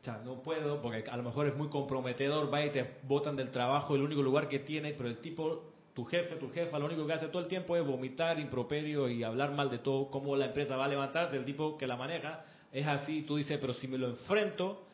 O 0.00 0.04
sea, 0.04 0.20
no 0.24 0.42
puedo, 0.42 0.80
porque 0.80 1.10
a 1.10 1.16
lo 1.16 1.22
mejor 1.22 1.48
es 1.48 1.56
muy 1.56 1.68
comprometedor, 1.68 2.52
va 2.52 2.64
y 2.64 2.70
te 2.70 2.98
botan 3.02 3.34
del 3.34 3.50
trabajo, 3.50 3.96
el 3.96 4.02
único 4.02 4.22
lugar 4.22 4.48
que 4.48 4.60
tiene, 4.60 4.94
pero 4.94 5.08
el 5.08 5.18
tipo, 5.18 5.72
tu 5.92 6.04
jefe, 6.04 6.36
tu 6.36 6.50
jefa, 6.50 6.78
lo 6.78 6.86
único 6.86 7.06
que 7.06 7.14
hace 7.14 7.26
todo 7.28 7.42
el 7.42 7.48
tiempo 7.48 7.76
es 7.76 7.84
vomitar, 7.84 8.38
improperio 8.38 9.08
y 9.08 9.24
hablar 9.24 9.52
mal 9.52 9.68
de 9.70 9.78
todo, 9.78 10.08
cómo 10.10 10.36
la 10.36 10.46
empresa 10.46 10.76
va 10.76 10.84
a 10.84 10.88
levantarse, 10.88 11.36
el 11.36 11.44
tipo 11.44 11.76
que 11.76 11.86
la 11.86 11.96
maneja 11.96 12.44
es 12.72 12.86
así, 12.86 13.22
tú 13.22 13.36
dices, 13.36 13.58
pero 13.60 13.72
si 13.74 13.88
me 13.88 13.98
lo 13.98 14.08
enfrento, 14.08 14.84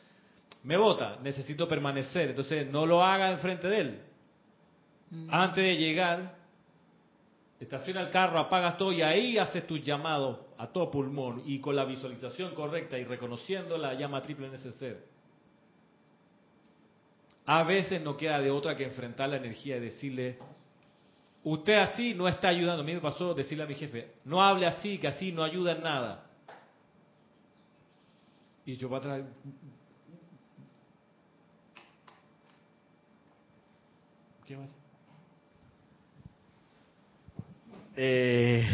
me 0.62 0.78
vota, 0.78 1.18
necesito 1.22 1.68
permanecer, 1.68 2.30
entonces 2.30 2.70
no 2.70 2.86
lo 2.86 3.04
haga 3.04 3.30
enfrente 3.30 3.68
de 3.68 3.80
él. 3.80 4.00
Mm. 5.10 5.28
Antes 5.30 5.64
de 5.64 5.76
llegar, 5.76 6.34
estaciona 7.60 8.00
el 8.00 8.10
carro, 8.10 8.38
apagas 8.38 8.78
todo 8.78 8.90
y 8.90 9.02
ahí 9.02 9.36
haces 9.36 9.66
tu 9.66 9.76
llamado 9.76 10.43
a 10.58 10.68
todo 10.68 10.90
pulmón 10.90 11.42
y 11.44 11.60
con 11.60 11.76
la 11.76 11.84
visualización 11.84 12.54
correcta 12.54 12.98
y 12.98 13.04
reconociendo 13.04 13.76
la 13.76 13.94
llama 13.94 14.22
triple 14.22 14.46
en 14.46 14.54
ese 14.54 14.72
ser. 14.72 15.04
A 17.46 17.62
veces 17.62 18.00
no 18.02 18.16
queda 18.16 18.40
de 18.40 18.50
otra 18.50 18.76
que 18.76 18.84
enfrentar 18.84 19.28
la 19.28 19.36
energía 19.36 19.76
y 19.76 19.80
decirle, 19.80 20.38
usted 21.42 21.74
así 21.74 22.14
no 22.14 22.26
está 22.26 22.48
ayudando. 22.48 22.82
A 22.82 22.86
mí 22.86 22.94
me 22.94 23.00
pasó 23.00 23.34
decirle 23.34 23.64
a 23.64 23.66
mi 23.66 23.74
jefe, 23.74 24.12
no 24.24 24.42
hable 24.42 24.66
así, 24.66 24.98
que 24.98 25.08
así 25.08 25.30
no 25.30 25.42
ayuda 25.44 25.72
en 25.72 25.82
nada. 25.82 26.26
Y 28.64 28.76
yo 28.76 28.88
para 28.88 29.16
atrás, 29.16 29.30
¿qué 34.46 34.56
más? 34.56 34.70
Eh, 37.96 38.66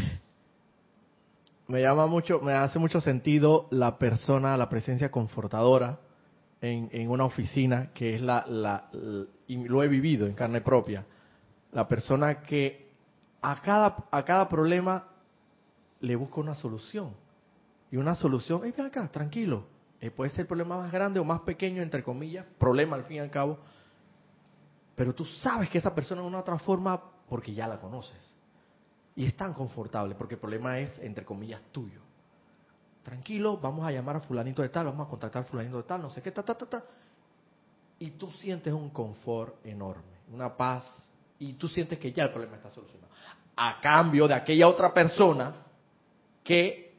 me 1.70 1.80
llama 1.80 2.06
mucho, 2.06 2.40
me 2.40 2.52
hace 2.52 2.78
mucho 2.78 3.00
sentido 3.00 3.68
la 3.70 3.96
persona, 3.96 4.56
la 4.56 4.68
presencia 4.68 5.10
confortadora 5.10 6.00
en, 6.60 7.08
una 7.08 7.24
oficina, 7.24 7.90
que 7.94 8.16
es 8.16 8.20
la, 8.20 8.44
la, 8.48 8.90
y 9.46 9.68
lo 9.68 9.82
he 9.82 9.88
vivido 9.88 10.26
en 10.26 10.34
carne 10.34 10.60
propia, 10.60 11.06
la 11.72 11.86
persona 11.86 12.42
que 12.42 12.90
a 13.40 13.62
cada, 13.62 14.04
a 14.10 14.24
cada 14.24 14.48
problema 14.48 15.06
le 16.00 16.16
busca 16.16 16.40
una 16.40 16.54
solución. 16.54 17.14
Y 17.92 17.96
una 17.96 18.14
solución, 18.14 18.60
ven 18.60 18.74
acá, 18.84 19.08
tranquilo. 19.08 19.64
Eh, 20.00 20.10
puede 20.10 20.30
ser 20.30 20.40
el 20.40 20.46
problema 20.46 20.76
más 20.76 20.92
grande 20.92 21.20
o 21.20 21.24
más 21.24 21.40
pequeño, 21.40 21.82
entre 21.82 22.02
comillas, 22.02 22.46
problema 22.58 22.96
al 22.96 23.04
fin 23.04 23.18
y 23.18 23.20
al 23.20 23.30
cabo. 23.30 23.58
Pero 24.96 25.14
tú 25.14 25.24
sabes 25.24 25.70
que 25.70 25.78
esa 25.78 25.94
persona 25.94 26.20
de 26.20 26.26
una 26.26 26.40
otra 26.40 26.58
forma 26.58 27.00
porque 27.28 27.54
ya 27.54 27.66
la 27.68 27.80
conoces. 27.80 28.39
Y 29.20 29.26
es 29.26 29.36
tan 29.36 29.52
confortable 29.52 30.14
porque 30.14 30.36
el 30.36 30.40
problema 30.40 30.78
es, 30.78 30.98
entre 31.00 31.26
comillas, 31.26 31.60
tuyo. 31.72 32.00
Tranquilo, 33.02 33.58
vamos 33.58 33.86
a 33.86 33.92
llamar 33.92 34.16
a 34.16 34.20
fulanito 34.20 34.62
de 34.62 34.70
tal, 34.70 34.86
vamos 34.86 35.06
a 35.06 35.10
contactar 35.10 35.42
a 35.42 35.44
fulanito 35.44 35.76
de 35.76 35.82
tal, 35.82 36.00
no 36.00 36.08
sé 36.08 36.22
qué, 36.22 36.30
ta, 36.30 36.42
ta, 36.42 36.54
ta, 36.54 36.64
ta. 36.64 36.82
Y 37.98 38.12
tú 38.12 38.30
sientes 38.30 38.72
un 38.72 38.88
confort 38.88 39.56
enorme, 39.66 40.16
una 40.32 40.56
paz, 40.56 40.90
y 41.38 41.52
tú 41.52 41.68
sientes 41.68 41.98
que 41.98 42.12
ya 42.12 42.24
el 42.24 42.30
problema 42.30 42.56
está 42.56 42.70
solucionado. 42.70 43.12
A 43.56 43.78
cambio 43.82 44.26
de 44.26 44.32
aquella 44.32 44.66
otra 44.66 44.94
persona 44.94 45.54
que 46.42 46.94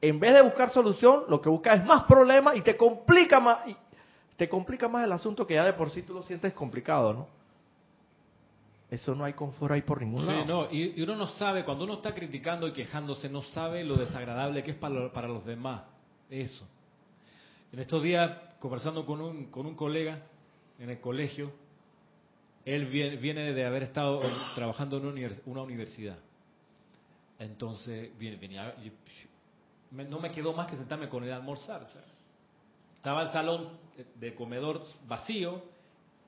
en 0.00 0.18
vez 0.18 0.32
de 0.32 0.40
buscar 0.40 0.72
solución, 0.72 1.24
lo 1.28 1.42
que 1.42 1.50
busca 1.50 1.74
es 1.74 1.84
más 1.84 2.04
problemas 2.04 2.56
y 2.56 2.62
te 2.62 2.74
complica 2.74 3.38
más, 3.38 3.68
y 3.68 3.76
te 4.38 4.48
complica 4.48 4.88
más 4.88 5.04
el 5.04 5.12
asunto 5.12 5.46
que 5.46 5.56
ya 5.56 5.66
de 5.66 5.74
por 5.74 5.90
sí 5.90 6.00
tú 6.04 6.14
lo 6.14 6.22
sientes 6.22 6.54
complicado, 6.54 7.12
¿no? 7.12 7.39
Eso 8.90 9.14
no 9.14 9.24
hay 9.24 9.34
confort 9.34 9.72
ahí 9.72 9.82
por 9.82 10.00
ningún 10.00 10.26
lado. 10.26 10.44
No, 10.44 10.68
y, 10.70 11.00
uno 11.00 11.14
no 11.14 11.28
sabe, 11.28 11.64
cuando 11.64 11.84
uno 11.84 11.94
está 11.94 12.12
criticando 12.12 12.66
y 12.66 12.72
quejándose, 12.72 13.28
no 13.28 13.42
sabe 13.42 13.84
lo 13.84 13.96
desagradable 13.96 14.64
que 14.64 14.72
es 14.72 14.76
para, 14.76 15.12
para 15.12 15.28
los 15.28 15.44
demás. 15.44 15.84
Eso. 16.28 16.66
En 17.72 17.78
estos 17.78 18.02
días, 18.02 18.36
conversando 18.58 19.06
con 19.06 19.20
un, 19.20 19.46
con 19.46 19.64
un 19.66 19.76
colega 19.76 20.22
en 20.80 20.90
el 20.90 21.00
colegio, 21.00 21.52
él 22.64 22.86
viene, 22.86 23.52
de 23.52 23.64
haber 23.64 23.84
estado 23.84 24.20
trabajando 24.54 24.98
en 24.98 25.06
una 25.46 25.62
universidad. 25.62 26.18
Entonces, 27.38 28.16
viene, 28.18 28.36
venía, 28.36 28.74
no 29.90 30.18
me 30.18 30.30
quedó 30.30 30.52
más 30.52 30.70
que 30.70 30.76
sentarme 30.76 31.08
con 31.08 31.24
él 31.24 31.32
a 31.32 31.36
almorzar. 31.36 31.86
estaba 32.94 33.22
el 33.22 33.30
salón 33.30 33.78
de 34.16 34.34
comedor 34.34 34.82
vacío, 35.06 35.62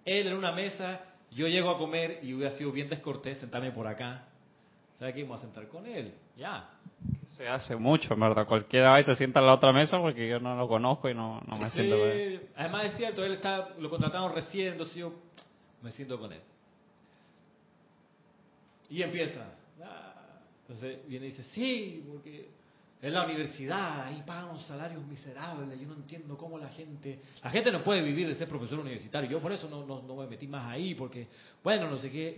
él 0.05 0.29
en 0.29 0.37
una 0.37 0.53
mesa 0.53 1.12
yo 1.35 1.49
llego 1.49 1.71
a 1.71 1.79
comer 1.79 2.21
y 2.23 2.35
hubiera 2.35 2.51
sido 2.57 2.73
bien 2.73 2.89
descortés 2.89 3.39
sentarme 3.39 3.73
por 3.73 3.87
acá. 3.87 4.25
¿Sabe 4.95 5.15
qué? 5.15 5.23
Vamos 5.23 5.41
a 5.41 5.45
sentar 5.45 5.67
con 5.69 5.87
él. 5.87 6.13
Ya. 6.37 6.69
Se 7.27 7.49
hace 7.49 7.77
mucho, 7.77 8.15
¿verdad? 8.15 8.47
Cualquiera 8.47 8.91
va 8.91 9.01
y 9.01 9.05
se 9.05 9.17
sienta 9.17 9.41
en 9.41 9.47
la 9.47 9.55
otra 9.55 9.73
mesa 9.73 9.99
porque 10.01 10.29
yo 10.29 10.39
no 10.39 10.55
lo 10.57 10.69
conozco 10.69 11.09
y 11.09 11.15
no, 11.15 11.41
no 11.47 11.59
me 11.59 11.71
siento 11.71 11.99
con 11.99 12.09
él. 12.09 12.49
Además 12.57 12.85
es 12.87 12.97
cierto, 12.97 13.25
él 13.25 13.33
está, 13.33 13.71
lo 13.79 13.89
contrataron 13.89 14.33
recién, 14.35 14.73
entonces 14.73 14.97
yo 14.97 15.15
me 15.83 15.91
siento 15.91 16.19
con 16.19 16.33
él. 16.33 16.41
Y 18.91 19.03
empieza. 19.03 19.45
Ah, 19.83 20.13
entonces 20.63 20.99
viene 21.09 21.27
y 21.27 21.31
dice, 21.31 21.43
sí, 21.45 22.05
porque 22.11 22.49
es 23.03 23.13
la 23.13 23.25
universidad, 23.25 24.07
ahí 24.07 24.23
pagan 24.25 24.51
unos 24.51 24.65
salarios 24.65 25.05
miserables, 25.05 25.79
yo 25.81 25.89
no 25.89 25.95
entiendo 25.95 26.39
cómo 26.39 26.57
la 26.57 26.69
gente... 26.69 27.21
La 27.43 27.51
gente 27.51 27.73
no 27.73 27.83
puede 27.83 28.01
vivir 28.01 28.29
de 28.29 28.35
ser 28.35 28.47
profesor 28.47 28.79
universitario, 28.79 29.29
yo 29.29 29.41
por 29.41 29.51
eso 29.51 29.69
no, 29.69 30.17
me 30.17 30.27
metí 30.29 30.47
más 30.47 30.67
ahí, 30.71 30.95
porque, 30.95 31.27
bueno, 31.65 31.91
no 31.91 31.97
sé 31.97 32.13
qué... 32.13 32.37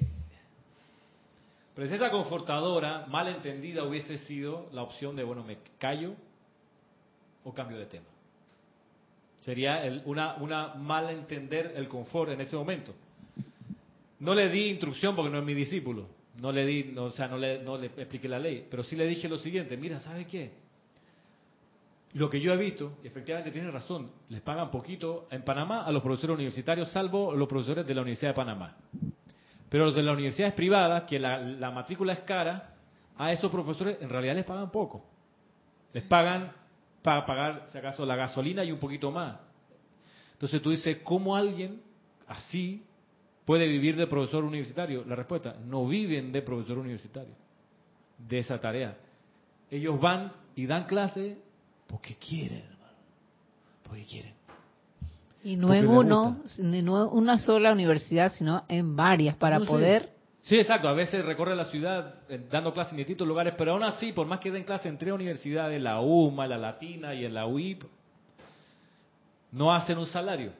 Presencia 1.74 2.10
confortadora, 2.10 3.04
mal 3.08 3.28
entendida, 3.28 3.84
hubiese 3.84 4.16
sido 4.18 4.70
la 4.72 4.82
opción 4.82 5.14
de, 5.14 5.22
bueno, 5.22 5.44
me 5.44 5.58
callo 5.78 6.14
o 7.42 7.52
cambio 7.52 7.76
de 7.78 7.84
tema. 7.84 8.06
Sería 9.40 9.82
una, 10.06 10.36
una 10.36 10.74
mal 10.76 11.10
entender 11.10 11.74
el 11.76 11.88
confort 11.88 12.30
en 12.30 12.40
ese 12.40 12.56
momento. 12.56 12.94
No 14.20 14.34
le 14.34 14.48
di 14.48 14.70
instrucción 14.70 15.14
porque 15.14 15.30
no 15.30 15.40
es 15.40 15.44
mi 15.44 15.52
discípulo. 15.52 16.08
No 16.40 16.50
le 16.50 16.66
di, 16.66 16.84
no, 16.92 17.04
o 17.04 17.10
sea, 17.10 17.28
no 17.28 17.38
le, 17.38 17.62
no 17.62 17.78
le 17.78 17.86
expliqué 17.86 18.28
la 18.28 18.38
ley, 18.38 18.66
pero 18.68 18.82
sí 18.82 18.96
le 18.96 19.06
dije 19.06 19.28
lo 19.28 19.38
siguiente, 19.38 19.76
mira, 19.76 20.00
¿sabe 20.00 20.26
qué? 20.26 20.52
Lo 22.14 22.30
que 22.30 22.40
yo 22.40 22.52
he 22.52 22.56
visto, 22.56 22.98
y 23.02 23.06
efectivamente 23.06 23.50
tiene 23.50 23.70
razón, 23.70 24.10
les 24.28 24.40
pagan 24.40 24.70
poquito 24.70 25.26
en 25.30 25.42
Panamá 25.42 25.84
a 25.84 25.92
los 25.92 26.02
profesores 26.02 26.34
universitarios, 26.34 26.90
salvo 26.90 27.34
los 27.34 27.48
profesores 27.48 27.86
de 27.86 27.94
la 27.94 28.02
Universidad 28.02 28.30
de 28.30 28.34
Panamá. 28.34 28.76
Pero 29.68 29.86
los 29.86 29.94
de 29.94 30.02
las 30.02 30.14
universidades 30.14 30.54
privadas, 30.54 31.04
que 31.04 31.18
la, 31.18 31.38
la 31.38 31.70
matrícula 31.70 32.12
es 32.12 32.20
cara, 32.20 32.74
a 33.16 33.32
esos 33.32 33.50
profesores 33.50 33.98
en 34.00 34.08
realidad 34.08 34.34
les 34.34 34.44
pagan 34.44 34.70
poco. 34.70 35.04
Les 35.92 36.04
pagan 36.04 36.52
para 37.02 37.24
pagar, 37.26 37.66
si 37.70 37.78
acaso, 37.78 38.04
la 38.04 38.16
gasolina 38.16 38.64
y 38.64 38.72
un 38.72 38.78
poquito 38.78 39.10
más. 39.10 39.38
Entonces 40.32 40.60
tú 40.62 40.70
dices, 40.70 40.98
¿cómo 41.04 41.36
alguien 41.36 41.80
así 42.26 42.84
puede 43.44 43.66
vivir 43.66 43.96
de 43.96 44.06
profesor 44.06 44.44
universitario? 44.44 45.04
La 45.06 45.16
respuesta, 45.16 45.56
no 45.66 45.86
viven 45.86 46.32
de 46.32 46.42
profesor 46.42 46.78
universitario, 46.78 47.34
de 48.18 48.38
esa 48.38 48.60
tarea. 48.60 48.96
Ellos 49.70 50.00
van 50.00 50.32
y 50.54 50.66
dan 50.66 50.84
clase 50.84 51.38
porque 51.86 52.16
quieren, 52.16 52.58
hermano, 52.58 52.98
porque 53.82 54.04
quieren. 54.04 54.34
Y 55.42 55.56
no 55.56 55.74
en 55.74 55.86
uno, 55.86 56.40
no 56.58 57.08
una 57.10 57.38
sola 57.38 57.72
universidad, 57.72 58.32
sino 58.32 58.64
en 58.68 58.96
varias, 58.96 59.36
para 59.36 59.60
poder... 59.60 60.10
Sí. 60.40 60.56
exacto. 60.56 60.88
A 60.88 60.94
veces 60.94 61.24
recorre 61.24 61.54
la 61.54 61.66
ciudad 61.66 62.14
eh, 62.28 62.46
dando 62.50 62.72
clases 62.72 62.92
en 62.92 62.98
distintos 62.98 63.28
lugares, 63.28 63.54
pero 63.56 63.72
aún 63.72 63.82
así, 63.82 64.12
por 64.12 64.26
más 64.26 64.40
que 64.40 64.50
den 64.50 64.64
clases 64.64 64.86
en 64.86 64.96
tres 64.96 65.12
universidades, 65.12 65.80
la 65.82 66.00
UMA, 66.00 66.46
la 66.46 66.56
Latina 66.56 67.14
y 67.14 67.26
en 67.26 67.34
la 67.34 67.46
UIP, 67.46 67.82
no 69.52 69.74
hacen 69.74 69.98
un 69.98 70.06
salario. 70.06 70.52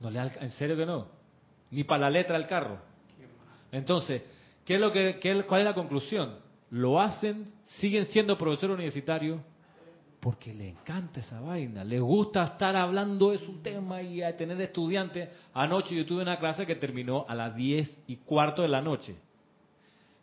No 0.00 0.10
le 0.10 0.20
¿En 0.20 0.50
serio 0.50 0.76
que 0.76 0.86
no? 0.86 1.17
Ni 1.70 1.84
para 1.84 2.02
la 2.02 2.10
letra 2.10 2.36
del 2.36 2.46
carro. 2.46 2.78
Entonces, 3.72 4.22
¿qué 4.64 4.74
es 4.74 4.80
lo 4.80 4.92
que, 4.92 5.18
qué, 5.18 5.42
¿cuál 5.42 5.60
es 5.60 5.66
la 5.66 5.74
conclusión? 5.74 6.36
Lo 6.70 7.00
hacen, 7.00 7.52
siguen 7.64 8.06
siendo 8.06 8.36
profesores 8.36 8.74
universitarios 8.74 9.40
porque 10.20 10.52
le 10.52 10.68
encanta 10.70 11.20
esa 11.20 11.40
vaina, 11.40 11.84
le 11.84 12.00
gusta 12.00 12.42
estar 12.42 12.74
hablando 12.74 13.30
de 13.30 13.38
su 13.38 13.62
tema 13.62 14.02
y 14.02 14.22
a 14.22 14.36
tener 14.36 14.60
estudiantes. 14.60 15.28
Anoche 15.54 15.94
yo 15.94 16.04
tuve 16.04 16.22
una 16.22 16.38
clase 16.38 16.66
que 16.66 16.74
terminó 16.74 17.24
a 17.28 17.34
las 17.34 17.54
10 17.54 18.04
y 18.08 18.16
cuarto 18.16 18.62
de 18.62 18.68
la 18.68 18.82
noche. 18.82 19.14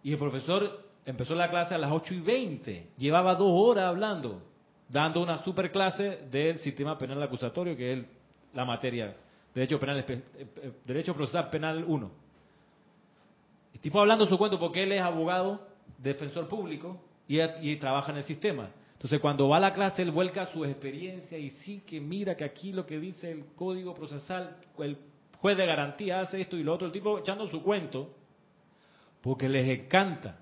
Y 0.04 0.12
el 0.12 0.20
profesor 0.20 0.84
empezó 1.06 1.34
la 1.34 1.50
clase 1.50 1.76
a 1.76 1.78
las 1.78 1.92
8 1.92 2.14
y 2.14 2.20
20. 2.20 2.88
Llevaba 2.98 3.36
dos 3.36 3.52
horas 3.52 3.86
hablando, 3.86 4.42
dando 4.90 5.24
una 5.24 5.44
super 5.44 5.72
clase 5.72 6.20
del 6.30 6.58
sistema 6.58 6.98
penal 6.98 7.24
acusatorio, 7.24 7.78
que 7.78 7.94
es 7.94 8.06
la 8.54 8.66
materia 8.66 9.16
Derecho 9.56 9.80
penal, 9.80 10.00
eh, 10.00 10.06
eh, 10.38 10.72
derecho 10.84 11.16
procesal 11.16 11.50
penal 11.50 11.86
1. 11.88 12.12
El 13.74 13.80
tipo 13.80 14.02
hablando 14.02 14.26
su 14.26 14.38
cuento 14.38 14.60
porque 14.60 14.84
él 14.84 14.92
es 14.92 15.02
abogado, 15.02 15.66
defensor 15.98 16.50
público 16.50 17.02
y, 17.26 17.76
trabaja 17.78 18.12
en 18.12 18.18
el 18.18 18.24
sistema. 18.24 18.70
Entonces 18.94 19.22
cuando 19.22 19.48
va 19.48 19.58
a 19.58 19.62
la 19.62 19.74
clase 19.74 20.02
él 20.02 20.12
vuelca 20.12 20.46
su 20.48 20.66
experiencia 20.66 21.38
y 21.38 21.52
sí 21.52 21.82
que 21.88 22.02
mira 22.02 22.36
que 22.36 22.44
aquí 22.44 22.74
lo 22.74 22.86
que 22.86 23.00
dice 23.00 23.32
el 23.32 23.46
código 23.56 23.94
procesal, 23.94 24.58
el 24.80 24.98
juez 25.40 25.56
de 25.56 25.66
garantía 25.66 26.20
hace 26.20 26.42
esto 26.42 26.58
y 26.58 26.64
lo 26.64 26.74
otro, 26.74 26.88
el 26.88 26.94
tipo 26.94 27.18
echando 27.18 27.50
su 27.50 27.64
cuento 27.64 28.14
porque 29.22 29.48
les 29.48 29.68
encanta. 29.70 30.40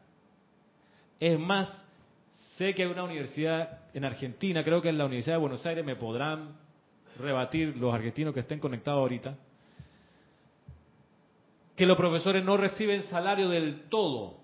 Es 1.20 1.39
más, 1.39 1.70
sé 2.55 2.74
que 2.74 2.82
hay 2.82 2.89
una 2.89 3.03
universidad 3.03 3.82
en 3.93 4.05
Argentina, 4.05 4.64
creo 4.64 4.82
que 4.82 4.89
en 4.89 4.97
la 4.97 5.05
Universidad 5.05 5.36
de 5.36 5.41
Buenos 5.41 5.64
Aires 5.68 5.86
me 5.86 5.95
podrán 5.95 6.62
rebatir 7.20 7.76
los 7.78 7.93
argentinos 7.93 8.34
que 8.34 8.41
estén 8.41 8.59
conectados 8.59 8.99
ahorita, 8.99 9.36
que 11.76 11.86
los 11.86 11.97
profesores 11.97 12.43
no 12.43 12.57
reciben 12.57 13.03
salario 13.03 13.49
del 13.49 13.89
todo, 13.89 14.38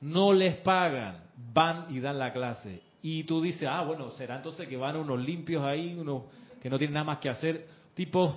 no 0.00 0.32
les 0.32 0.56
pagan, 0.58 1.24
van 1.52 1.86
y 1.90 2.00
dan 2.00 2.18
la 2.18 2.32
clase. 2.32 2.82
Y 3.02 3.24
tú 3.24 3.42
dices, 3.42 3.68
ah, 3.70 3.82
bueno, 3.82 4.10
será 4.12 4.36
entonces 4.36 4.66
que 4.66 4.76
van 4.76 4.96
unos 4.96 5.20
limpios 5.20 5.62
ahí, 5.62 5.94
unos 5.98 6.22
que 6.60 6.70
no 6.70 6.78
tienen 6.78 6.94
nada 6.94 7.04
más 7.04 7.18
que 7.18 7.28
hacer, 7.28 7.66
tipo 7.94 8.34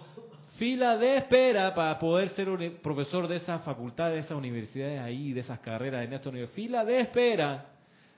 fila 0.58 0.98
de 0.98 1.18
espera 1.18 1.74
para 1.74 1.98
poder 2.00 2.30
ser 2.30 2.50
un 2.50 2.78
profesor 2.82 3.28
de 3.28 3.38
esas 3.38 3.64
facultades, 3.64 4.16
de 4.16 4.20
esas 4.22 4.38
universidades 4.38 5.00
ahí, 5.00 5.32
de 5.32 5.42
esas 5.42 5.60
carreras 5.60 6.04
en 6.04 6.14
esta 6.14 6.30
universidad. 6.30 6.56
Fila 6.56 6.86
de 6.86 7.00
espera. 7.00 7.66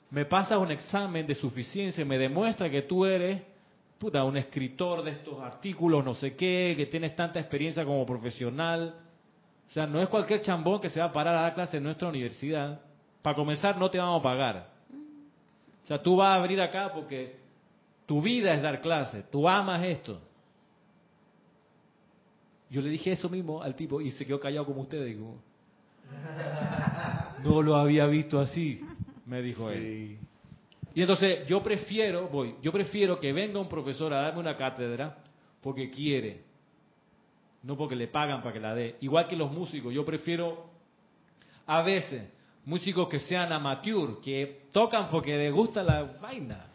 Me 0.10 0.26
pasas 0.26 0.58
un 0.58 0.72
examen 0.72 1.28
de 1.28 1.36
suficiencia, 1.36 2.04
me 2.04 2.18
demuestra 2.18 2.70
que 2.70 2.82
tú 2.82 3.06
eres 3.06 3.42
puta, 4.00 4.24
un 4.24 4.38
escritor 4.38 5.04
de 5.04 5.12
estos 5.12 5.40
artículos, 5.42 6.04
no 6.04 6.16
sé 6.16 6.36
qué, 6.36 6.74
que 6.76 6.86
tienes 6.86 7.16
tanta 7.16 7.40
experiencia 7.40 7.84
como 7.84 8.06
profesional. 8.06 8.96
O 9.68 9.72
sea, 9.72 9.86
no 9.86 10.02
es 10.02 10.08
cualquier 10.08 10.42
chambón 10.42 10.80
que 10.80 10.90
se 10.90 11.00
va 11.00 11.08
a 11.08 11.12
parar 11.12 11.36
a 11.36 11.42
dar 11.42 11.54
clase 11.54 11.78
en 11.78 11.84
nuestra 11.84 12.08
universidad. 12.08 12.80
Para 13.22 13.36
comenzar, 13.36 13.78
no 13.78 13.92
te 13.92 13.98
vamos 13.98 14.22
a 14.22 14.24
pagar. 14.24 14.70
O 15.84 15.88
sea, 15.88 16.02
tú 16.02 16.16
vas 16.16 16.38
a 16.38 16.42
venir 16.42 16.62
acá 16.62 16.92
porque 16.94 17.38
tu 18.06 18.22
vida 18.22 18.54
es 18.54 18.62
dar 18.62 18.80
clase, 18.80 19.24
tú 19.30 19.48
amas 19.48 19.84
esto. 19.84 20.22
Yo 22.70 22.82
le 22.82 22.90
dije 22.90 23.12
eso 23.12 23.28
mismo 23.30 23.62
al 23.62 23.76
tipo 23.76 24.00
y 24.00 24.12
se 24.12 24.26
quedó 24.26 24.40
callado 24.40 24.66
como 24.66 24.82
usted. 24.82 25.04
Digo, 25.06 25.36
no 27.44 27.62
lo 27.62 27.76
había 27.76 28.06
visto 28.06 28.40
así, 28.40 28.82
me 29.26 29.42
dijo 29.42 29.70
él. 29.70 30.20
Y 31.00 31.04
entonces 31.04 31.48
yo 31.48 31.64
prefiero, 31.64 32.28
voy, 32.28 32.56
yo 32.62 32.74
prefiero 32.74 33.22
que 33.22 33.32
venga 33.32 33.58
un 33.58 33.70
profesor 33.70 34.14
a 34.14 34.20
darme 34.20 34.42
una 34.42 34.58
cátedra 34.58 35.16
porque 35.62 35.90
quiere, 35.90 36.42
no 37.64 37.78
porque 37.78 37.96
le 37.96 38.10
pagan 38.10 38.42
para 38.42 38.52
que 38.52 38.60
la 38.60 38.76
dé. 38.76 38.98
Igual 39.00 39.26
que 39.30 39.38
los 39.38 39.50
músicos, 39.50 39.94
yo 39.94 40.04
prefiero 40.04 40.66
a 41.66 41.82
veces 41.84 42.30
músicos 42.66 43.08
que 43.08 43.22
sean 43.22 43.54
amateur, 43.54 44.20
que 44.20 44.64
tocan 44.74 45.08
porque 45.08 45.38
les 45.38 45.54
gusta 45.54 45.84
la 45.84 46.04
vaina, 46.22 46.68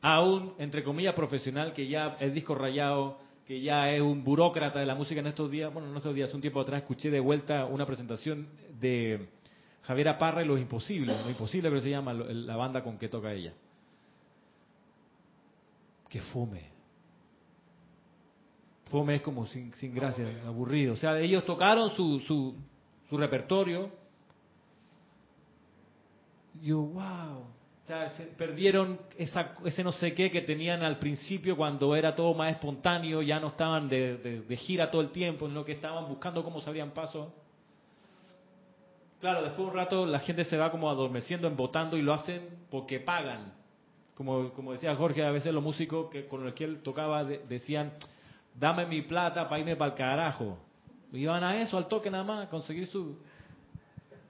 a 0.00 0.22
un, 0.22 0.54
entre 0.56 0.82
comillas, 0.82 1.14
profesional 1.14 1.74
que 1.74 1.86
ya 1.86 2.16
es 2.18 2.32
disco 2.32 2.54
rayado, 2.54 3.18
que 3.46 3.60
ya 3.60 3.90
es 3.90 4.00
un 4.00 4.24
burócrata 4.24 4.80
de 4.80 4.86
la 4.86 4.94
música 4.94 5.20
en 5.20 5.26
estos 5.26 5.50
días. 5.50 5.70
Bueno, 5.70 5.90
en 5.90 5.96
estos 5.98 6.14
días, 6.14 6.32
un 6.32 6.40
tiempo 6.40 6.58
atrás, 6.58 6.80
escuché 6.80 7.10
de 7.10 7.20
vuelta 7.20 7.66
una 7.66 7.84
presentación 7.84 8.48
de 8.80 9.28
Javier 9.86 10.08
Aparra 10.08 10.42
y 10.42 10.46
Los 10.46 10.60
Imposibles. 10.60 11.22
Lo 11.22 11.30
Imposible 11.30 11.70
que 11.70 11.80
se 11.80 11.90
llama 11.90 12.12
la 12.12 12.56
banda 12.56 12.82
con 12.82 12.98
que 12.98 13.08
toca 13.08 13.32
ella. 13.32 13.52
Que 16.08 16.20
fome. 16.20 16.70
Fome 18.90 19.16
es 19.16 19.22
como 19.22 19.46
sin, 19.46 19.72
sin 19.74 19.94
gracia, 19.94 20.26
aburrido. 20.46 20.94
O 20.94 20.96
sea, 20.96 21.18
ellos 21.18 21.44
tocaron 21.44 21.90
su, 21.90 22.20
su, 22.20 22.54
su 23.08 23.16
repertorio. 23.16 23.90
Yo, 26.62 26.78
wow. 26.80 27.54
O 27.84 27.86
sea, 27.86 28.10
perdieron 28.38 28.98
esa, 29.18 29.56
ese 29.64 29.84
no 29.84 29.92
sé 29.92 30.14
qué 30.14 30.30
que 30.30 30.40
tenían 30.40 30.82
al 30.82 30.98
principio 30.98 31.54
cuando 31.54 31.94
era 31.94 32.14
todo 32.14 32.32
más 32.32 32.52
espontáneo, 32.52 33.20
ya 33.20 33.38
no 33.38 33.48
estaban 33.48 33.90
de, 33.90 34.16
de, 34.48 34.56
gira 34.56 34.90
todo 34.90 35.02
el 35.02 35.10
tiempo, 35.10 35.46
en 35.46 35.52
lo 35.52 35.66
que 35.66 35.72
estaban 35.72 36.08
buscando 36.08 36.42
cómo 36.42 36.62
se 36.62 36.70
abrían 36.70 36.92
paso. 36.92 37.34
Claro, 39.20 39.42
después 39.42 39.58
de 39.58 39.64
un 39.64 39.74
rato 39.74 40.06
la 40.06 40.18
gente 40.20 40.44
se 40.44 40.56
va 40.56 40.70
como 40.70 40.90
adormeciendo, 40.90 41.48
embotando 41.48 41.96
y 41.96 42.02
lo 42.02 42.12
hacen 42.12 42.48
porque 42.70 43.00
pagan. 43.00 43.52
Como, 44.14 44.50
como 44.52 44.72
decía 44.72 44.94
Jorge, 44.94 45.24
a 45.24 45.30
veces 45.30 45.52
los 45.52 45.62
músicos 45.62 46.10
que 46.10 46.26
con 46.26 46.44
los 46.44 46.54
que 46.54 46.64
él 46.64 46.82
tocaba 46.82 47.24
decían, 47.24 47.92
dame 48.54 48.86
mi 48.86 49.02
plata 49.02 49.48
para 49.48 49.60
irme 49.60 49.76
para 49.76 49.92
el 49.92 49.96
carajo. 49.96 50.58
Iban 51.12 51.44
a 51.44 51.60
eso, 51.60 51.78
al 51.78 51.88
toque 51.88 52.10
nada 52.10 52.24
más, 52.24 52.46
a 52.46 52.50
conseguir 52.50 52.86
su... 52.86 53.18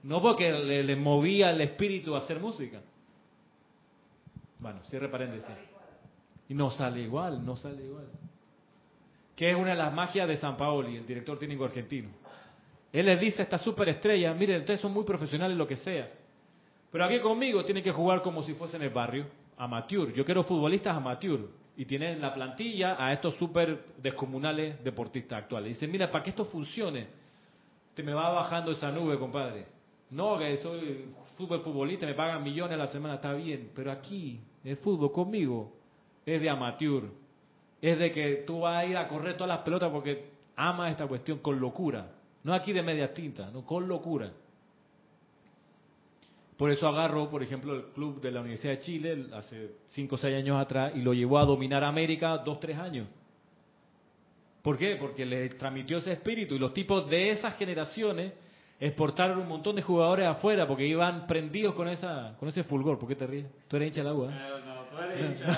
No 0.03 0.21
porque 0.21 0.51
les 0.51 0.85
le 0.85 0.95
movía 0.95 1.49
el 1.49 1.61
espíritu 1.61 2.15
a 2.15 2.19
hacer 2.19 2.39
música. 2.39 2.79
Bueno, 4.59 4.81
cierre 4.85 5.09
paréntesis. 5.09 5.49
Y 6.47 6.53
no 6.53 6.69
sale 6.69 7.01
igual, 7.01 7.43
no 7.43 7.55
sale 7.55 7.83
igual. 7.83 8.05
Que 9.35 9.49
es 9.49 9.55
una 9.55 9.71
de 9.71 9.75
las 9.75 9.93
magias 9.93 10.27
de 10.27 10.37
San 10.37 10.55
Paoli, 10.55 10.97
el 10.97 11.07
director 11.07 11.37
técnico 11.39 11.65
argentino. 11.65 12.09
Él 12.95 13.07
les 13.07 13.19
dice 13.19 13.41
a 13.41 13.43
esta 13.43 13.57
superestrella, 13.57 14.33
miren, 14.33 14.61
ustedes 14.61 14.79
son 14.79 14.93
muy 14.93 15.03
profesionales, 15.03 15.57
lo 15.57 15.67
que 15.67 15.75
sea. 15.75 16.09
Pero 16.89 17.03
aquí 17.03 17.19
conmigo 17.19 17.65
tienen 17.65 17.83
que 17.83 17.91
jugar 17.91 18.21
como 18.21 18.41
si 18.41 18.53
fuesen 18.53 18.81
el 18.83 18.89
barrio, 18.89 19.25
amateur. 19.57 20.13
Yo 20.13 20.23
quiero 20.23 20.43
futbolistas 20.43 20.95
amateur. 20.95 21.41
Y 21.75 21.83
tienen 21.83 22.13
en 22.13 22.21
la 22.21 22.31
plantilla 22.31 22.95
a 22.97 23.11
estos 23.11 23.35
super 23.35 23.87
descomunales 23.97 24.81
deportistas 24.81 25.39
actuales. 25.39 25.73
Dicen, 25.73 25.91
mira, 25.91 26.09
para 26.09 26.23
que 26.23 26.29
esto 26.29 26.45
funcione, 26.45 27.07
te 27.93 28.01
me 28.01 28.13
va 28.13 28.29
bajando 28.29 28.71
esa 28.71 28.89
nube, 28.93 29.19
compadre. 29.19 29.65
No, 30.11 30.37
que 30.37 30.55
soy 30.55 31.09
fútbol 31.35 31.59
futbolista, 31.59 32.05
me 32.05 32.13
pagan 32.13 32.43
millones 32.43 32.75
a 32.75 32.77
la 32.77 32.87
semana, 32.87 33.15
está 33.15 33.33
bien, 33.33 33.71
pero 33.75 33.91
aquí 33.91 34.39
el 34.63 34.77
fútbol 34.77 35.11
conmigo 35.11 35.73
es 36.25 36.39
de 36.39 36.49
amateur. 36.49 37.03
Es 37.81 37.99
de 37.99 38.09
que 38.13 38.45
tú 38.47 38.61
vas 38.61 38.77
a 38.77 38.85
ir 38.85 38.95
a 38.95 39.05
correr 39.09 39.33
todas 39.33 39.49
las 39.49 39.65
pelotas 39.65 39.91
porque 39.91 40.29
amas 40.55 40.91
esta 40.91 41.05
cuestión 41.07 41.39
con 41.39 41.59
locura. 41.59 42.13
No 42.45 42.53
aquí 42.53 42.71
de 42.73 42.83
media 42.83 43.11
tinta, 43.11 43.49
no 43.49 43.65
con 43.65 43.87
locura. 43.87 44.31
Por 46.55 46.69
eso 46.69 46.87
agarró, 46.87 47.27
por 47.27 47.41
ejemplo, 47.41 47.73
el 47.73 47.85
club 47.85 48.21
de 48.21 48.31
la 48.31 48.41
Universidad 48.41 48.73
de 48.73 48.79
Chile 48.79 49.25
hace 49.33 49.71
5 49.89 50.13
o 50.13 50.17
6 50.17 50.37
años 50.37 50.61
atrás 50.61 50.93
y 50.95 51.01
lo 51.01 51.15
llevó 51.15 51.39
a 51.39 51.45
dominar 51.45 51.83
América 51.83 52.37
2 52.37 52.59
3 52.59 52.77
años. 52.77 53.07
¿Por 54.61 54.77
qué? 54.77 54.95
Porque 54.95 55.25
le 55.25 55.49
transmitió 55.49 55.97
ese 55.97 56.11
espíritu 56.11 56.53
y 56.53 56.59
los 56.59 56.71
tipos 56.71 57.09
de 57.09 57.31
esas 57.31 57.57
generaciones 57.57 58.33
exportaron 58.79 59.39
un 59.39 59.47
montón 59.47 59.75
de 59.75 59.81
jugadores 59.81 60.27
afuera 60.27 60.67
porque 60.67 60.85
iban 60.85 61.25
prendidos 61.25 61.73
con 61.73 61.87
esa 61.87 62.35
con 62.37 62.47
ese 62.47 62.63
fulgor. 62.63 62.99
¿Por 62.99 63.09
qué 63.09 63.15
te 63.15 63.25
ríes? 63.25 63.47
¿Tú 63.67 63.77
eres 63.77 63.87
hincha 63.87 64.01
de 64.01 64.09
la 64.09 64.13
U? 64.13 64.29
¿eh? 64.29 64.33
No, 64.65 64.83
tú 64.85 64.99
eres 64.99 65.41
hincha 65.41 65.55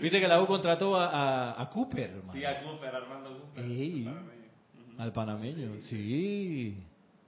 Viste 0.00 0.20
que 0.20 0.26
la 0.26 0.40
U 0.40 0.46
contrató 0.46 0.96
a, 0.96 1.60
a, 1.60 1.68
Cooper, 1.68 2.12
hermano. 2.12 2.32
Sí, 2.32 2.42
a 2.46 2.62
Cooper, 2.62 2.94
Armando 2.96 3.38
Cooper. 3.40 4.37
Al 4.98 5.12
panameño, 5.12 5.80
sí. 5.82 6.76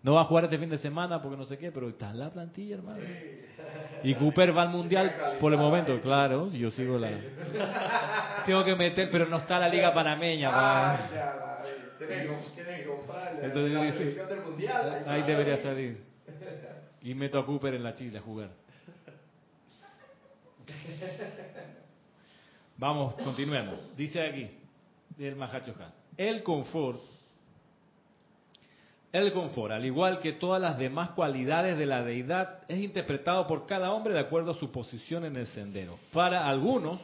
No 0.03 0.15
va 0.15 0.23
a 0.23 0.25
jugar 0.25 0.45
este 0.45 0.59
fin 0.59 0.71
de 0.71 0.79
semana 0.79 1.23
porque 1.23 1.37
no 1.37 1.45
sé 1.45 1.57
qué, 1.57 1.71
pero 1.71 1.89
está 1.89 2.11
en 2.11 2.19
la 2.19 2.31
plantilla, 2.31 2.77
hermano. 2.77 3.03
Y 4.03 4.15
Cooper 4.15 4.57
va 4.57 4.63
al 4.63 4.71
mundial 4.71 5.15
por 5.39 5.53
el 5.53 5.59
momento, 5.59 6.01
claro. 6.01 6.51
Yo 6.51 6.71
sigo 6.71 6.99
la. 6.99 7.13
Tengo 8.47 8.65
que 8.65 8.75
meter, 8.75 9.11
pero 9.11 9.27
no 9.27 9.37
está 9.37 9.59
la 9.59 9.69
liga 9.69 9.93
panameña. 9.93 10.51
Ah, 10.53 11.63
ahí 15.07 15.23
debería 15.23 15.59
salir. 15.59 16.03
Y 17.03 17.15
meto 17.15 17.39
a 17.39 17.47
Cooper 17.47 17.75
en 17.75 17.85
la 17.85 17.95
Chile 17.95 18.19
a 18.19 18.23
jugar. 18.23 18.51
Vamos, 22.79 23.15
continuemos. 23.23 23.95
Dice 23.97 24.27
aquí, 24.27 24.51
del 25.19 25.37
Mahacho 25.37 25.75
El 26.17 26.43
confort, 26.43 27.01
el 29.13 29.33
confort, 29.33 29.73
al 29.73 29.85
igual 29.85 30.21
que 30.21 30.33
todas 30.33 30.63
las 30.63 30.79
demás 30.79 31.11
cualidades 31.11 31.77
de 31.77 31.87
la 31.87 32.05
deidad, 32.05 32.61
es 32.69 32.81
interpretado 32.81 33.47
por 33.47 33.67
cada 33.67 33.93
hombre 33.93 34.15
de 34.15 34.21
acuerdo 34.21 34.53
a 34.53 34.55
su 34.55 34.71
posición 34.71 35.25
en 35.25 35.37
el 35.37 35.47
sendero. 35.47 35.99
Para 36.13 36.49
algunos, 36.49 37.01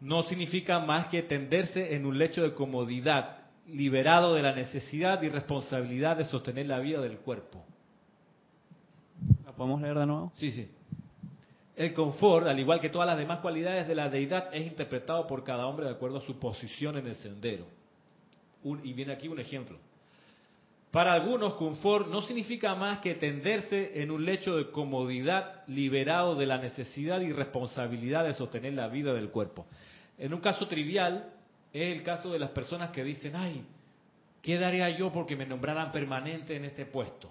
no 0.00 0.22
significa 0.24 0.80
más 0.80 1.06
que 1.06 1.22
tenderse 1.22 1.94
en 1.94 2.06
un 2.06 2.18
lecho 2.18 2.42
de 2.42 2.54
comodidad 2.54 3.38
liberado 3.68 4.34
de 4.34 4.42
la 4.42 4.52
necesidad 4.52 5.22
y 5.22 5.28
responsabilidad 5.28 6.16
de 6.16 6.24
sostener 6.24 6.66
la 6.66 6.80
vida 6.80 7.00
del 7.00 7.18
cuerpo. 7.18 7.64
¿La 9.44 9.52
podemos 9.52 9.80
leer 9.80 9.96
de 9.96 10.06
nuevo? 10.06 10.32
Sí, 10.34 10.50
sí. 10.50 10.68
El 11.76 11.94
confort, 11.94 12.48
al 12.48 12.58
igual 12.58 12.80
que 12.80 12.90
todas 12.90 13.06
las 13.06 13.16
demás 13.16 13.38
cualidades 13.38 13.86
de 13.86 13.94
la 13.94 14.10
deidad, 14.10 14.52
es 14.52 14.66
interpretado 14.66 15.26
por 15.28 15.44
cada 15.44 15.66
hombre 15.66 15.86
de 15.86 15.92
acuerdo 15.92 16.18
a 16.18 16.22
su 16.22 16.38
posición 16.38 16.96
en 16.98 17.06
el 17.06 17.14
sendero. 17.14 17.66
y 18.82 18.92
viene 18.92 19.12
aquí 19.12 19.28
un 19.28 19.38
ejemplo. 19.38 19.78
Para 20.90 21.12
algunos, 21.12 21.54
confort 21.54 22.08
no 22.08 22.22
significa 22.22 22.74
más 22.74 22.98
que 22.98 23.14
tenderse 23.14 24.02
en 24.02 24.10
un 24.10 24.24
lecho 24.24 24.56
de 24.56 24.72
comodidad 24.72 25.62
liberado 25.68 26.34
de 26.34 26.46
la 26.46 26.58
necesidad 26.58 27.20
y 27.20 27.32
responsabilidad 27.32 28.24
de 28.24 28.34
sostener 28.34 28.74
la 28.74 28.88
vida 28.88 29.12
del 29.12 29.30
cuerpo. 29.30 29.66
En 30.18 30.34
un 30.34 30.40
caso 30.40 30.66
trivial, 30.66 31.32
es 31.72 31.96
el 31.96 32.02
caso 32.02 32.32
de 32.32 32.40
las 32.40 32.50
personas 32.50 32.90
que 32.90 33.04
dicen, 33.04 33.36
ay, 33.36 33.64
¿qué 34.42 34.58
daría 34.58 34.90
yo 34.90 35.12
porque 35.12 35.36
me 35.36 35.46
nombraran 35.46 35.92
permanente 35.92 36.56
en 36.56 36.64
este 36.64 36.86
puesto? 36.86 37.30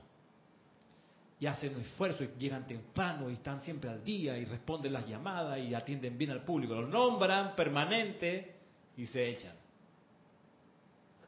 Y 1.42 1.46
hacen 1.46 1.76
un 1.76 1.82
esfuerzo 1.82 2.24
y 2.24 2.30
llegan 2.40 2.66
temprano 2.66 3.30
y 3.30 3.34
están 3.34 3.62
siempre 3.62 3.90
al 3.90 4.04
día 4.06 4.38
y 4.38 4.46
responden 4.46 4.94
las 4.94 5.06
llamadas 5.06 5.60
y 5.60 5.74
atienden 5.74 6.18
bien 6.18 6.32
al 6.32 6.44
público. 6.44 6.76
Los 6.76 6.90
nombran 6.90 7.56
permanente 7.56 8.56
y 8.96 9.06
se 9.06 9.30
echan. 9.30 9.56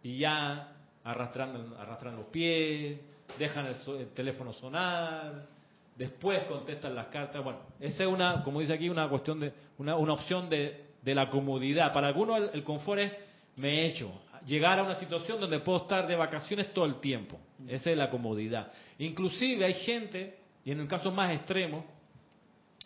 Y 0.04 0.18
ya 0.18 0.81
arrastran, 1.04 1.74
arrastran 1.80 2.16
los 2.16 2.26
pies, 2.28 3.00
dejan 3.38 3.68
el, 3.68 4.08
teléfono 4.10 4.54
sonar, 4.54 5.48
después 5.96 6.44
contestan 6.44 6.96
las 6.96 7.08
cartas. 7.08 7.44
Bueno, 7.44 7.60
esa 7.80 8.04
es 8.04 8.10
una, 8.10 8.44
como 8.44 8.60
dice 8.60 8.74
aquí, 8.74 8.90
una 8.90 9.10
cuestión 9.10 9.40
de, 9.40 9.54
una, 9.78 9.96
una 9.96 10.14
opción 10.14 10.50
de, 10.50 10.92
de 11.02 11.16
la 11.16 11.30
comodidad. 11.30 11.92
Para 11.94 12.08
algunos 12.08 12.54
el, 12.54 12.64
confort 12.64 13.02
es, 13.02 13.12
me 13.56 13.82
he 13.82 13.86
hecho, 13.88 14.12
llegar 14.46 14.80
a 14.80 14.84
una 14.84 14.96
situación 14.96 15.40
donde 15.40 15.60
puedo 15.60 15.80
estar 15.80 16.08
de 16.08 16.16
vacaciones 16.16 16.74
todo 16.74 16.86
el 16.86 16.96
tiempo. 16.96 17.40
Esa 17.68 17.92
es 17.92 17.98
la 17.98 18.10
comodidad. 18.10 18.72
Inclusive 19.00 19.66
hay 19.66 19.74
gente, 19.74 20.38
y 20.64 20.72
en 20.72 20.82
un 20.82 20.88
caso 20.88 21.12
más 21.12 21.32
extremo, 21.32 21.86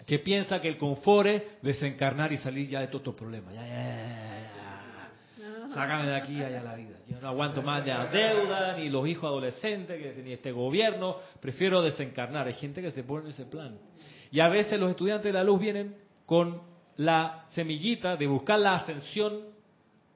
que 0.05 0.19
piensa 0.19 0.59
que 0.59 0.67
el 0.67 0.77
confort 0.77 1.27
es 1.27 1.43
desencarnar 1.61 2.31
y 2.31 2.37
salir 2.37 2.67
ya 2.69 2.81
de 2.81 2.87
todos 2.87 3.01
estos 3.01 3.15
problemas. 3.15 3.53
Ya, 3.53 3.65
ya, 3.65 3.75
ya, 3.75 4.24
Sácame 5.75 6.05
de 6.05 6.15
aquí 6.15 6.41
allá 6.41 6.63
la 6.63 6.75
vida. 6.75 6.95
Yo 7.05 7.19
no 7.19 7.27
aguanto 7.27 7.61
más 7.61 7.85
la 7.85 8.07
deuda, 8.07 8.77
ni 8.77 8.87
los 8.87 9.05
hijos 9.09 9.25
adolescentes, 9.25 10.15
ni 10.23 10.31
este 10.31 10.53
gobierno. 10.53 11.17
Prefiero 11.41 11.81
desencarnar. 11.81 12.47
Hay 12.47 12.53
gente 12.53 12.81
que 12.81 12.91
se 12.91 13.03
pone 13.03 13.25
en 13.25 13.31
ese 13.31 13.45
plan. 13.45 13.77
Y 14.31 14.39
a 14.39 14.47
veces 14.47 14.79
los 14.79 14.89
estudiantes 14.89 15.25
de 15.25 15.33
la 15.33 15.43
luz 15.43 15.59
vienen 15.59 15.97
con 16.25 16.61
la 16.95 17.45
semillita 17.49 18.15
de 18.15 18.25
buscar 18.25 18.57
la 18.57 18.75
ascensión 18.75 19.41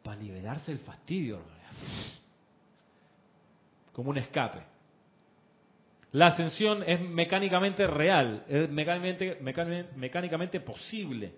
para 0.01 0.17
liberarse 0.21 0.71
del 0.71 0.79
fastidio. 0.79 1.41
Como 3.91 4.11
un 4.11 4.17
escape. 4.17 4.59
La 6.13 6.27
ascensión 6.27 6.83
es 6.87 7.01
mecánicamente 7.01 7.85
real, 7.85 8.45
es 8.47 8.69
mecánicamente, 8.69 9.89
mecánicamente, 9.97 10.61
posible. 10.61 11.33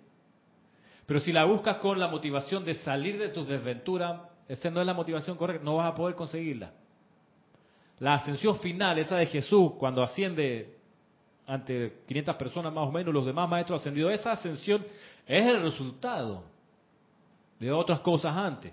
Pero 1.12 1.20
si 1.20 1.34
la 1.34 1.44
buscas 1.44 1.76
con 1.80 2.00
la 2.00 2.08
motivación 2.08 2.64
de 2.64 2.74
salir 2.74 3.20
de 3.20 3.28
tus 3.28 3.46
desventuras, 3.46 4.22
esa 4.48 4.70
no 4.70 4.80
es 4.80 4.88
la 4.88 4.94
motivación 4.94 5.36
correcta, 5.36 5.62
no 5.62 5.76
vas 5.76 5.92
a 5.92 5.94
poder 5.94 6.16
conseguirla. 6.16 6.72
La 8.00 8.14
ascensión 8.14 8.58
final, 8.60 8.98
esa 8.98 9.18
de 9.18 9.26
Jesús, 9.26 9.74
cuando 9.78 10.02
asciende 10.02 10.78
ante 11.46 12.04
500 12.08 12.36
personas 12.38 12.72
más 12.72 12.88
o 12.88 12.94
menos, 12.94 13.14
los 13.14 13.26
demás 13.26 13.50
maestros 13.50 13.82
ascendidos, 13.82 14.14
esa 14.14 14.32
ascensión 14.32 14.86
es 15.28 15.46
el 15.48 15.62
resultado 15.62 16.46
de 17.60 17.74
otras 17.74 18.00
cosas 18.00 18.34
antes. 18.34 18.72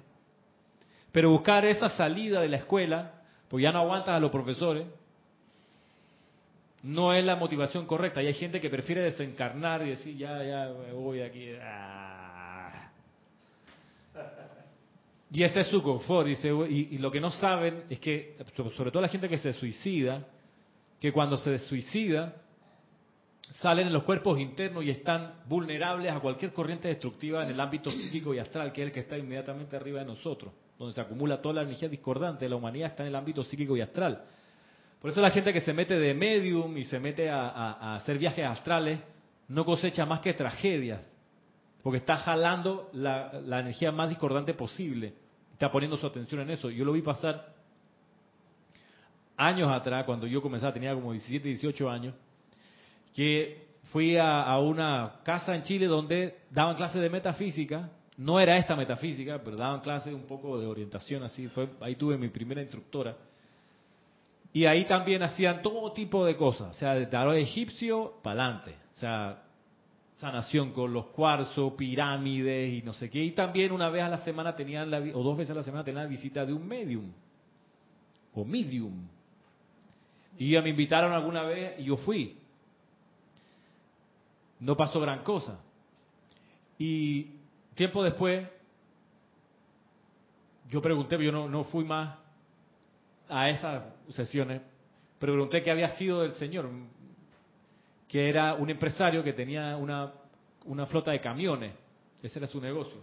Pero 1.10 1.30
buscar 1.30 1.64
esa 1.64 1.88
salida 1.88 2.40
de 2.40 2.50
la 2.50 2.58
escuela, 2.58 3.14
pues 3.48 3.64
ya 3.64 3.72
no 3.72 3.80
aguantas 3.80 4.14
a 4.14 4.20
los 4.20 4.30
profesores, 4.30 4.86
no 6.84 7.12
es 7.12 7.24
la 7.24 7.34
motivación 7.34 7.84
correcta. 7.84 8.22
Y 8.22 8.28
hay 8.28 8.34
gente 8.34 8.60
que 8.60 8.70
prefiere 8.70 9.02
desencarnar 9.02 9.84
y 9.84 9.90
decir, 9.90 10.16
ya, 10.16 10.40
ya, 10.44 10.72
me 10.72 10.92
voy 10.92 11.20
aquí. 11.20 11.50
Ah. 11.60 12.27
Y 15.30 15.42
ese 15.42 15.60
es 15.60 15.66
su 15.66 15.82
confort. 15.82 16.28
Y, 16.28 16.94
y, 16.94 16.98
lo 16.98 17.10
que 17.10 17.20
no 17.20 17.30
saben 17.30 17.84
es 17.90 18.00
que, 18.00 18.36
sobre 18.76 18.90
todo 18.90 19.02
la 19.02 19.08
gente 19.08 19.28
que 19.28 19.38
se 19.38 19.52
suicida, 19.52 20.26
que 21.00 21.12
cuando 21.12 21.36
se 21.36 21.58
suicida, 21.58 22.34
salen 23.60 23.88
en 23.88 23.92
los 23.92 24.02
cuerpos 24.02 24.38
internos 24.38 24.84
y 24.84 24.90
están 24.90 25.34
vulnerables 25.46 26.12
a 26.12 26.20
cualquier 26.20 26.52
corriente 26.52 26.88
destructiva 26.88 27.44
en 27.44 27.50
el 27.50 27.60
ámbito 27.60 27.90
psíquico 27.90 28.34
y 28.34 28.38
astral, 28.38 28.72
que 28.72 28.82
es 28.82 28.86
el 28.86 28.92
que 28.92 29.00
está 29.00 29.16
inmediatamente 29.16 29.76
arriba 29.76 30.00
de 30.00 30.06
nosotros, 30.06 30.52
donde 30.78 30.94
se 30.94 31.00
acumula 31.00 31.40
toda 31.40 31.56
la 31.56 31.62
energía 31.62 31.88
discordante 31.88 32.44
de 32.44 32.48
la 32.50 32.56
humanidad, 32.56 32.90
está 32.90 33.02
en 33.02 33.08
el 33.08 33.16
ámbito 33.16 33.42
psíquico 33.42 33.76
y 33.76 33.80
astral. 33.80 34.22
Por 35.00 35.10
eso 35.10 35.20
la 35.20 35.30
gente 35.30 35.52
que 35.52 35.60
se 35.60 35.72
mete 35.72 35.98
de 35.98 36.14
medium 36.14 36.76
y 36.76 36.84
se 36.84 36.98
mete 36.98 37.30
a, 37.30 37.94
hacer 37.94 38.18
viajes 38.18 38.44
astrales 38.44 38.98
no 39.48 39.64
cosecha 39.64 40.04
más 40.04 40.20
que 40.20 40.34
tragedias, 40.34 41.08
porque 41.82 41.98
está 41.98 42.16
jalando 42.16 42.90
la, 42.92 43.30
energía 43.60 43.92
más 43.92 44.08
discordante 44.08 44.54
posible, 44.54 45.14
está 45.52 45.70
poniendo 45.70 45.96
su 45.96 46.06
atención 46.06 46.40
en 46.40 46.50
eso. 46.50 46.70
Yo 46.70 46.84
lo 46.84 46.92
vi 46.92 47.02
pasar 47.02 47.54
años 49.36 49.70
atrás, 49.70 50.04
cuando 50.04 50.26
yo 50.26 50.42
comenzaba, 50.42 50.72
tenía 50.72 50.94
como 50.94 51.12
17, 51.12 51.48
18 51.48 51.90
años, 51.90 52.14
que 53.14 53.68
fui 53.92 54.16
a, 54.16 54.58
una 54.58 55.20
casa 55.22 55.54
en 55.54 55.62
Chile 55.62 55.86
donde 55.86 56.40
daban 56.50 56.76
clases 56.76 57.00
de 57.00 57.08
metafísica, 57.08 57.90
no 58.16 58.40
era 58.40 58.56
esta 58.56 58.74
metafísica, 58.74 59.40
pero 59.44 59.56
daban 59.56 59.80
clases 59.80 60.12
un 60.12 60.26
poco 60.26 60.58
de 60.58 60.66
orientación 60.66 61.22
así, 61.22 61.46
fue, 61.48 61.68
ahí 61.80 61.94
tuve 61.94 62.18
mi 62.18 62.28
primera 62.28 62.60
instructora. 62.60 63.16
Y 64.52 64.64
ahí 64.64 64.86
también 64.86 65.22
hacían 65.22 65.62
todo 65.62 65.92
tipo 65.92 66.24
de 66.24 66.36
cosas, 66.36 66.74
o 66.74 66.78
sea, 66.78 66.94
de 66.94 67.06
tarot 67.06 67.36
egipcio 67.36 68.14
para 68.22 68.42
adelante, 68.42 68.74
o 68.94 68.96
sea, 68.96 69.42
sanación 70.18 70.72
con 70.72 70.92
los 70.92 71.06
cuarzos, 71.06 71.72
pirámides 71.74 72.74
y 72.74 72.82
no 72.82 72.92
sé 72.92 73.08
qué. 73.08 73.22
Y 73.22 73.32
también 73.32 73.72
una 73.72 73.88
vez 73.88 74.02
a 74.02 74.08
la 74.08 74.18
semana 74.18 74.54
tenían, 74.54 74.90
la, 74.90 74.98
o 74.98 75.22
dos 75.22 75.36
veces 75.36 75.52
a 75.52 75.58
la 75.58 75.62
semana 75.62 75.84
tenían 75.84 76.04
la 76.04 76.08
visita 76.10 76.44
de 76.44 76.52
un 76.52 76.66
medium, 76.66 77.10
o 78.34 78.44
medium. 78.44 79.06
Y 80.36 80.50
ya 80.50 80.62
me 80.62 80.70
invitaron 80.70 81.12
alguna 81.12 81.42
vez 81.42 81.78
y 81.78 81.84
yo 81.84 81.96
fui. 81.96 82.36
No 84.60 84.76
pasó 84.76 85.00
gran 85.00 85.22
cosa. 85.22 85.60
Y 86.78 87.26
tiempo 87.74 88.02
después, 88.02 88.46
yo 90.68 90.82
pregunté, 90.82 91.16
yo 91.24 91.32
no, 91.32 91.48
no 91.48 91.64
fui 91.64 91.84
más 91.84 92.18
a 93.28 93.48
esas 93.50 93.84
sesiones, 94.10 94.62
pero 95.18 95.32
pregunté 95.34 95.62
qué 95.62 95.70
había 95.70 95.90
sido 95.90 96.22
del 96.22 96.32
señor, 96.32 96.68
que 98.08 98.28
era 98.28 98.54
un 98.54 98.70
empresario 98.70 99.22
que 99.22 99.32
tenía 99.32 99.76
una, 99.76 100.12
una 100.64 100.86
flota 100.86 101.10
de 101.10 101.20
camiones, 101.20 101.72
ese 102.22 102.38
era 102.38 102.46
su 102.46 102.60
negocio. 102.60 102.98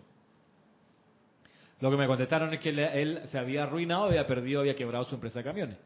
Lo 1.79 1.91
que 1.91 1.97
me 1.97 2.07
contestaron 2.07 2.53
es 2.53 2.59
que 2.59 2.69
él 2.69 3.21
se 3.25 3.37
había 3.37 3.63
arruinado, 3.63 4.05
había 4.05 4.25
perdido, 4.25 4.61
había 4.61 4.75
quebrado 4.75 5.03
su 5.05 5.15
empresa 5.15 5.39
de 5.39 5.45
camiones. 5.45 5.77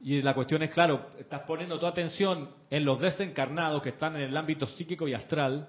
Y 0.00 0.20
la 0.20 0.34
cuestión 0.34 0.62
es, 0.62 0.74
claro, 0.74 1.10
estás 1.18 1.42
poniendo 1.42 1.78
tu 1.78 1.86
atención 1.86 2.50
en 2.68 2.84
los 2.84 3.00
desencarnados 3.00 3.82
que 3.82 3.90
están 3.90 4.16
en 4.16 4.22
el 4.22 4.36
ámbito 4.36 4.66
psíquico 4.66 5.06
y 5.06 5.14
astral, 5.14 5.68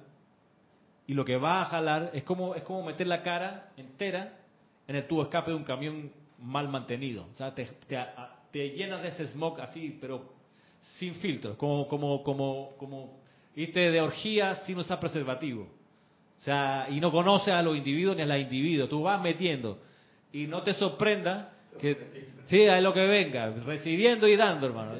y 1.05 1.13
lo 1.13 1.23
que 1.23 1.37
va 1.37 1.61
a 1.61 1.65
jalar 1.65 2.09
es 2.13 2.23
como, 2.23 2.55
es 2.55 2.63
como 2.63 2.83
meter 2.83 3.05
la 3.07 3.21
cara 3.21 3.71
entera 3.77 4.39
en 4.87 4.95
el 4.95 5.07
tubo 5.07 5.23
escape 5.23 5.51
de 5.51 5.57
un 5.57 5.63
camión 5.63 6.11
mal 6.39 6.67
mantenido. 6.67 7.27
O 7.31 7.35
sea, 7.35 7.53
te, 7.53 7.65
te, 8.51 8.69
llenas 8.71 9.03
de 9.03 9.09
ese 9.09 9.27
smog 9.27 9.61
así, 9.61 9.97
pero 10.01 10.32
sin 10.97 11.15
filtro, 11.15 11.57
como, 11.57 11.87
como, 11.87 12.23
como, 12.23 12.75
como 12.77 13.19
irte 13.55 13.91
de 13.91 14.01
orgía 14.01 14.55
sin 14.65 14.77
usar 14.77 14.99
preservativo. 14.99 15.63
O 15.63 16.41
sea, 16.41 16.87
y 16.89 16.99
no 16.99 17.11
conoces 17.11 17.53
a 17.53 17.61
los 17.61 17.77
individuos 17.77 18.15
ni 18.15 18.23
a 18.23 18.25
las 18.25 18.39
individuos. 18.39 18.89
Tú 18.89 19.01
vas 19.03 19.21
metiendo. 19.21 19.79
Y 20.31 20.47
no 20.47 20.61
te 20.61 20.73
sorprenda 20.73 21.53
que, 21.79 22.27
sí, 22.45 22.61
es 22.61 22.83
lo 22.83 22.93
que 22.93 23.05
venga, 23.05 23.49
recibiendo 23.65 24.27
y 24.27 24.35
dando, 24.35 24.67
hermano. 24.67 24.93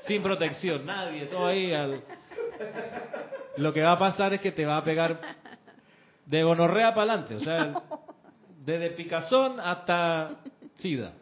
sin 0.00 0.22
protección, 0.22 0.84
nadie, 0.84 1.26
todo 1.26 1.46
ahí. 1.46 1.72
Lo 3.58 3.72
que 3.72 3.82
va 3.82 3.92
a 3.92 3.98
pasar 3.98 4.34
es 4.34 4.40
que 4.40 4.52
te 4.52 4.66
va 4.66 4.78
a 4.78 4.84
pegar 4.84 5.20
de 6.24 6.42
gonorrea 6.42 6.92
para 6.92 7.12
adelante. 7.12 7.36
O 7.36 7.40
sea, 7.40 7.82
desde 8.64 8.90
picazón 8.90 9.60
hasta 9.60 10.40
sida. 10.76 11.12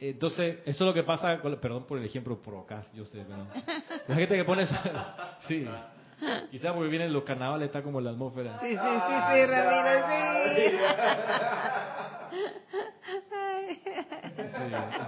Entonces, 0.00 0.60
eso 0.64 0.84
es 0.84 0.88
lo 0.88 0.94
que 0.94 1.02
pasa, 1.02 1.38
perdón 1.60 1.84
por 1.86 1.98
el 1.98 2.04
ejemplo 2.06 2.40
provocaz, 2.40 2.90
yo 2.94 3.04
sé, 3.04 3.22
la 4.08 4.14
gente 4.14 4.34
que 4.34 4.44
pone, 4.44 4.66
sí, 5.46 5.68
quizás 6.50 6.72
porque 6.72 6.88
vienen 6.88 7.12
los 7.12 7.22
carnavales, 7.22 7.66
está 7.66 7.82
como 7.82 8.00
la 8.00 8.10
atmósfera. 8.10 8.58
Sí, 8.60 8.68
sí, 8.68 8.76
sí, 8.76 9.14
sí, 9.32 9.46
Ramiro, 9.46 9.90
sí. 10.56 10.62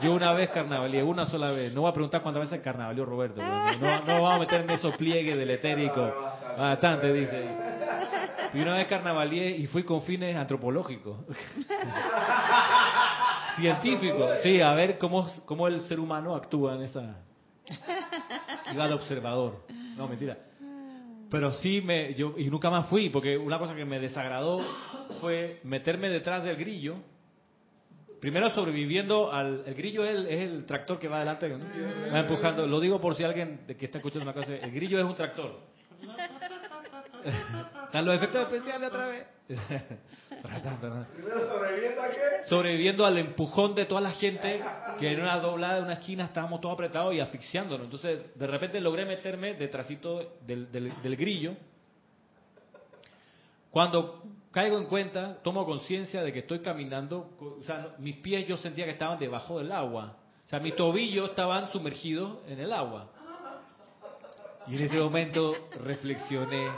Yo 0.03 0.12
una 0.12 0.32
vez 0.32 0.51
carnavalié, 0.51 1.03
una 1.03 1.24
sola 1.26 1.53
vez. 1.53 1.72
No 1.72 1.82
voy 1.82 1.90
a 1.90 1.95
preguntar 1.95 2.22
cuántas 2.22 2.51
veces 2.51 2.61
carnavalió 2.62 3.05
Roberto. 3.05 3.40
No, 3.40 4.01
no 4.01 4.22
vamos 4.22 4.34
a 4.34 4.38
meter 4.40 4.62
en 4.62 4.70
esos 4.70 4.97
pliegues 4.97 5.36
del 5.36 5.51
etérico. 5.51 6.12
Bastante, 6.59 7.12
dice. 7.12 7.45
Y 8.55 8.61
una 8.61 8.74
vez 8.74 8.86
carnavalié 8.88 9.51
y 9.51 9.66
fui 9.66 9.84
con 9.84 10.03
fines 10.03 10.36
antropológicos. 10.36 11.18
Científicos. 13.57 14.39
Sí, 14.43 14.61
a 14.61 14.73
ver 14.75 14.99
cómo, 14.99 15.27
cómo 15.45 15.69
el 15.69 15.81
ser 15.83 16.01
humano 16.01 16.35
actúa 16.35 16.75
en 16.75 16.83
esa... 16.83 17.17
Iba 18.73 18.89
de 18.89 18.95
observador. 18.95 19.65
No, 19.97 20.09
mentira. 20.09 20.39
Pero 21.31 21.53
sí, 21.53 21.81
me, 21.81 22.15
yo 22.15 22.35
y 22.37 22.51
nunca 22.51 22.69
más 22.69 22.89
fui, 22.89 23.09
porque 23.09 23.39
una 23.39 23.59
cosa 23.59 23.75
que 23.75 23.85
me 23.85 23.99
desagradó 23.99 24.61
fue 25.21 25.61
meterme 25.65 26.09
detrás 26.11 26.45
del 26.45 26.57
grillo. 26.57 26.97
Primero 28.21 28.51
sobreviviendo 28.51 29.33
al... 29.33 29.65
El 29.67 29.75
grillo 29.75 30.05
es 30.05 30.11
el, 30.11 30.27
es 30.27 30.41
el 30.51 30.67
tractor 30.67 30.99
que 30.99 31.09
va 31.09 31.17
adelante, 31.17 31.49
va 32.13 32.21
empujando. 32.21 32.67
Lo 32.67 32.81
digo 32.81 33.01
por 33.01 33.15
si 33.15 33.25
alguien 33.25 33.61
que 33.67 33.87
está 33.87 33.99
escuchando 33.99 34.25
una 34.25 34.35
clase. 34.35 34.61
El 34.63 34.71
grillo 34.73 34.99
es 34.99 35.05
un 35.05 35.15
tractor. 35.15 35.59
Están 37.93 38.07
los 38.07 38.14
efectos 38.14 38.53
especiales 38.53 38.88
otra 38.88 39.07
vez. 39.09 39.26
sobreviviendo 41.53 42.03
a 42.03 42.09
qué? 42.09 42.45
Sobreviviendo 42.45 43.05
al 43.05 43.18
empujón 43.18 43.74
de 43.74 43.84
toda 43.84 44.01
la 44.01 44.12
gente 44.12 44.62
que 44.99 45.12
en 45.12 45.20
una 45.20 45.38
doblada 45.38 45.76
de 45.76 45.82
una 45.82 45.93
esquina 45.95 46.24
estábamos 46.24 46.62
todos 46.62 46.74
apretados 46.74 47.14
y 47.14 47.20
asfixiándonos. 47.20 47.84
Entonces, 47.84 48.34
de 48.34 48.47
repente 48.47 48.80
logré 48.80 49.05
meterme 49.05 49.55
detrásito 49.55 50.38
del, 50.47 50.72
del 50.72 51.16
grillo. 51.16 51.55
Cuando 53.70 54.22
caigo 54.51 54.78
en 54.78 54.86
cuenta, 54.86 55.43
tomo 55.43 55.66
conciencia 55.66 56.22
de 56.22 56.32
que 56.32 56.38
estoy 56.40 56.61
caminando, 56.61 57.30
o 57.40 57.62
sea, 57.64 57.95
mis 57.99 58.16
pies 58.16 58.47
yo 58.47 58.57
sentía 58.57 58.86
que 58.86 58.93
estaban 58.93 59.18
debajo 59.18 59.59
del 59.59 59.70
agua 59.70 60.16
sea, 60.53 60.61
mis 60.61 60.76
tobillos 60.76 61.30
estaban 61.30 61.72
sumergidos 61.72 62.38
en 62.47 62.61
el 62.61 62.72
agua. 62.72 63.09
Y 64.66 64.76
en 64.76 64.82
ese 64.82 64.99
momento 64.99 65.55
reflexioné, 65.82 66.68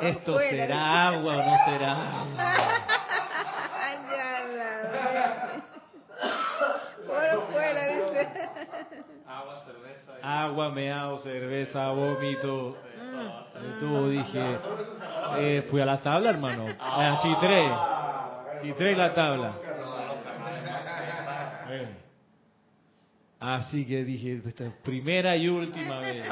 ¿esto 0.00 0.38
será 0.38 1.08
agua 1.08 1.36
o 1.36 1.42
no 1.42 1.56
será 1.64 1.92
agua? 1.92 2.84
fuera, 7.52 7.88
dice. 7.88 8.28
Agua, 9.26 9.60
cerveza. 9.60 10.12
Agua, 10.22 10.70
meao, 10.70 11.18
cerveza, 11.18 11.90
vómito. 11.90 12.76
Todo 13.80 14.08
dije, 14.08 14.58
eh, 15.38 15.66
fui 15.70 15.80
a 15.80 15.86
la 15.86 15.98
tabla, 15.98 16.30
hermano. 16.30 16.66
A 16.80 17.18
Chitré. 17.22 17.70
Chitré 18.62 18.94
la 18.94 19.14
tabla. 19.14 19.54
Así 23.40 23.84
que 23.86 24.04
dije, 24.04 24.40
primera 24.82 25.36
y 25.36 25.48
última 25.48 25.98
vez. 26.00 26.24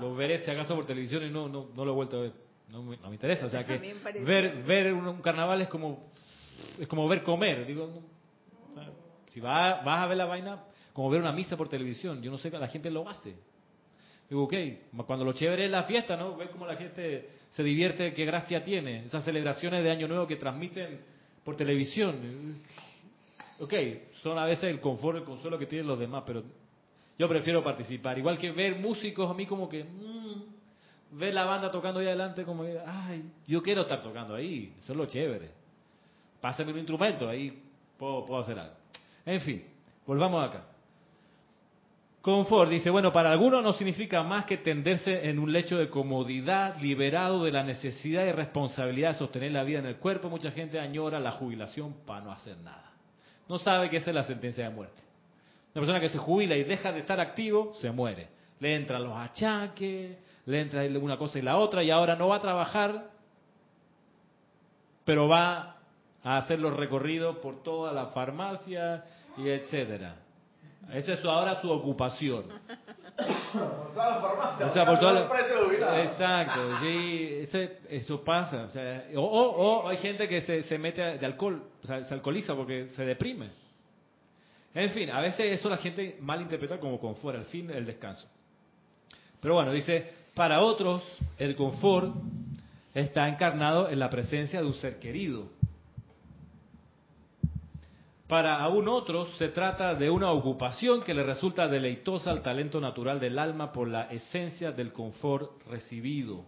Lo 0.00 0.14
veré 0.14 0.38
si 0.38 0.50
acaso 0.50 0.76
por 0.76 0.86
televisión 0.86 1.24
y 1.24 1.30
no, 1.30 1.48
no, 1.48 1.68
no 1.74 1.84
lo 1.84 1.92
he 1.92 1.94
vuelto 1.94 2.18
a 2.18 2.20
ver. 2.22 2.45
No 2.68 2.82
me, 2.82 2.96
no 2.96 3.08
me 3.08 3.14
interesa. 3.14 3.46
O 3.46 3.50
sea 3.50 3.64
que 3.66 3.78
ver, 4.20 4.62
ver 4.64 4.92
un, 4.92 5.20
carnaval 5.20 5.62
es 5.62 5.68
como, 5.68 6.10
es 6.78 6.86
como 6.86 7.08
ver 7.08 7.22
comer. 7.22 7.66
Digo, 7.66 8.02
si 9.32 9.40
vas, 9.40 9.84
vas 9.84 10.02
a 10.02 10.06
ver 10.06 10.16
la 10.16 10.26
vaina, 10.26 10.64
como 10.92 11.10
ver 11.10 11.20
una 11.20 11.32
misa 11.32 11.56
por 11.56 11.68
televisión. 11.68 12.22
Yo 12.22 12.30
no 12.30 12.38
sé, 12.38 12.50
la 12.50 12.68
gente 12.68 12.90
lo 12.90 13.08
hace. 13.08 13.36
Digo, 14.28 14.42
ok, 14.44 14.54
cuando 15.06 15.24
lo 15.24 15.32
chévere 15.32 15.66
es 15.66 15.70
la 15.70 15.84
fiesta, 15.84 16.16
¿no? 16.16 16.36
Ves 16.36 16.50
cómo 16.50 16.66
la 16.66 16.76
gente 16.76 17.28
se 17.50 17.62
divierte, 17.62 18.12
qué 18.12 18.24
gracia 18.24 18.64
tiene. 18.64 19.04
Esas 19.04 19.24
celebraciones 19.24 19.84
de 19.84 19.90
Año 19.90 20.08
Nuevo 20.08 20.26
que 20.26 20.36
transmiten 20.36 21.00
por 21.44 21.56
televisión. 21.56 22.60
Ok, 23.60 23.72
son 24.22 24.36
a 24.38 24.44
veces 24.44 24.64
el 24.64 24.80
confort, 24.80 25.18
el 25.18 25.24
consuelo 25.24 25.58
que 25.58 25.66
tienen 25.66 25.86
los 25.86 25.98
demás, 25.98 26.24
pero 26.26 26.42
yo 27.18 27.28
prefiero 27.28 27.62
participar. 27.62 28.18
Igual 28.18 28.36
que 28.36 28.50
ver 28.50 28.76
músicos, 28.76 29.30
a 29.30 29.34
mí 29.34 29.46
como 29.46 29.68
que, 29.68 29.84
mm, 29.84 30.45
ver 31.12 31.34
la 31.34 31.44
banda 31.44 31.70
tocando 31.70 32.00
ahí 32.00 32.06
adelante, 32.06 32.44
como 32.44 32.64
ay, 32.64 33.24
yo 33.46 33.62
quiero 33.62 33.82
estar 33.82 34.02
tocando 34.02 34.34
ahí, 34.34 34.74
eso 34.78 34.92
es 34.92 34.98
lo 34.98 35.06
chévere. 35.06 35.50
Pásame 36.40 36.72
un 36.72 36.78
instrumento, 36.78 37.28
ahí 37.28 37.62
puedo, 37.96 38.24
puedo 38.24 38.40
hacer 38.40 38.58
algo. 38.58 38.74
En 39.24 39.40
fin, 39.40 39.64
volvamos 40.06 40.48
acá. 40.48 40.64
Confort 42.22 42.70
dice, 42.70 42.90
bueno, 42.90 43.12
para 43.12 43.30
algunos 43.30 43.62
no 43.62 43.72
significa 43.72 44.22
más 44.24 44.46
que 44.46 44.56
tenderse 44.56 45.28
en 45.28 45.38
un 45.38 45.52
lecho 45.52 45.78
de 45.78 45.88
comodidad, 45.88 46.76
liberado 46.80 47.44
de 47.44 47.52
la 47.52 47.62
necesidad 47.62 48.26
y 48.26 48.32
responsabilidad 48.32 49.10
de 49.10 49.18
sostener 49.18 49.52
la 49.52 49.62
vida 49.62 49.78
en 49.78 49.86
el 49.86 49.96
cuerpo. 49.96 50.28
Mucha 50.28 50.50
gente 50.50 50.80
añora 50.80 51.20
la 51.20 51.30
jubilación 51.30 51.94
para 52.04 52.22
no 52.22 52.32
hacer 52.32 52.58
nada 52.58 52.96
no 53.48 53.58
sabe 53.58 53.88
que 53.88 53.98
esa 53.98 54.10
es 54.10 54.14
la 54.14 54.22
sentencia 54.24 54.68
de 54.68 54.74
muerte. 54.74 55.00
Una 55.74 55.82
persona 55.82 56.00
que 56.00 56.08
se 56.08 56.18
jubila 56.18 56.56
y 56.56 56.64
deja 56.64 56.92
de 56.92 57.00
estar 57.00 57.20
activo, 57.20 57.74
se 57.74 57.90
muere. 57.90 58.28
Le 58.60 58.74
entran 58.74 59.04
los 59.04 59.16
achaques, 59.16 60.16
le 60.46 60.60
entra 60.60 60.82
una 61.00 61.18
cosa 61.18 61.38
y 61.38 61.42
la 61.42 61.56
otra, 61.56 61.82
y 61.82 61.90
ahora 61.90 62.16
no 62.16 62.28
va 62.28 62.36
a 62.36 62.40
trabajar, 62.40 63.10
pero 65.04 65.28
va 65.28 65.76
a 66.22 66.38
hacer 66.38 66.58
los 66.58 66.76
recorridos 66.76 67.36
por 67.38 67.62
toda 67.62 67.92
la 67.92 68.06
farmacia 68.06 69.04
y 69.36 69.48
etcétera. 69.48 70.16
Esa 70.92 71.14
es 71.14 71.24
ahora 71.24 71.60
su 71.60 71.70
ocupación. 71.70 72.44
o 73.18 74.72
sea, 74.72 74.84
por 74.86 74.98
toda 75.00 75.12
Exacto, 76.02 76.78
sí, 76.80 77.42
eso 77.88 78.24
pasa. 78.24 78.68
O, 79.16 79.20
o, 79.20 79.88
hay 79.88 79.96
gente 79.96 80.28
que 80.28 80.40
se, 80.40 80.62
se 80.62 80.78
mete 80.78 81.18
de 81.18 81.26
alcohol, 81.26 81.62
o 81.82 81.86
sea, 81.86 82.04
se 82.04 82.14
alcoholiza 82.14 82.54
porque 82.54 82.88
se 82.88 83.04
deprime. 83.04 83.50
En 84.74 84.90
fin, 84.90 85.10
a 85.10 85.20
veces 85.20 85.58
eso 85.58 85.68
la 85.68 85.78
gente 85.78 86.18
malinterpreta 86.20 86.78
como 86.78 87.00
confort, 87.00 87.38
al 87.38 87.46
fin 87.46 87.66
del 87.66 87.84
descanso. 87.84 88.28
Pero 89.40 89.54
bueno, 89.54 89.72
dice, 89.72 90.12
para 90.34 90.60
otros 90.60 91.02
el 91.38 91.56
confort 91.56 92.14
está 92.94 93.28
encarnado 93.28 93.88
en 93.88 93.98
la 93.98 94.10
presencia 94.10 94.60
de 94.60 94.66
un 94.66 94.74
ser 94.74 94.98
querido. 94.98 95.48
Para 98.26 98.60
aún 98.60 98.88
otros 98.88 99.36
se 99.38 99.48
trata 99.48 99.94
de 99.94 100.10
una 100.10 100.32
ocupación 100.32 101.02
que 101.02 101.14
le 101.14 101.22
resulta 101.22 101.68
deleitosa 101.68 102.32
al 102.32 102.42
talento 102.42 102.80
natural 102.80 103.20
del 103.20 103.38
alma 103.38 103.70
por 103.72 103.86
la 103.86 104.10
esencia 104.10 104.72
del 104.72 104.92
confort 104.92 105.62
recibido. 105.68 106.44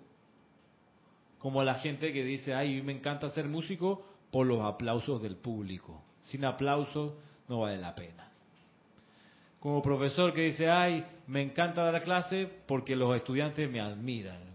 Como 1.39 1.63
la 1.63 1.75
gente 1.75 2.13
que 2.13 2.25
dice, 2.25 2.53
ay, 2.53 2.83
me 2.83 2.93
encanta 2.93 3.29
ser 3.29 3.47
músico 3.47 4.05
por 4.33 4.47
los 4.47 4.61
aplausos 4.61 5.23
del 5.23 5.37
público. 5.37 6.03
Sin 6.25 6.45
aplausos 6.45 7.13
no 7.49 7.61
vale 7.61 7.79
la 7.79 7.95
pena. 7.95 8.29
Como 9.61 9.81
profesor 9.81 10.33
que 10.33 10.43
dice, 10.43 10.69
ay, 10.69 11.05
me 11.29 11.43
encanta 11.43 11.85
dar 11.85 12.03
clase 12.03 12.51
porque 12.67 12.97
los 12.97 13.15
estudiantes 13.15 13.71
me 13.71 13.81
admiran. 13.81 14.49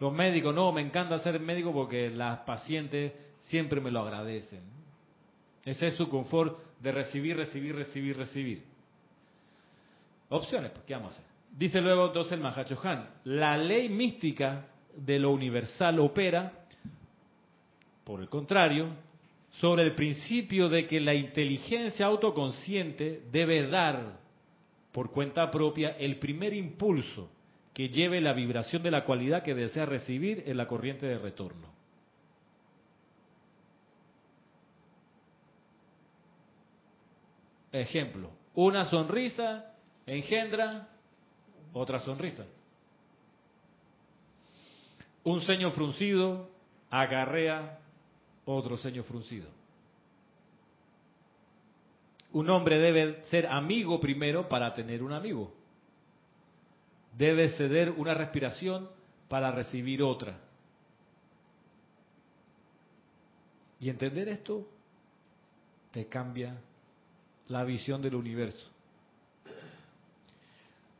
Los 0.00 0.12
médicos, 0.12 0.54
no, 0.54 0.72
me 0.72 0.80
encanta 0.80 1.18
ser 1.18 1.40
médico 1.40 1.72
porque 1.72 2.08
las 2.10 2.38
pacientes 2.40 3.12
siempre 3.48 3.80
me 3.80 3.90
lo 3.90 4.00
agradecen. 4.00 4.60
Ese 5.64 5.88
es 5.88 5.94
su 5.94 6.08
confort 6.08 6.58
de 6.80 6.92
recibir, 6.92 7.36
recibir, 7.36 7.74
recibir, 7.74 8.16
recibir. 8.16 8.64
Opciones, 10.30 10.70
pues, 10.70 10.84
¿qué 10.84 10.94
vamos 10.94 11.14
a 11.14 11.16
hacer? 11.16 11.26
Dice 11.50 11.80
luego 11.80 12.06
entonces 12.06 12.32
el 12.32 12.40
Mahacho 12.40 12.78
Han, 12.84 13.08
la 13.24 13.56
ley 13.56 13.88
mística 13.88 14.66
de 14.94 15.18
lo 15.18 15.32
universal 15.32 15.98
opera, 15.98 16.52
por 18.04 18.20
el 18.20 18.28
contrario, 18.28 18.88
sobre 19.60 19.82
el 19.82 19.94
principio 19.94 20.68
de 20.68 20.86
que 20.86 21.00
la 21.00 21.14
inteligencia 21.14 22.06
autoconsciente 22.06 23.22
debe 23.30 23.66
dar 23.66 24.20
por 24.92 25.10
cuenta 25.10 25.50
propia 25.50 25.90
el 25.98 26.18
primer 26.18 26.54
impulso 26.54 27.30
que 27.74 27.88
lleve 27.88 28.20
la 28.20 28.32
vibración 28.32 28.82
de 28.82 28.90
la 28.90 29.04
cualidad 29.04 29.42
que 29.42 29.54
desea 29.54 29.86
recibir 29.86 30.44
en 30.46 30.56
la 30.56 30.66
corriente 30.66 31.06
de 31.06 31.18
retorno. 31.18 31.68
Ejemplo, 37.72 38.30
una 38.54 38.86
sonrisa 38.86 39.74
engendra 40.06 40.88
otra 41.72 42.00
sonrisa. 42.00 42.46
Un 45.24 45.40
ceño 45.42 45.70
fruncido 45.72 46.48
acarrea 46.90 47.77
otro 48.56 48.76
ceño 48.76 49.02
fruncido. 49.02 49.46
Un 52.32 52.48
hombre 52.50 52.78
debe 52.78 53.22
ser 53.24 53.46
amigo 53.46 54.00
primero 54.00 54.48
para 54.48 54.72
tener 54.74 55.02
un 55.02 55.12
amigo. 55.12 55.52
Debe 57.16 57.50
ceder 57.50 57.90
una 57.90 58.14
respiración 58.14 58.88
para 59.28 59.50
recibir 59.50 60.02
otra. 60.02 60.38
Y 63.80 63.90
entender 63.90 64.28
esto 64.28 64.66
te 65.90 66.06
cambia 66.06 66.58
la 67.48 67.64
visión 67.64 68.02
del 68.02 68.14
universo. 68.14 68.70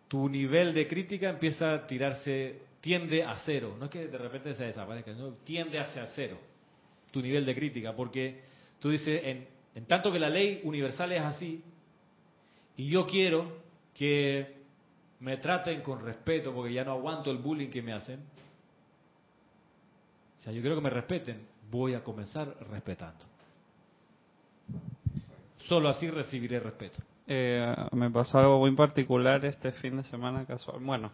Tu 0.09 0.29
nivel 0.29 0.73
de 0.73 0.89
crítica 0.89 1.29
empieza 1.29 1.75
a 1.75 1.87
tirarse, 1.87 2.63
tiende 2.81 3.23
a 3.23 3.37
cero. 3.45 3.77
No 3.79 3.87
es 3.87 3.91
que 3.91 4.07
de 4.07 4.19
repente 4.19 4.55
se 4.55 4.65
desaparezca, 4.65 5.13
no, 5.13 5.33
tiende 5.45 5.79
hacia 5.79 6.07
cero 6.09 6.48
tu 7.11 7.21
nivel 7.23 7.45
de 7.45 7.55
crítica, 7.55 7.95
porque 7.95 8.43
tú 8.79 8.91
dices, 8.91 9.23
en, 9.25 9.85
tanto 9.87 10.13
que 10.13 10.19
la 10.19 10.29
ley 10.29 10.61
universal 10.65 11.13
es 11.13 11.23
así, 11.23 11.63
y 12.77 12.89
yo 12.89 13.07
quiero 13.07 13.59
que 13.95 14.57
me 15.21 15.37
traten 15.39 15.83
con 15.83 16.01
respeto, 16.01 16.53
porque 16.53 16.73
ya 16.73 16.85
no 16.85 16.93
aguanto 16.93 17.31
el 17.31 17.39
bullying 17.39 17.69
que 17.69 17.83
me 17.83 17.93
hacen, 17.93 18.21
o 20.39 20.43
sea, 20.43 20.53
yo 20.53 20.61
quiero 20.61 20.77
que 20.77 20.83
me 20.83 20.91
respeten, 20.91 21.47
voy 21.71 21.95
a 21.95 22.05
comenzar 22.05 22.55
respetando. 22.71 23.25
Solo 25.67 25.89
así 25.89 26.09
recibiré 26.09 26.61
respeto. 26.61 27.03
Eh, 27.27 27.75
me 27.93 28.11
pasó 28.11 28.39
algo 28.39 28.59
muy 28.61 28.75
particular 28.75 29.45
este 29.45 29.73
fin 29.73 29.99
de 29.99 30.05
semana 30.05 30.47
casual. 30.47 30.79
Bueno, 30.81 31.13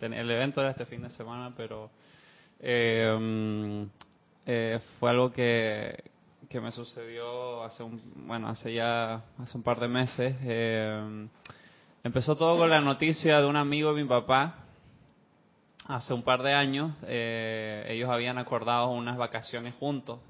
el 0.00 0.30
evento 0.30 0.60
era 0.60 0.70
este 0.70 0.86
fin 0.86 1.02
de 1.02 1.10
semana, 1.10 1.52
pero 1.54 1.90
eh, 2.60 3.86
eh, 4.46 4.80
fue 4.98 5.10
algo 5.10 5.32
que, 5.32 6.10
que 6.48 6.60
me 6.60 6.72
sucedió 6.72 7.62
hace 7.62 7.82
un, 7.82 8.00
bueno, 8.26 8.48
hace 8.48 8.72
ya 8.72 9.22
hace 9.38 9.56
un 9.56 9.62
par 9.62 9.80
de 9.80 9.88
meses. 9.88 10.36
empezó 12.02 12.36
todo 12.36 12.58
con 12.58 12.70
la 12.70 12.80
noticia 12.80 13.40
de 13.40 13.46
un 13.46 13.56
amigo 13.56 13.94
de 13.94 14.02
mi 14.02 14.08
papá. 14.08 14.58
Hace 15.86 16.14
un 16.14 16.22
par 16.22 16.42
de 16.42 16.52
años 16.54 16.92
ellos 17.08 18.08
habían 18.08 18.38
acordado 18.38 18.90
unas 18.90 19.16
vacaciones 19.16 19.74
juntos 19.74 20.20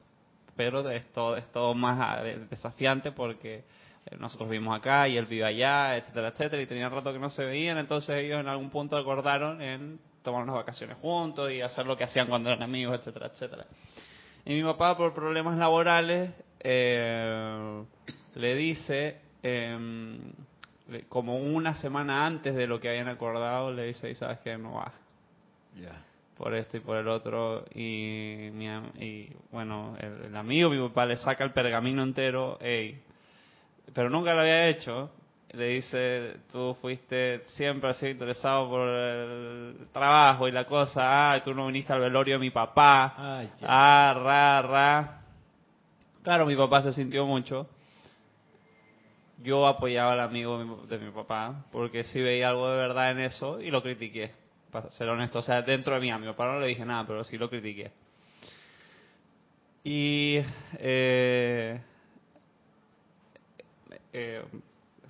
pero 0.56 0.88
es 0.90 1.10
todo, 1.12 1.36
es 1.36 1.50
todo 1.50 1.74
más 1.74 1.98
ah, 2.00 2.22
desafiante 2.22 3.12
porque 3.12 3.64
eh, 4.06 4.16
nosotros 4.18 4.50
vivimos 4.50 4.76
acá 4.76 5.08
y 5.08 5.16
él 5.16 5.26
vive 5.26 5.44
allá, 5.44 5.96
etcétera, 5.96 6.28
etcétera, 6.28 6.62
y 6.62 6.66
tenía 6.66 6.88
rato 6.88 7.12
que 7.12 7.18
no 7.18 7.30
se 7.30 7.44
veían, 7.44 7.78
entonces 7.78 8.16
ellos 8.16 8.40
en 8.40 8.48
algún 8.48 8.70
punto 8.70 8.96
acordaron 8.96 9.60
en 9.62 9.98
tomar 10.22 10.42
unas 10.42 10.56
vacaciones 10.56 10.98
juntos 10.98 11.50
y 11.50 11.60
hacer 11.60 11.86
lo 11.86 11.96
que 11.96 12.04
hacían 12.04 12.28
cuando 12.28 12.50
eran 12.50 12.62
amigos, 12.62 12.98
etcétera, 12.98 13.26
etcétera. 13.26 13.66
Y 14.44 14.54
mi 14.54 14.62
papá, 14.62 14.96
por 14.96 15.14
problemas 15.14 15.56
laborales, 15.56 16.30
eh, 16.60 17.82
le 18.34 18.54
dice, 18.54 19.20
em, 19.42 20.18
como 21.08 21.36
una 21.36 21.74
semana 21.74 22.26
antes 22.26 22.54
de 22.54 22.66
lo 22.66 22.80
que 22.80 22.88
habían 22.88 23.08
acordado, 23.08 23.72
le 23.72 23.86
dice, 23.86 24.10
y 24.10 24.14
sabes 24.14 24.40
que 24.40 24.56
no 24.58 24.74
va. 24.74 24.92
Por 26.36 26.54
esto 26.54 26.76
y 26.76 26.80
por 26.80 26.96
el 26.96 27.08
otro. 27.08 27.64
Y, 27.74 28.50
mi, 28.52 28.66
y 28.98 29.32
bueno, 29.52 29.96
el, 30.00 30.34
amigo, 30.36 30.70
mi 30.70 30.88
papá, 30.88 31.06
le 31.06 31.16
saca 31.16 31.44
el 31.44 31.52
pergamino 31.52 32.02
entero, 32.02 32.58
pero 33.94 34.10
nunca 34.10 34.34
lo 34.34 34.40
había 34.40 34.68
hecho. 34.68 35.10
Le 35.52 35.66
dice, 35.66 36.36
tú 36.50 36.74
fuiste 36.80 37.42
siempre 37.48 37.90
así 37.90 38.08
interesado 38.08 38.70
por 38.70 38.88
el 38.88 39.88
trabajo 39.92 40.48
y 40.48 40.52
la 40.52 40.64
cosa, 40.64 41.32
ah, 41.32 41.42
tú 41.42 41.52
no 41.54 41.66
viniste 41.66 41.92
al 41.92 42.00
velorio 42.00 42.34
de 42.34 42.40
mi 42.40 42.50
papá, 42.50 43.14
ah, 43.62 44.14
ra, 44.16 44.62
ra. 44.62 45.22
Claro, 46.22 46.46
mi 46.46 46.56
papá 46.56 46.82
se 46.82 46.92
sintió 46.92 47.26
mucho 47.26 47.68
yo 49.42 49.66
apoyaba 49.66 50.12
al 50.12 50.20
amigo 50.20 50.84
de 50.88 50.98
mi 50.98 51.10
papá 51.10 51.64
porque 51.72 52.04
sí 52.04 52.20
veía 52.20 52.48
algo 52.48 52.70
de 52.70 52.76
verdad 52.76 53.10
en 53.10 53.20
eso 53.20 53.60
y 53.60 53.70
lo 53.70 53.82
critiqué, 53.82 54.30
para 54.70 54.90
ser 54.90 55.08
honesto. 55.08 55.40
O 55.40 55.42
sea, 55.42 55.62
dentro 55.62 55.94
de 55.94 56.00
mí, 56.00 56.10
a 56.10 56.18
mi 56.18 56.26
papá 56.26 56.46
no 56.46 56.60
le 56.60 56.68
dije 56.68 56.84
nada, 56.84 57.04
pero 57.06 57.24
sí 57.24 57.36
lo 57.36 57.50
critiqué. 57.50 57.90
Y 59.84 60.38
eh, 60.78 61.80
eh, 64.12 64.44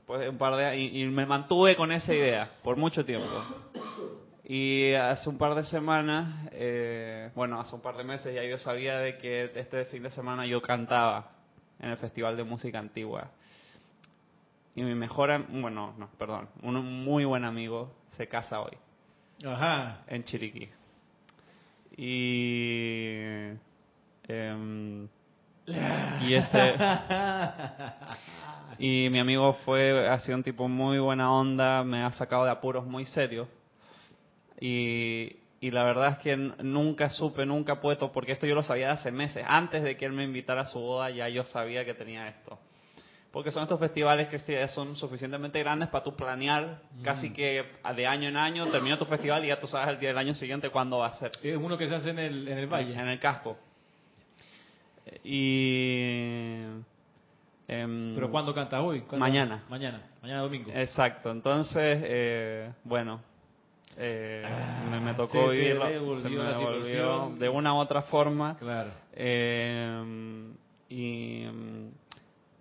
después 0.02 0.20
de 0.20 0.28
un 0.30 0.38
par 0.38 0.56
de 0.56 0.76
y, 0.76 1.02
y 1.02 1.06
me 1.06 1.26
mantuve 1.26 1.76
con 1.76 1.92
esa 1.92 2.12
idea 2.12 2.50
por 2.64 2.76
mucho 2.76 3.04
tiempo. 3.04 3.24
Y 4.44 4.92
hace 4.94 5.28
un 5.28 5.38
par 5.38 5.54
de 5.54 5.62
semanas, 5.62 6.48
eh, 6.50 7.30
bueno, 7.36 7.60
hace 7.60 7.76
un 7.76 7.80
par 7.80 7.96
de 7.96 8.02
meses 8.02 8.34
ya 8.34 8.42
yo 8.42 8.58
sabía 8.58 8.98
de 8.98 9.16
que 9.16 9.44
este 9.54 9.84
fin 9.84 10.02
de 10.02 10.10
semana 10.10 10.44
yo 10.44 10.60
cantaba 10.60 11.30
en 11.78 11.90
el 11.90 11.96
Festival 11.98 12.36
de 12.36 12.42
Música 12.42 12.80
Antigua. 12.80 13.30
Y 14.74 14.82
mi 14.82 14.96
mejor, 14.96 15.46
bueno, 15.48 15.94
no, 15.96 16.08
perdón, 16.18 16.48
un 16.62 17.04
muy 17.04 17.24
buen 17.24 17.44
amigo 17.44 17.94
se 18.10 18.26
casa 18.26 18.60
hoy. 18.60 18.76
Ajá. 19.46 20.02
En 20.08 20.24
Chiriquí. 20.24 20.68
Y. 21.96 23.52
Em, 24.26 25.08
y 26.26 26.34
este. 26.34 26.74
y 28.78 29.08
mi 29.10 29.18
amigo 29.18 29.52
fue, 29.64 30.08
ha 30.08 30.18
sido 30.20 30.38
un 30.38 30.42
tipo 30.42 30.68
muy 30.68 30.98
buena 30.98 31.32
onda, 31.32 31.84
me 31.84 32.02
ha 32.02 32.10
sacado 32.12 32.44
de 32.44 32.50
apuros 32.50 32.86
muy 32.86 33.04
serios. 33.04 33.48
Y, 34.60 35.36
y 35.60 35.70
la 35.70 35.84
verdad 35.84 36.12
es 36.12 36.18
que 36.18 36.36
nunca 36.36 37.08
supe, 37.08 37.46
nunca 37.46 37.80
puesto, 37.80 38.12
porque 38.12 38.32
esto 38.32 38.46
yo 38.46 38.54
lo 38.54 38.62
sabía 38.62 38.92
hace 38.92 39.10
meses. 39.10 39.44
Antes 39.46 39.82
de 39.82 39.96
que 39.96 40.04
él 40.04 40.12
me 40.12 40.24
invitara 40.24 40.62
a 40.62 40.66
su 40.66 40.78
boda, 40.78 41.10
ya 41.10 41.28
yo 41.28 41.44
sabía 41.44 41.84
que 41.84 41.94
tenía 41.94 42.28
esto 42.28 42.58
porque 43.32 43.50
son 43.50 43.62
estos 43.62 43.80
festivales 43.80 44.28
que 44.28 44.68
son 44.68 44.94
suficientemente 44.94 45.58
grandes 45.58 45.88
para 45.88 46.04
tú 46.04 46.14
planear 46.14 46.82
casi 47.02 47.30
mm. 47.30 47.32
que 47.32 47.64
de 47.96 48.06
año 48.06 48.28
en 48.28 48.36
año, 48.36 48.70
termina 48.70 48.98
tu 48.98 49.06
festival 49.06 49.42
y 49.44 49.48
ya 49.48 49.58
tú 49.58 49.66
sabes 49.66 49.88
el 49.88 49.98
día 49.98 50.10
del 50.10 50.18
año 50.18 50.34
siguiente 50.34 50.68
cuándo 50.68 50.98
va 50.98 51.06
a 51.06 51.14
ser. 51.14 51.32
Es 51.42 51.56
uno 51.56 51.78
que 51.78 51.88
se 51.88 51.94
hace 51.94 52.10
en 52.10 52.18
el, 52.18 52.46
en 52.46 52.58
el 52.58 52.66
valle. 52.66 52.92
En 52.92 53.08
el 53.08 53.18
casco. 53.18 53.56
Y... 55.24 56.58
Em, 57.68 58.14
¿Pero 58.14 58.30
cuándo 58.30 58.54
cantas 58.54 58.82
hoy? 58.82 59.04
Mañana. 59.16 59.64
Mañana, 59.68 60.02
mañana 60.20 60.42
domingo. 60.42 60.70
Exacto, 60.74 61.30
entonces, 61.30 62.00
eh, 62.04 62.72
bueno, 62.84 63.20
eh, 63.96 64.44
me, 64.90 65.00
me, 65.00 65.14
tocó 65.14 65.44
oírlo, 65.44 66.20
se 66.20 66.28
me 66.28 66.42
devolvió 66.42 67.32
de 67.38 67.48
una 67.48 67.74
u 67.74 67.76
otra 67.78 68.02
forma. 68.02 68.56
Claro. 68.56 68.90
Eh, 69.12 70.54
y 70.88 71.44
em, 71.44 71.90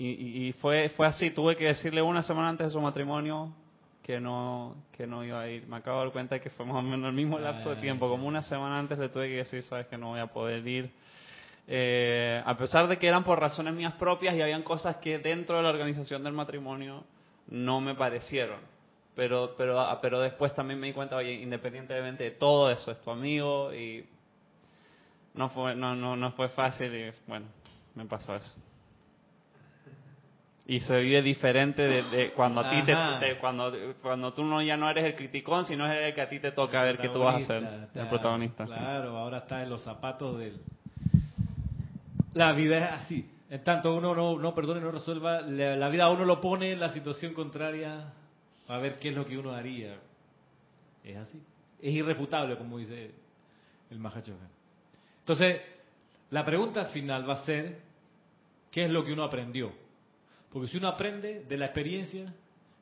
y, 0.04 0.54
fue, 0.54 0.90
fue 0.90 1.06
así, 1.06 1.30
tuve 1.30 1.56
que 1.56 1.66
decirle 1.66 2.02
una 2.02 2.24
semana 2.24 2.50
antes 2.50 2.68
de 2.68 2.72
su 2.72 2.82
matrimonio 2.82 3.54
que 4.02 4.20
no, 4.20 4.76
que 4.92 5.06
no 5.06 5.24
iba 5.24 5.42
a 5.42 5.48
ir. 5.48 5.68
Me 5.68 5.76
acabo 5.76 6.00
de 6.00 6.06
dar 6.06 6.14
cuenta 6.14 6.36
de 6.36 6.42
que 6.42 6.50
fue 6.50 6.66
más 6.66 6.78
o 6.78 6.82
menos 6.82 7.08
el 7.10 7.14
mismo 7.14 7.38
lapso 7.38 7.70
de 7.70 7.76
tiempo. 7.76 8.10
Como 8.10 8.28
una 8.28 8.42
semana 8.42 8.80
antes 8.80 8.98
le 8.98 9.10
tuve 9.10 9.28
que 9.28 9.36
decir, 9.36 9.62
sabes 9.62 9.86
que 9.86 9.98
no 10.00 10.10
voy 10.10 10.20
a 10.20 10.26
poder 10.26 10.68
ir. 10.68 10.92
Eh, 11.68 12.42
a 12.46 12.58
pesar 12.58 12.88
de 12.88 12.98
que 12.98 13.08
eran 13.08 13.24
por 13.24 13.40
razones 13.40 13.74
mías 13.74 13.94
propias 13.94 14.36
y 14.36 14.42
habían 14.42 14.64
cosas 14.64 14.98
que 14.98 15.20
dentro 15.20 15.58
de 15.58 15.64
la 15.64 15.70
organización 15.70 16.24
del 16.24 16.34
matrimonio 16.34 17.04
no 17.48 17.82
me 17.82 17.96
parecieron. 17.96 18.60
Pero, 19.16 19.54
pero, 19.58 19.80
ah, 19.80 20.00
pero 20.02 20.20
después 20.20 20.54
también 20.54 20.80
me 20.80 20.88
di 20.88 20.94
cuenta, 20.94 21.18
oye, 21.18 21.34
independientemente 21.34 22.24
de 22.24 22.32
todo 22.32 22.72
eso, 22.72 22.92
es 22.92 23.02
tu 23.02 23.12
amigo 23.12 23.74
y 23.74 24.06
no 25.34 25.50
fue, 25.50 25.76
no, 25.76 25.96
no, 25.96 26.16
no 26.16 26.32
fue 26.32 26.50
fácil 26.50 26.94
y 26.94 27.12
bueno, 27.28 27.46
me 27.96 28.06
pasó 28.06 28.36
eso. 28.36 28.54
Y 30.66 30.80
se 30.82 31.00
vive 31.00 31.22
diferente 31.22 31.82
de, 31.82 32.32
cuando 32.32 32.62
a 32.62 32.70
ti 32.70 32.84
te, 32.84 33.38
cuando 33.40 33.74
cuando 34.02 34.32
tú 34.34 34.46
no 34.46 34.62
ya 34.62 34.78
no 34.78 34.90
eres 34.90 35.04
el 35.06 35.16
criticón 35.16 35.66
sino 35.66 35.92
el 35.92 36.14
que 36.14 36.22
a 36.22 36.30
ti 36.30 36.40
te 36.40 36.52
toca 36.52 36.84
ver 36.84 36.98
qué 36.98 37.10
tú 37.10 37.20
vas 37.20 37.36
a 37.36 37.38
hacer 37.40 37.90
el 37.94 38.08
protagonista. 38.08 38.64
claro 38.64 39.18
ahora 39.18 39.40
está 39.40 39.64
en 39.64 39.70
los 39.70 39.84
zapatos 39.84 40.38
del 40.38 40.62
la 42.34 42.54
vida 42.54 42.78
es 42.78 43.04
así. 43.04 43.30
En 43.50 43.64
tanto 43.64 43.94
uno 43.96 44.16
no 44.16 44.40
no 44.40 44.56
perdone 44.56 44.80
no 44.80 44.92
resuelva 44.92 45.42
la, 45.42 45.90
vida 45.90 46.10
uno 46.10 46.26
lo 46.26 46.40
pone 46.40 46.72
en 46.72 46.80
la 46.80 46.90
situación 46.90 47.34
contraria 47.34 48.14
a 48.68 48.78
ver 48.78 48.98
qué 49.00 49.10
es 49.10 49.16
lo 49.16 49.26
que 49.26 49.38
uno 49.38 49.52
haría. 49.52 50.00
Es 51.04 51.18
así. 51.18 51.42
Es 51.82 51.94
irrefutable 51.94 52.58
como 52.58 52.78
dice 52.78 53.12
el 53.90 54.00
Mahacho 54.00 54.34
entonces 55.20 55.62
la 56.30 56.46
pregunta 56.46 56.86
final 56.86 57.30
va 57.30 57.34
a 57.34 57.46
ser 57.46 57.80
qué 58.72 58.86
es 58.86 58.92
lo 58.92 59.04
que 59.04 59.12
uno 59.12 59.24
aprendió 59.24 59.74
porque 60.52 60.68
si 60.68 60.78
uno 60.78 60.90
aprende 60.90 61.46
de 61.48 61.58
la 61.58 61.66
experiencia, 61.66 62.34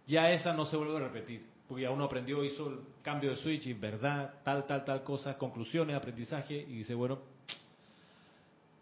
ya 0.07 0.31
esa 0.31 0.53
no 0.53 0.65
se 0.65 0.75
vuelve 0.75 0.97
a 0.97 1.01
repetir. 1.01 1.45
Porque 1.67 1.83
ya 1.83 1.91
uno 1.91 2.05
aprendió, 2.05 2.43
hizo 2.43 2.67
el 2.67 2.79
cambio 3.03 3.29
de 3.29 3.35
switch 3.35 3.67
y 3.67 3.73
verdad, 3.73 4.33
tal, 4.43 4.65
tal, 4.65 4.83
tal 4.83 5.03
cosa, 5.03 5.37
conclusiones, 5.37 5.95
aprendizaje, 5.95 6.55
y 6.55 6.77
dice, 6.77 6.95
bueno, 6.95 7.19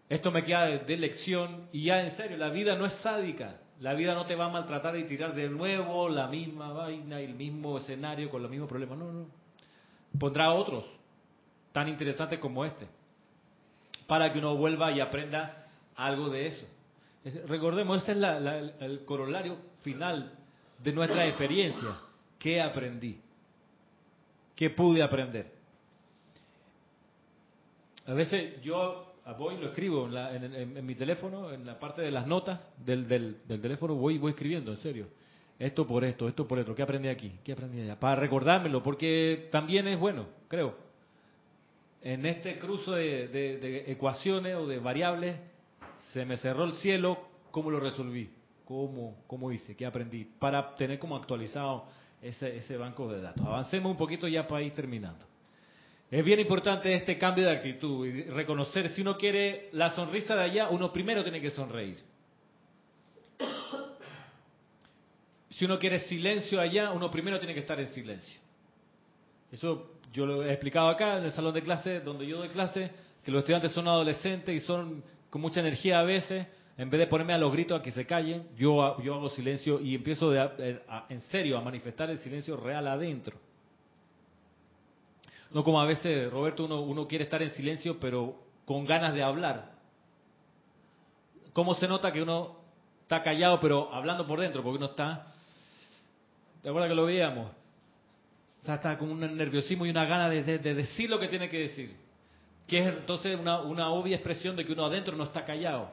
esto 0.10 0.32
me 0.32 0.44
queda 0.44 0.66
de, 0.66 0.98
lección. 0.98 1.68
Y 1.72 1.86
ya 1.86 2.02
en 2.02 2.16
serio, 2.16 2.38
la 2.38 2.50
vida 2.50 2.76
no 2.76 2.86
es 2.86 2.94
sádica. 2.96 3.60
La 3.80 3.94
vida 3.94 4.16
no 4.16 4.26
te 4.26 4.36
va 4.36 4.46
a 4.46 4.50
maltratar 4.50 4.98
y 4.98 5.04
tirar 5.06 5.36
de 5.36 5.50
nuevo 5.50 6.10
la 6.10 6.28
misma 6.28 6.72
vaina 6.72 7.22
y 7.22 7.26
el 7.26 7.36
mismo 7.36 7.78
escenario 7.78 8.30
con 8.30 8.42
los 8.42 8.50
mismos 8.50 8.70
problemas. 8.70 8.98
No, 8.98 9.12
no. 9.12 9.26
Pondrá 10.18 10.54
otros 10.54 10.86
tan 11.72 11.88
interesantes 11.88 12.40
como 12.40 12.66
este. 12.66 12.88
Para 14.08 14.32
que 14.32 14.40
uno 14.40 14.56
vuelva 14.56 14.92
y 14.92 15.00
aprenda 15.00 15.68
algo 15.96 16.30
de 16.30 16.48
eso. 16.48 16.66
Recordemos, 17.48 18.02
ese 18.02 18.14
es 18.14 18.82
el 18.82 19.04
corolario 19.06 19.58
final 19.84 20.32
de 20.82 20.94
nuestra 20.94 21.28
experiencia. 21.28 22.00
¿Qué 22.40 22.62
aprendí? 22.62 23.20
¿Qué 24.56 24.70
pude 24.70 25.04
aprender? 25.04 25.52
A 28.08 28.14
veces 28.14 28.62
yo 28.64 29.07
voy 29.34 29.56
y 29.56 29.58
lo 29.60 29.68
escribo 29.68 30.08
en, 30.08 30.86
mi 30.86 30.96
teléfono, 30.96 31.52
en 31.52 31.66
la 31.66 31.80
parte 31.80 32.02
de 32.02 32.12
las 32.12 32.28
notas 32.28 32.70
del, 32.78 33.08
del, 33.08 33.62
teléfono, 33.62 33.96
voy 33.96 34.18
voy 34.18 34.32
escribiendo, 34.32 34.72
en 34.72 34.78
serio. 34.78 35.08
Esto 35.60 35.88
por 35.88 36.04
esto, 36.04 36.28
esto 36.28 36.48
por 36.48 36.60
esto. 36.60 36.76
¿Qué 36.76 36.84
aprendí 36.84 37.08
aquí? 37.08 37.40
¿Qué 37.44 37.54
aprendí 37.54 37.82
allá? 37.82 38.00
Para 38.00 38.16
recordármelo, 38.16 38.84
porque 38.84 39.50
también 39.52 39.88
es 39.88 40.00
bueno, 40.00 40.28
creo. 40.48 40.76
En 42.02 42.26
este 42.26 42.60
cruce 42.60 42.92
de 42.92 43.84
ecuaciones 43.88 44.56
o 44.56 44.68
de 44.68 44.80
variables, 44.80 45.38
se 46.14 46.26
me 46.26 46.38
cerró 46.38 46.64
el 46.64 46.74
cielo, 46.74 47.18
¿cómo 47.52 47.72
lo 47.72 47.80
resolví? 47.80 48.30
¿Cómo, 48.66 49.24
cómo 49.28 49.52
hice? 49.52 49.76
¿Qué 49.76 49.86
aprendí? 49.86 50.26
Para 50.26 50.76
tener 50.76 51.00
como 51.00 51.16
actualizado 51.16 51.86
ese, 52.22 52.58
ese 52.58 52.78
banco 52.78 53.08
de 53.08 53.22
datos. 53.22 53.46
Avancemos 53.46 53.92
un 53.92 53.98
poquito 53.98 54.28
ya 54.28 54.48
para 54.48 54.62
ir 54.62 54.74
terminando. 54.74 55.26
Es 56.10 56.24
bien 56.24 56.40
importante 56.40 56.94
este 56.94 57.18
cambio 57.18 57.46
de 57.46 57.52
actitud 57.52 58.06
y 58.06 58.24
reconocer, 58.24 58.90
si 58.90 59.02
uno 59.02 59.18
quiere 59.18 59.70
la 59.74 59.90
sonrisa 59.90 60.36
de 60.36 60.44
allá, 60.44 60.70
uno 60.70 60.92
primero 60.94 61.22
tiene 61.22 61.42
que 61.42 61.50
sonreír. 61.50 61.98
Si 65.50 65.66
uno 65.66 65.78
quiere 65.78 66.00
silencio 66.00 66.62
allá, 66.62 66.92
uno 66.92 67.12
primero 67.12 67.40
tiene 67.40 67.54
que 67.54 67.60
estar 67.62 67.80
en 67.80 67.88
silencio. 67.88 68.40
Eso 69.52 70.00
yo 70.14 70.26
lo 70.26 70.44
he 70.44 70.52
explicado 70.52 70.88
acá 70.88 71.18
en 71.18 71.26
el 71.26 71.32
salón 71.32 71.54
de 71.54 71.62
clase, 71.62 72.00
donde 72.00 72.26
yo 72.26 72.38
doy 72.38 72.50
clase, 72.50 72.90
que 73.24 73.32
los 73.32 73.40
estudiantes 73.40 73.72
son 73.72 73.88
adolescentes 73.88 74.56
y 74.56 74.66
son 74.66 75.04
con 75.30 75.42
mucha 75.42 75.60
energía 75.60 76.00
a 76.00 76.04
veces, 76.04 76.48
en 76.78 76.90
vez 76.90 77.00
de 77.00 77.08
ponerme 77.08 77.34
a 77.34 77.38
los 77.38 77.52
gritos 77.52 77.80
a 77.80 77.84
que 77.84 77.92
se 77.92 78.06
callen, 78.06 78.48
yo, 78.56 79.02
yo 79.02 79.16
hago 79.16 79.30
silencio 79.30 79.82
y 79.82 79.96
empiezo 79.96 80.30
de, 80.30 80.80
en 81.10 81.20
serio 81.22 81.58
a 81.58 81.62
manifestar 81.62 82.10
el 82.10 82.20
silencio 82.20 82.56
real 82.56 82.88
adentro. 82.88 83.38
No 85.52 85.64
como 85.64 85.80
a 85.80 85.86
veces, 85.86 86.32
Roberto, 86.32 86.66
uno, 86.66 86.82
uno 86.82 87.08
quiere 87.08 87.24
estar 87.24 87.42
en 87.42 87.50
silencio, 87.52 88.00
pero 88.00 88.36
con 88.66 88.86
ganas 88.86 89.14
de 89.14 89.24
hablar. 89.24 89.72
¿Cómo 91.54 91.74
se 91.74 91.88
nota 91.88 92.12
que 92.12 92.22
uno 92.22 92.58
está 93.02 93.22
callado, 93.22 93.60
pero 93.60 93.94
hablando 93.94 94.28
por 94.28 94.40
dentro? 94.40 94.62
Porque 94.62 94.78
uno 94.78 94.88
está... 94.88 95.34
¿Te 96.62 96.70
acuerdas 96.70 96.90
que 96.90 96.96
lo 96.96 97.06
veíamos? 97.06 97.52
O 98.62 98.66
sea, 98.66 98.76
está 98.76 98.98
con 98.98 99.10
un 99.10 99.20
nerviosismo 99.20 99.86
y 99.86 99.90
una 99.90 100.06
gana 100.06 100.30
de, 100.30 100.44
de 100.44 100.74
decir 100.74 101.10
lo 101.10 101.20
que 101.20 101.28
tiene 101.28 101.48
que 101.48 101.60
decir 101.60 102.08
que 102.68 102.80
es 102.80 102.88
entonces 102.88 103.40
una, 103.40 103.62
una 103.62 103.90
obvia 103.92 104.18
expresión 104.18 104.56
de 104.56 104.66
que 104.66 104.74
uno 104.74 104.86
adentro 104.86 105.16
no 105.16 105.24
está 105.24 105.46
callado. 105.46 105.90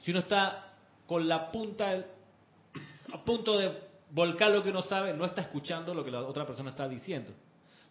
Si 0.00 0.10
uno 0.10 0.20
está 0.20 0.72
con 1.06 1.28
la 1.28 1.52
punta, 1.52 1.92
a 3.12 3.24
punto 3.24 3.58
de 3.58 3.78
volcar 4.10 4.50
lo 4.50 4.62
que 4.62 4.70
uno 4.70 4.82
sabe, 4.82 5.12
no 5.12 5.26
está 5.26 5.42
escuchando 5.42 5.92
lo 5.92 6.02
que 6.02 6.10
la 6.10 6.22
otra 6.22 6.46
persona 6.46 6.70
está 6.70 6.88
diciendo. 6.88 7.32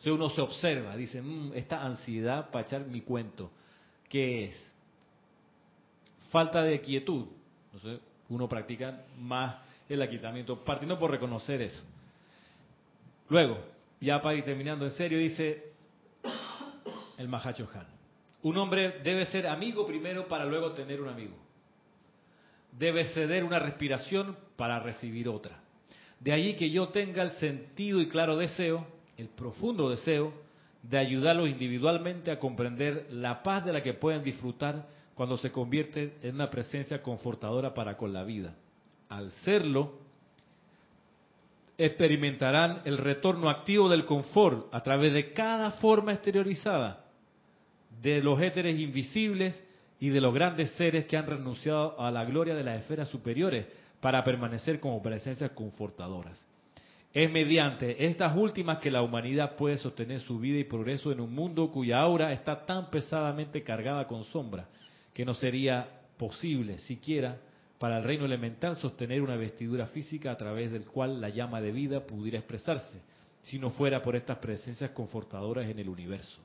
Entonces 0.02 0.14
uno 0.14 0.30
se 0.32 0.42
observa, 0.42 0.98
dice, 0.98 1.22
mm, 1.22 1.52
esta 1.54 1.84
ansiedad 1.84 2.50
para 2.50 2.66
echar 2.66 2.88
mi 2.88 3.02
cuento, 3.02 3.52
¿qué 4.10 4.46
es? 4.46 4.74
Falta 6.32 6.64
de 6.64 6.82
quietud. 6.82 7.28
Entonces 7.72 8.02
uno 8.30 8.50
practica 8.50 9.00
más 9.20 9.58
el 9.88 10.02
aquitamiento, 10.02 10.58
partiendo 10.66 10.98
por 10.98 11.12
reconocer 11.12 11.62
eso. 11.62 11.84
Luego, 13.30 13.60
ya 14.00 14.20
para 14.20 14.36
ir 14.36 14.44
terminando 14.44 14.86
en 14.86 14.92
serio, 14.92 15.20
dice 15.20 15.72
el 17.20 17.28
Mahacho 17.28 17.70
Han. 17.72 17.86
Un 18.42 18.58
hombre 18.58 19.02
debe 19.04 19.28
ser 19.28 19.46
amigo 19.46 19.86
primero 19.86 20.28
para 20.28 20.46
luego 20.46 20.72
tener 20.72 21.00
un 21.00 21.10
amigo. 21.10 21.36
Debe 22.72 23.06
ceder 23.14 23.44
una 23.44 23.60
respiración 23.60 24.36
para 24.56 24.80
recibir 24.80 25.30
otra. 25.30 25.60
De 26.20 26.34
allí 26.34 26.56
que 26.56 26.72
yo 26.72 26.88
tenga 26.88 27.22
el 27.22 27.34
sentido 27.34 28.02
y 28.02 28.08
claro 28.08 28.36
deseo, 28.36 29.00
el 29.22 29.30
profundo 29.30 29.90
deseo, 29.90 30.34
de 30.82 30.98
ayudarlos 30.98 31.48
individualmente 31.48 32.32
a 32.32 32.40
comprender 32.40 33.08
la 33.12 33.44
paz 33.44 33.64
de 33.64 33.72
la 33.72 33.84
que 33.84 33.94
pueden 33.94 34.24
disfrutar 34.24 34.88
cuando 35.14 35.38
se 35.38 35.52
convierte 35.52 36.16
en 36.24 36.36
una 36.36 36.50
presencia 36.50 37.04
confortadora 37.04 37.74
para 37.74 37.96
con 37.96 38.12
la 38.12 38.24
vida. 38.24 38.56
Al 39.10 39.30
serlo, 39.44 39.94
experimentarán 41.78 42.82
el 42.86 42.98
retorno 42.98 43.50
activo 43.50 43.90
del 43.90 44.06
confort 44.06 44.74
a 44.74 44.82
través 44.82 45.14
de 45.14 45.34
cada 45.34 45.72
forma 45.72 46.14
exteriorizada 46.14 47.06
de 48.02 48.22
los 48.24 48.42
éteres 48.42 48.80
invisibles 48.80 49.64
y 50.00 50.10
de 50.10 50.22
los 50.22 50.34
grandes 50.34 50.72
seres 50.72 51.06
que 51.06 51.18
han 51.18 51.28
renunciado 51.28 52.00
a 52.02 52.10
la 52.10 52.26
gloria 52.26 52.56
de 52.56 52.64
las 52.64 52.80
esferas 52.80 53.08
superiores 53.10 53.68
para 54.00 54.24
permanecer 54.24 54.80
como 54.80 55.02
presencias 55.04 55.52
confortadoras. 55.52 56.44
Es 57.14 57.30
mediante 57.30 58.06
estas 58.06 58.36
últimas 58.38 58.78
que 58.78 58.90
la 58.90 59.02
humanidad 59.02 59.58
puede 59.58 59.78
sostener 59.78 60.22
su 60.22 60.40
vida 60.40 60.60
y 60.60 60.64
progreso 60.64 61.12
en 61.12 61.20
un 61.20 61.34
mundo 61.34 61.70
cuya 61.70 62.00
aura 62.00 62.32
está 62.32 62.66
tan 62.66 62.90
pesadamente 62.90 63.64
cargada 63.64 64.08
con 64.08 64.24
sombra 64.26 64.68
que 65.14 65.26
no 65.26 65.34
sería 65.34 65.88
posible 66.18 66.78
siquiera 66.80 67.38
para 67.80 67.98
el 67.98 68.04
reino 68.04 68.26
elemental 68.26 68.78
sostener 68.78 69.22
una 69.22 69.36
vestidura 69.36 69.88
física 69.88 70.32
a 70.32 70.38
través 70.38 70.72
del 70.72 70.86
cual 70.86 71.20
la 71.20 71.30
llama 71.30 71.60
de 71.60 71.72
vida 71.72 72.06
pudiera 72.06 72.38
expresarse, 72.38 73.02
si 73.42 73.60
no 73.60 73.72
fuera 73.72 74.02
por 74.02 74.16
estas 74.16 74.38
presencias 74.38 74.92
confortadoras 74.92 75.68
en 75.68 75.80
el 75.80 75.90
universo. 75.90 76.40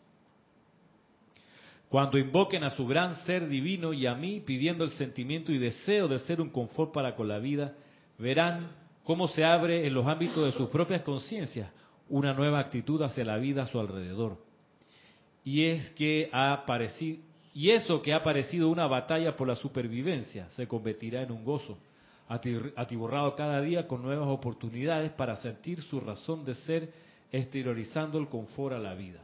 Cuando 1.88 2.18
invoquen 2.18 2.64
a 2.64 2.70
su 2.70 2.86
gran 2.86 3.14
ser 3.24 3.48
divino 3.48 3.92
y 3.92 4.06
a 4.06 4.14
mí 4.14 4.40
pidiendo 4.40 4.82
el 4.82 4.90
sentimiento 4.90 5.52
y 5.52 5.58
deseo 5.58 6.08
de 6.08 6.18
ser 6.20 6.40
un 6.40 6.50
confort 6.50 6.92
para 6.92 7.14
con 7.14 7.28
la 7.28 7.38
vida, 7.38 7.74
verán 8.18 8.70
cómo 9.07 9.28
se 9.28 9.44
abre 9.44 9.86
en 9.86 9.94
los 9.94 10.04
ámbitos 10.04 10.44
de 10.44 10.50
sus 10.59 10.68
propias 10.68 11.02
conciencias 11.02 11.70
una 12.09 12.34
nueva 12.34 12.59
actitud 12.59 13.00
hacia 13.02 13.24
la 13.24 13.36
vida 13.36 13.62
a 13.62 13.66
su 13.66 13.78
alrededor. 13.78 14.36
Y 15.44 15.64
es 15.64 15.90
que 15.90 16.28
ha 16.32 16.52
aparecido, 16.52 17.22
y 17.54 17.70
eso 17.70 18.02
que 18.02 18.12
ha 18.12 18.24
parecido 18.24 18.68
una 18.68 18.88
batalla 18.88 19.36
por 19.36 19.46
la 19.46 19.54
supervivencia 19.54 20.48
se 20.50 20.66
convertirá 20.66 21.22
en 21.22 21.30
un 21.30 21.44
gozo, 21.44 21.78
atiborrado 22.28 23.36
cada 23.36 23.61
día 23.61 23.86
con 23.86 24.02
nuevas 24.02 24.26
oportunidades 24.26 25.12
para 25.12 25.36
sentir 25.36 25.80
su 25.82 26.00
razón 26.00 26.44
de 26.44 26.54
ser, 26.54 26.92
exteriorizando 27.30 28.18
el 28.18 28.28
confort 28.28 28.74
a 28.74 28.78
la 28.80 28.94
vida. 28.94 29.20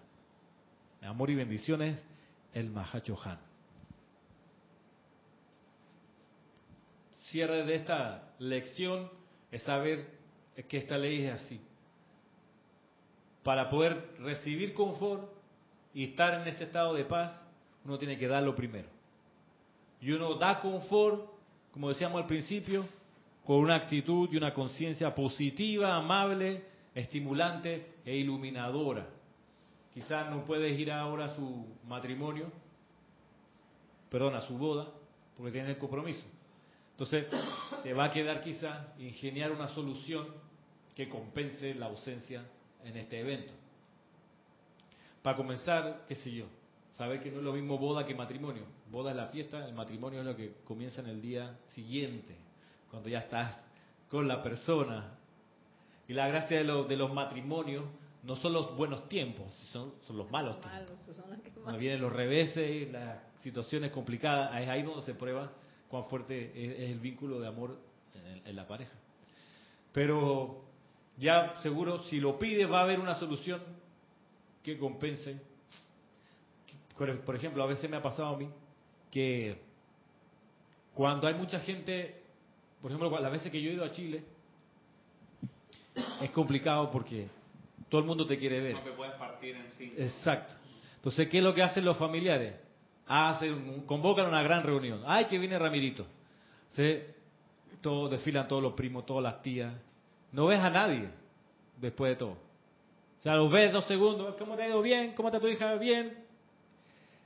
Amor 1.02 1.30
y 1.30 1.34
bendiciones, 1.34 2.00
el 2.54 2.70
Mahachohan. 2.70 3.38
Cierre 7.30 7.64
de 7.64 7.74
esta 7.74 8.32
lección 8.38 9.21
es 9.52 9.62
saber 9.62 10.06
que 10.68 10.78
esta 10.78 10.96
ley 10.98 11.24
es 11.24 11.32
así. 11.42 11.60
Para 13.44 13.68
poder 13.68 14.14
recibir 14.18 14.72
confort 14.72 15.30
y 15.94 16.04
estar 16.04 16.40
en 16.40 16.48
ese 16.48 16.64
estado 16.64 16.94
de 16.94 17.04
paz, 17.04 17.38
uno 17.84 17.98
tiene 17.98 18.16
que 18.16 18.26
darlo 18.26 18.54
primero. 18.54 18.88
Y 20.00 20.10
uno 20.10 20.34
da 20.34 20.58
confort, 20.58 21.26
como 21.70 21.90
decíamos 21.90 22.22
al 22.22 22.26
principio, 22.26 22.86
con 23.44 23.56
una 23.56 23.76
actitud 23.76 24.28
y 24.32 24.36
una 24.36 24.54
conciencia 24.54 25.14
positiva, 25.14 25.96
amable, 25.96 26.64
estimulante 26.94 27.94
e 28.04 28.16
iluminadora. 28.16 29.06
Quizás 29.92 30.30
no 30.30 30.44
puedes 30.44 30.78
ir 30.78 30.90
ahora 30.90 31.26
a 31.26 31.28
su 31.28 31.66
matrimonio, 31.86 32.50
perdón, 34.08 34.34
a 34.36 34.40
su 34.40 34.56
boda, 34.56 34.88
porque 35.36 35.52
tienes 35.52 35.70
el 35.70 35.78
compromiso. 35.78 36.24
Entonces, 36.92 37.26
te 37.82 37.92
va 37.92 38.04
a 38.04 38.10
quedar 38.10 38.40
quizás 38.40 38.78
ingeniar 38.98 39.50
una 39.50 39.68
solución 39.68 40.28
que 40.94 41.08
compense 41.08 41.74
la 41.74 41.86
ausencia 41.86 42.44
en 42.84 42.96
este 42.96 43.20
evento. 43.20 43.52
Para 45.22 45.36
comenzar, 45.36 46.04
qué 46.06 46.14
sé 46.14 46.32
yo, 46.32 46.46
Saber 46.94 47.22
que 47.22 47.30
no 47.30 47.38
es 47.38 47.44
lo 47.44 47.52
mismo 47.52 47.78
boda 47.78 48.04
que 48.04 48.14
matrimonio. 48.14 48.64
Boda 48.90 49.10
es 49.10 49.16
la 49.16 49.26
fiesta, 49.26 49.66
el 49.66 49.74
matrimonio 49.74 50.20
es 50.20 50.26
lo 50.26 50.36
que 50.36 50.56
comienza 50.64 51.00
en 51.00 51.08
el 51.08 51.22
día 51.22 51.56
siguiente, 51.70 52.36
cuando 52.90 53.08
ya 53.08 53.20
estás 53.20 53.58
con 54.10 54.28
la 54.28 54.42
persona. 54.42 55.14
Y 56.06 56.12
la 56.12 56.28
gracia 56.28 56.62
de, 56.62 56.84
de 56.84 56.96
los 56.96 57.12
matrimonios 57.12 57.84
no 58.22 58.36
son 58.36 58.52
los 58.52 58.76
buenos 58.76 59.08
tiempos, 59.08 59.46
son, 59.72 59.94
son 60.06 60.18
los 60.18 60.30
malos 60.30 60.60
tiempos. 60.60 60.96
Cuando 61.62 61.78
vienen 61.78 62.02
los 62.02 62.12
reveses, 62.12 62.70
y 62.70 62.92
las 62.92 63.18
situaciones 63.40 63.90
complicadas, 63.90 64.60
es 64.60 64.68
ahí 64.68 64.82
donde 64.82 65.02
se 65.02 65.14
prueba 65.14 65.50
cuán 65.92 66.06
fuerte 66.06 66.50
es, 66.56 66.90
el 66.90 66.98
vínculo 66.98 67.38
de 67.38 67.46
amor 67.46 67.78
en, 68.14 68.48
en 68.48 68.56
la 68.56 68.66
pareja. 68.66 68.94
Pero 69.92 70.64
ya 71.16 71.60
seguro, 71.62 72.02
si 72.06 72.18
lo 72.18 72.36
pides, 72.36 72.68
va 72.68 72.80
a 72.80 72.82
haber 72.82 72.98
una 72.98 73.14
solución 73.14 73.62
que 74.64 74.76
compense 74.78 75.38
por 77.24 77.36
ejemplo, 77.36 77.62
a 77.62 77.66
veces 77.66 77.90
me 77.90 77.96
ha 77.96 78.02
pasado 78.02 78.28
a 78.28 78.36
mí 78.36 78.48
que 79.10 79.58
cuando 80.94 81.26
hay 81.26 81.34
mucha 81.34 81.58
gente, 81.60 82.22
por 82.80 82.90
ejemplo, 82.90 83.18
las 83.18 83.32
veces 83.32 83.50
que 83.50 83.60
yo 83.60 83.70
he 83.70 83.74
ido 83.74 83.84
a 83.84 83.90
Chile, 83.90 84.22
es 86.20 86.30
complicado 86.30 86.90
porque 86.90 87.28
todo 87.88 88.00
el 88.00 88.06
mundo 88.06 88.24
te 88.24 88.38
quiere 88.38 88.60
ver. 88.60 88.74
No 88.74 88.82
te 88.82 88.92
puedes 88.92 89.14
partir 89.14 89.56
en 89.56 89.70
sí. 89.72 89.92
Exacto. 89.96 90.54
Entonces, 90.96 91.28
¿qué 91.28 91.38
es 91.38 91.44
lo 91.44 91.52
que 91.52 91.62
hacen 91.62 91.84
los 91.84 91.96
familiares? 91.96 92.54
Hacen, 93.06 93.82
convocan 93.86 94.26
una 94.26 94.42
gran 94.42 94.62
reunión. 94.62 95.02
¡Ay, 95.06 95.26
que 95.26 95.38
viene 95.38 95.58
Ramirito! 95.58 96.06
Se, 96.68 97.14
todo, 97.80 98.08
desfilan 98.08 98.48
todos 98.48 98.62
los 98.62 98.72
primos, 98.74 99.04
todas 99.04 99.22
las 99.22 99.42
tías. 99.42 99.72
No 100.32 100.46
ves 100.46 100.60
a 100.60 100.70
nadie 100.70 101.10
después 101.76 102.12
de 102.12 102.16
todo. 102.16 102.32
O 102.32 103.22
sea, 103.22 103.36
los 103.36 103.50
ves 103.52 103.72
dos 103.72 103.84
segundos. 103.84 104.34
¿Cómo 104.38 104.56
te 104.56 104.62
ha 104.62 104.68
ido? 104.68 104.80
Bien. 104.82 105.12
¿Cómo 105.14 105.28
está 105.28 105.40
tu 105.40 105.48
hija? 105.48 105.74
Bien. 105.74 106.24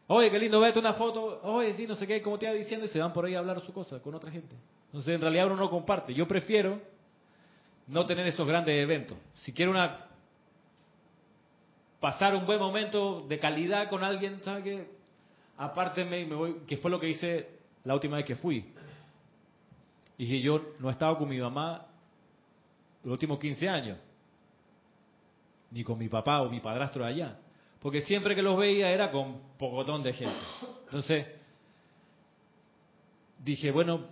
Oye, 0.09 0.31
qué 0.31 0.39
lindo 0.39 0.61
verte 0.61 0.79
una 0.79 0.95
foto. 0.95 1.41
Oye, 1.43 1.73
sí, 1.75 1.87
no 1.87 1.95
sé 1.95 2.07
qué, 2.07 2.23
como 2.23 2.39
te 2.39 2.47
iba 2.47 2.55
diciendo, 2.55 2.87
y 2.87 2.89
se 2.89 3.01
van 3.01 3.13
por 3.13 3.25
ahí 3.25 3.35
a 3.35 3.39
hablar 3.39 3.61
su 3.61 3.73
cosa 3.73 4.01
con 4.01 4.15
otra 4.15 4.31
gente. 4.31 4.55
Entonces, 4.87 5.15
en 5.15 5.21
realidad 5.21 5.47
uno 5.47 5.57
no 5.57 5.71
comparte. 5.71 6.15
Yo 6.15 6.29
prefiero 6.29 6.81
no 7.87 8.07
tener 8.07 8.27
esos 8.27 8.47
grandes 8.47 8.81
eventos. 8.81 9.19
Si 9.35 9.53
quiero 9.53 9.71
una 9.71 10.07
pasar 12.01 12.35
un 12.37 12.47
buen 12.47 12.59
momento 12.59 13.25
de 13.27 13.39
calidad 13.39 13.89
con 13.89 14.05
alguien, 14.05 14.43
¿sabes 14.43 14.65
qué? 14.65 14.96
Apártenme 15.59 16.21
y 16.21 16.27
me 16.27 16.35
voy, 16.35 16.61
que 16.67 16.77
fue 16.77 16.91
lo 16.91 17.01
que 17.01 17.09
hice 17.09 17.49
la 17.85 17.95
última 17.95 18.17
vez 18.17 18.27
que 18.27 18.37
fui. 18.37 18.73
Y 20.19 20.41
yo 20.41 20.75
no 20.79 20.89
he 20.89 20.93
estado 20.93 21.19
con 21.19 21.29
mi 21.29 21.39
mamá 21.39 21.87
los 23.05 23.13
últimos 23.13 23.39
15 23.39 23.69
años, 23.69 23.99
ni 25.71 25.85
con 25.85 25.99
mi 25.99 26.09
papá 26.09 26.43
o 26.43 26.51
mi 26.51 26.61
padrastro 26.61 27.05
allá 27.05 27.39
porque 27.87 28.01
siempre 28.01 28.35
que 28.35 28.43
los 28.43 28.59
veía 28.59 28.91
era 28.91 29.13
con 29.13 29.41
pocotón 29.57 30.03
de 30.03 30.13
gente. 30.13 30.35
Entonces, 30.87 31.25
dije, 33.39 33.71
bueno, 33.71 34.07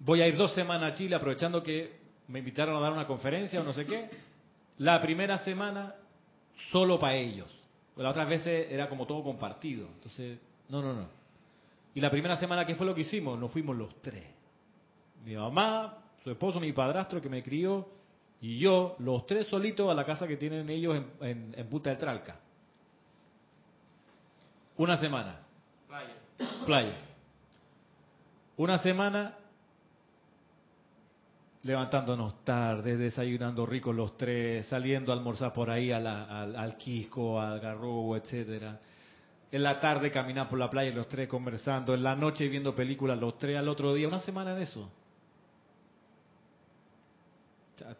voy 0.00 0.20
a 0.20 0.26
ir 0.26 0.36
dos 0.36 0.52
semanas 0.52 0.92
a 0.92 0.96
Chile 0.96 1.14
aprovechando 1.14 1.62
que 1.62 2.00
me 2.26 2.40
invitaron 2.40 2.76
a 2.76 2.80
dar 2.80 2.92
una 2.92 3.06
conferencia 3.06 3.60
o 3.60 3.62
no 3.62 3.72
sé 3.72 3.86
qué. 3.86 4.10
La 4.78 5.00
primera 5.00 5.38
semana 5.38 5.94
solo 6.72 6.98
para 6.98 7.14
ellos. 7.14 7.48
Las 7.94 8.10
otras 8.10 8.28
veces 8.28 8.66
era 8.68 8.88
como 8.88 9.06
todo 9.06 9.22
compartido. 9.22 9.86
Entonces, 9.94 10.40
no, 10.70 10.80
no, 10.80 10.94
no. 10.94 11.06
Y 11.94 12.00
la 12.00 12.10
primera 12.10 12.36
semana, 12.36 12.64
¿qué 12.64 12.74
fue 12.74 12.86
lo 12.86 12.94
que 12.94 13.02
hicimos? 13.02 13.38
Nos 13.38 13.50
fuimos 13.50 13.76
los 13.76 14.00
tres. 14.00 14.24
Mi 15.24 15.34
mamá, 15.34 15.98
su 16.22 16.30
esposo, 16.30 16.60
mi 16.60 16.72
padrastro 16.72 17.20
que 17.20 17.28
me 17.28 17.42
crió 17.42 17.88
y 18.40 18.58
yo, 18.58 18.96
los 19.00 19.26
tres 19.26 19.48
solitos 19.48 19.90
a 19.90 19.94
la 19.94 20.04
casa 20.06 20.26
que 20.26 20.36
tienen 20.36 20.70
ellos 20.70 20.96
en, 20.96 21.28
en, 21.28 21.54
en 21.56 21.68
Punta 21.68 21.90
del 21.90 21.98
Tralca. 21.98 22.40
Una 24.76 24.96
semana. 24.96 25.40
Playa. 25.86 26.14
Playa. 26.64 26.94
Una 28.56 28.78
semana 28.78 29.36
levantándonos 31.62 32.42
tarde, 32.44 32.96
desayunando 32.96 33.66
ricos 33.66 33.94
los 33.94 34.16
tres, 34.16 34.66
saliendo 34.66 35.12
a 35.12 35.16
almorzar 35.16 35.52
por 35.52 35.70
ahí 35.70 35.92
al, 35.92 36.06
al 36.06 36.76
Quisco, 36.76 37.38
al 37.40 37.60
Garrobo, 37.60 38.16
etcétera. 38.16 38.80
En 39.52 39.62
la 39.62 39.80
tarde 39.80 40.10
caminar 40.10 40.48
por 40.48 40.58
la 40.58 40.70
playa 40.70 40.92
los 40.92 41.08
tres 41.08 41.28
conversando. 41.28 41.94
En 41.94 42.02
la 42.02 42.14
noche 42.14 42.48
viendo 42.48 42.74
películas 42.74 43.18
los 43.18 43.36
tres 43.38 43.56
al 43.56 43.68
otro 43.68 43.94
día. 43.94 44.06
Una 44.06 44.20
semana 44.20 44.54
de 44.54 44.62
eso. 44.62 44.90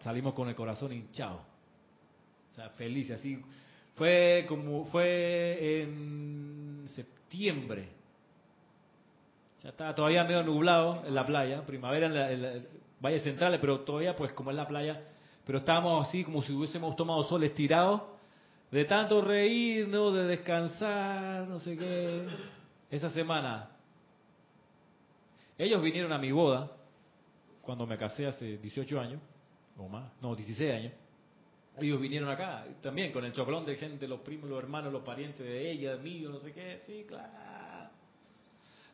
Salimos 0.01 0.35
con 0.35 0.49
el 0.49 0.55
corazón 0.55 0.93
hinchado. 0.93 1.41
O 2.53 2.55
sea, 2.55 2.71
felices, 2.71 3.19
así. 3.19 3.43
Fue 3.97 4.45
como, 4.49 4.85
fue 4.87 5.83
en 5.83 6.85
septiembre. 6.87 7.89
Ya 9.63 9.71
estaba 9.71 9.95
todavía 9.95 10.25
medio 10.25 10.43
nublado 10.43 11.03
en 11.05 11.15
la 11.15 11.27
playa, 11.27 11.65
primavera 11.67 12.07
en, 12.07 12.43
la, 12.43 12.63
valles 13.01 13.23
centrales, 13.23 13.61
pero 13.61 13.81
todavía 13.81 14.17
pues 14.17 14.33
como 14.33 14.51
en 14.51 14.57
la 14.57 14.67
playa, 14.67 15.03
pero 15.45 15.59
estábamos 15.59 16.09
así 16.09 16.25
como 16.25 16.43
si 16.43 16.53
hubiésemos 16.53 16.97
tomado 16.97 17.23
sol 17.25 17.43
estirado, 17.45 18.10
de 18.71 18.85
tanto 18.85 19.21
reírnos, 19.21 20.15
de 20.15 20.25
descansar, 20.25 21.47
no 21.49 21.59
sé 21.59 21.77
qué. 21.77 22.27
Esa 22.91 23.11
semana, 23.11 23.71
ellos 25.59 25.83
vinieron 25.83 26.13
a 26.13 26.19
mi 26.19 26.31
boda, 26.31 26.71
cuando 27.63 27.87
me 27.87 27.97
casé 27.97 28.27
hace 28.27 28.59
18 28.59 29.01
años, 29.01 29.21
o 29.77 29.89
más, 29.89 30.13
no, 30.21 30.35
16 30.35 30.73
años. 30.73 30.93
Ellos 31.79 32.01
vinieron 32.01 32.29
acá 32.29 32.65
también 32.83 33.13
con 33.13 33.25
el 33.25 33.33
chocolón 33.33 33.65
de 33.65 33.77
gente, 33.77 34.07
los 34.07 34.21
primos, 34.21 34.51
los 34.51 34.59
hermanos, 34.59 34.93
los 34.93 35.03
parientes 35.03 35.47
de 35.47 35.71
ella, 35.71 35.97
de 35.97 36.03
mí, 36.03 36.21
no 36.21 36.41
sé 36.41 36.53
qué. 36.53 36.81
Sí, 36.87 37.05
claro. 37.07 37.29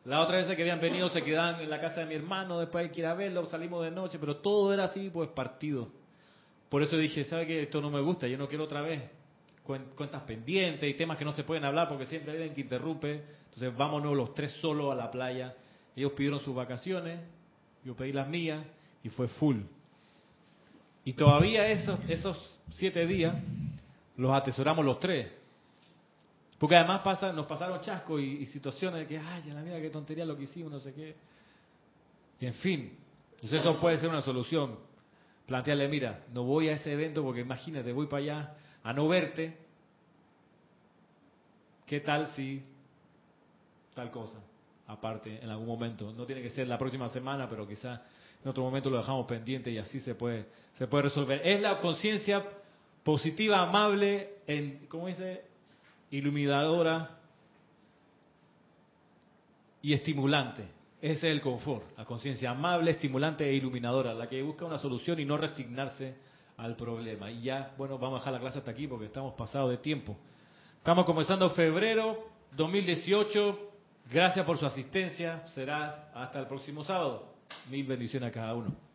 La 0.05 0.21
otra 0.21 0.37
vez 0.37 0.47
que 0.47 0.61
habían 0.61 0.79
venido 0.79 1.09
se 1.09 1.21
quedaban 1.21 1.59
en 1.59 1.69
la 1.69 1.81
casa 1.81 1.99
de 1.99 2.05
mi 2.05 2.15
hermano, 2.15 2.59
después 2.59 2.85
hay 2.85 2.91
que 2.91 3.01
ir 3.01 3.07
a 3.07 3.13
verlo, 3.13 3.45
salimos 3.45 3.83
de 3.83 3.91
noche, 3.91 4.17
pero 4.19 4.37
todo 4.37 4.73
era 4.73 4.85
así, 4.85 5.09
pues 5.09 5.29
partido. 5.29 5.89
Por 6.69 6.81
eso 6.81 6.95
dije, 6.97 7.25
¿sabe 7.25 7.45
qué? 7.45 7.63
Esto 7.63 7.81
no 7.81 7.89
me 7.89 7.99
gusta, 7.99 8.27
yo 8.27 8.37
no 8.37 8.47
quiero 8.47 8.63
otra 8.63 8.81
vez 8.81 9.16
cuentas 9.67 10.23
pendientes 10.23 10.89
y 10.89 10.93
temas 10.95 11.17
que 11.17 11.25
no 11.25 11.33
se 11.33 11.43
pueden 11.43 11.65
hablar 11.65 11.87
porque 11.87 12.05
siempre 12.05 12.31
hay 12.31 12.37
alguien 12.37 12.55
que 12.55 12.61
interrumpe. 12.61 13.23
Entonces 13.45 13.75
vámonos 13.75 14.15
los 14.15 14.33
tres 14.33 14.51
solos 14.53 14.91
a 14.91 14.95
la 14.95 15.11
playa. 15.11 15.55
Ellos 15.95 16.13
pidieron 16.13 16.39
sus 16.39 16.55
vacaciones, 16.55 17.19
yo 17.83 17.95
pedí 17.95 18.13
las 18.13 18.27
mías 18.27 18.65
y 19.03 19.09
fue 19.09 19.27
full. 19.27 19.57
Y 21.03 21.13
todavía 21.13 21.67
esos, 21.67 21.99
esos 22.09 22.59
siete 22.69 23.05
días 23.05 23.35
los 24.17 24.31
atesoramos 24.33 24.85
los 24.85 24.99
tres. 24.99 25.31
Porque 26.57 26.75
además 26.75 27.01
pasa, 27.01 27.31
nos 27.31 27.45
pasaron 27.45 27.81
chascos 27.81 28.19
y, 28.19 28.45
situaciones 28.47 29.01
de 29.01 29.07
que, 29.07 29.19
ay, 29.19 29.43
la 29.53 29.61
mía, 29.61 29.79
qué 29.79 29.89
tontería 29.89 30.25
lo 30.25 30.35
que 30.35 30.43
hicimos, 30.43 30.71
no 30.71 30.79
sé 30.79 30.93
qué. 30.93 31.15
Y 32.39 32.45
en 32.47 32.53
fin, 32.55 32.97
entonces 33.35 33.61
eso 33.61 33.79
puede 33.79 33.97
ser 33.97 34.09
una 34.09 34.21
solución. 34.21 34.75
Plantearle, 35.45 35.87
mira, 35.87 36.25
no 36.33 36.43
voy 36.43 36.69
a 36.69 36.73
ese 36.73 36.91
evento 36.91 37.23
porque 37.23 37.41
imagínate, 37.41 37.93
voy 37.93 38.07
para 38.07 38.23
allá 38.23 38.55
a 38.87 38.93
no 38.93 39.05
verte. 39.09 39.53
¿Qué 41.85 41.99
tal 41.99 42.27
si 42.27 42.63
tal 43.93 44.09
cosa? 44.11 44.39
Aparte, 44.87 45.43
en 45.43 45.49
algún 45.49 45.67
momento. 45.67 46.13
No 46.13 46.25
tiene 46.25 46.41
que 46.41 46.49
ser 46.49 46.67
la 46.67 46.77
próxima 46.77 47.09
semana, 47.09 47.49
pero 47.49 47.67
quizá 47.67 48.01
en 48.41 48.49
otro 48.49 48.63
momento 48.63 48.89
lo 48.89 48.99
dejamos 48.99 49.25
pendiente 49.25 49.69
y 49.71 49.77
así 49.77 49.99
se 49.99 50.15
puede, 50.15 50.45
se 50.75 50.87
puede 50.87 51.03
resolver. 51.03 51.45
Es 51.45 51.59
la 51.59 51.81
conciencia 51.81 52.45
positiva, 53.03 53.59
amable, 53.59 54.35
en, 54.47 54.87
¿cómo 54.87 55.07
dice? 55.07 55.43
Iluminadora 56.11 57.17
y 59.81 59.91
estimulante. 59.91 60.63
Ese 61.01 61.27
es 61.27 61.33
el 61.33 61.41
confort, 61.41 61.97
la 61.97 62.05
conciencia 62.05 62.51
amable, 62.51 62.91
estimulante 62.91 63.43
e 63.49 63.53
iluminadora, 63.53 64.13
la 64.13 64.29
que 64.29 64.41
busca 64.41 64.63
una 64.63 64.77
solución 64.77 65.19
y 65.19 65.25
no 65.25 65.35
resignarse 65.35 66.15
al 66.57 66.75
problema. 66.75 67.31
Y 67.31 67.43
ya, 67.43 67.73
bueno, 67.77 67.97
vamos 67.97 68.17
a 68.17 68.19
dejar 68.19 68.33
la 68.33 68.39
clase 68.39 68.59
hasta 68.59 68.71
aquí 68.71 68.87
porque 68.87 69.05
estamos 69.05 69.33
pasados 69.35 69.69
de 69.69 69.77
tiempo. 69.77 70.17
Estamos 70.77 71.05
comenzando 71.05 71.49
febrero 71.51 72.27
2018. 72.55 73.59
Gracias 74.11 74.45
por 74.45 74.57
su 74.57 74.65
asistencia. 74.65 75.47
Será 75.49 76.11
hasta 76.13 76.39
el 76.39 76.47
próximo 76.47 76.83
sábado. 76.83 77.33
Mil 77.69 77.85
bendiciones 77.85 78.29
a 78.29 78.31
cada 78.31 78.53
uno. 78.55 78.86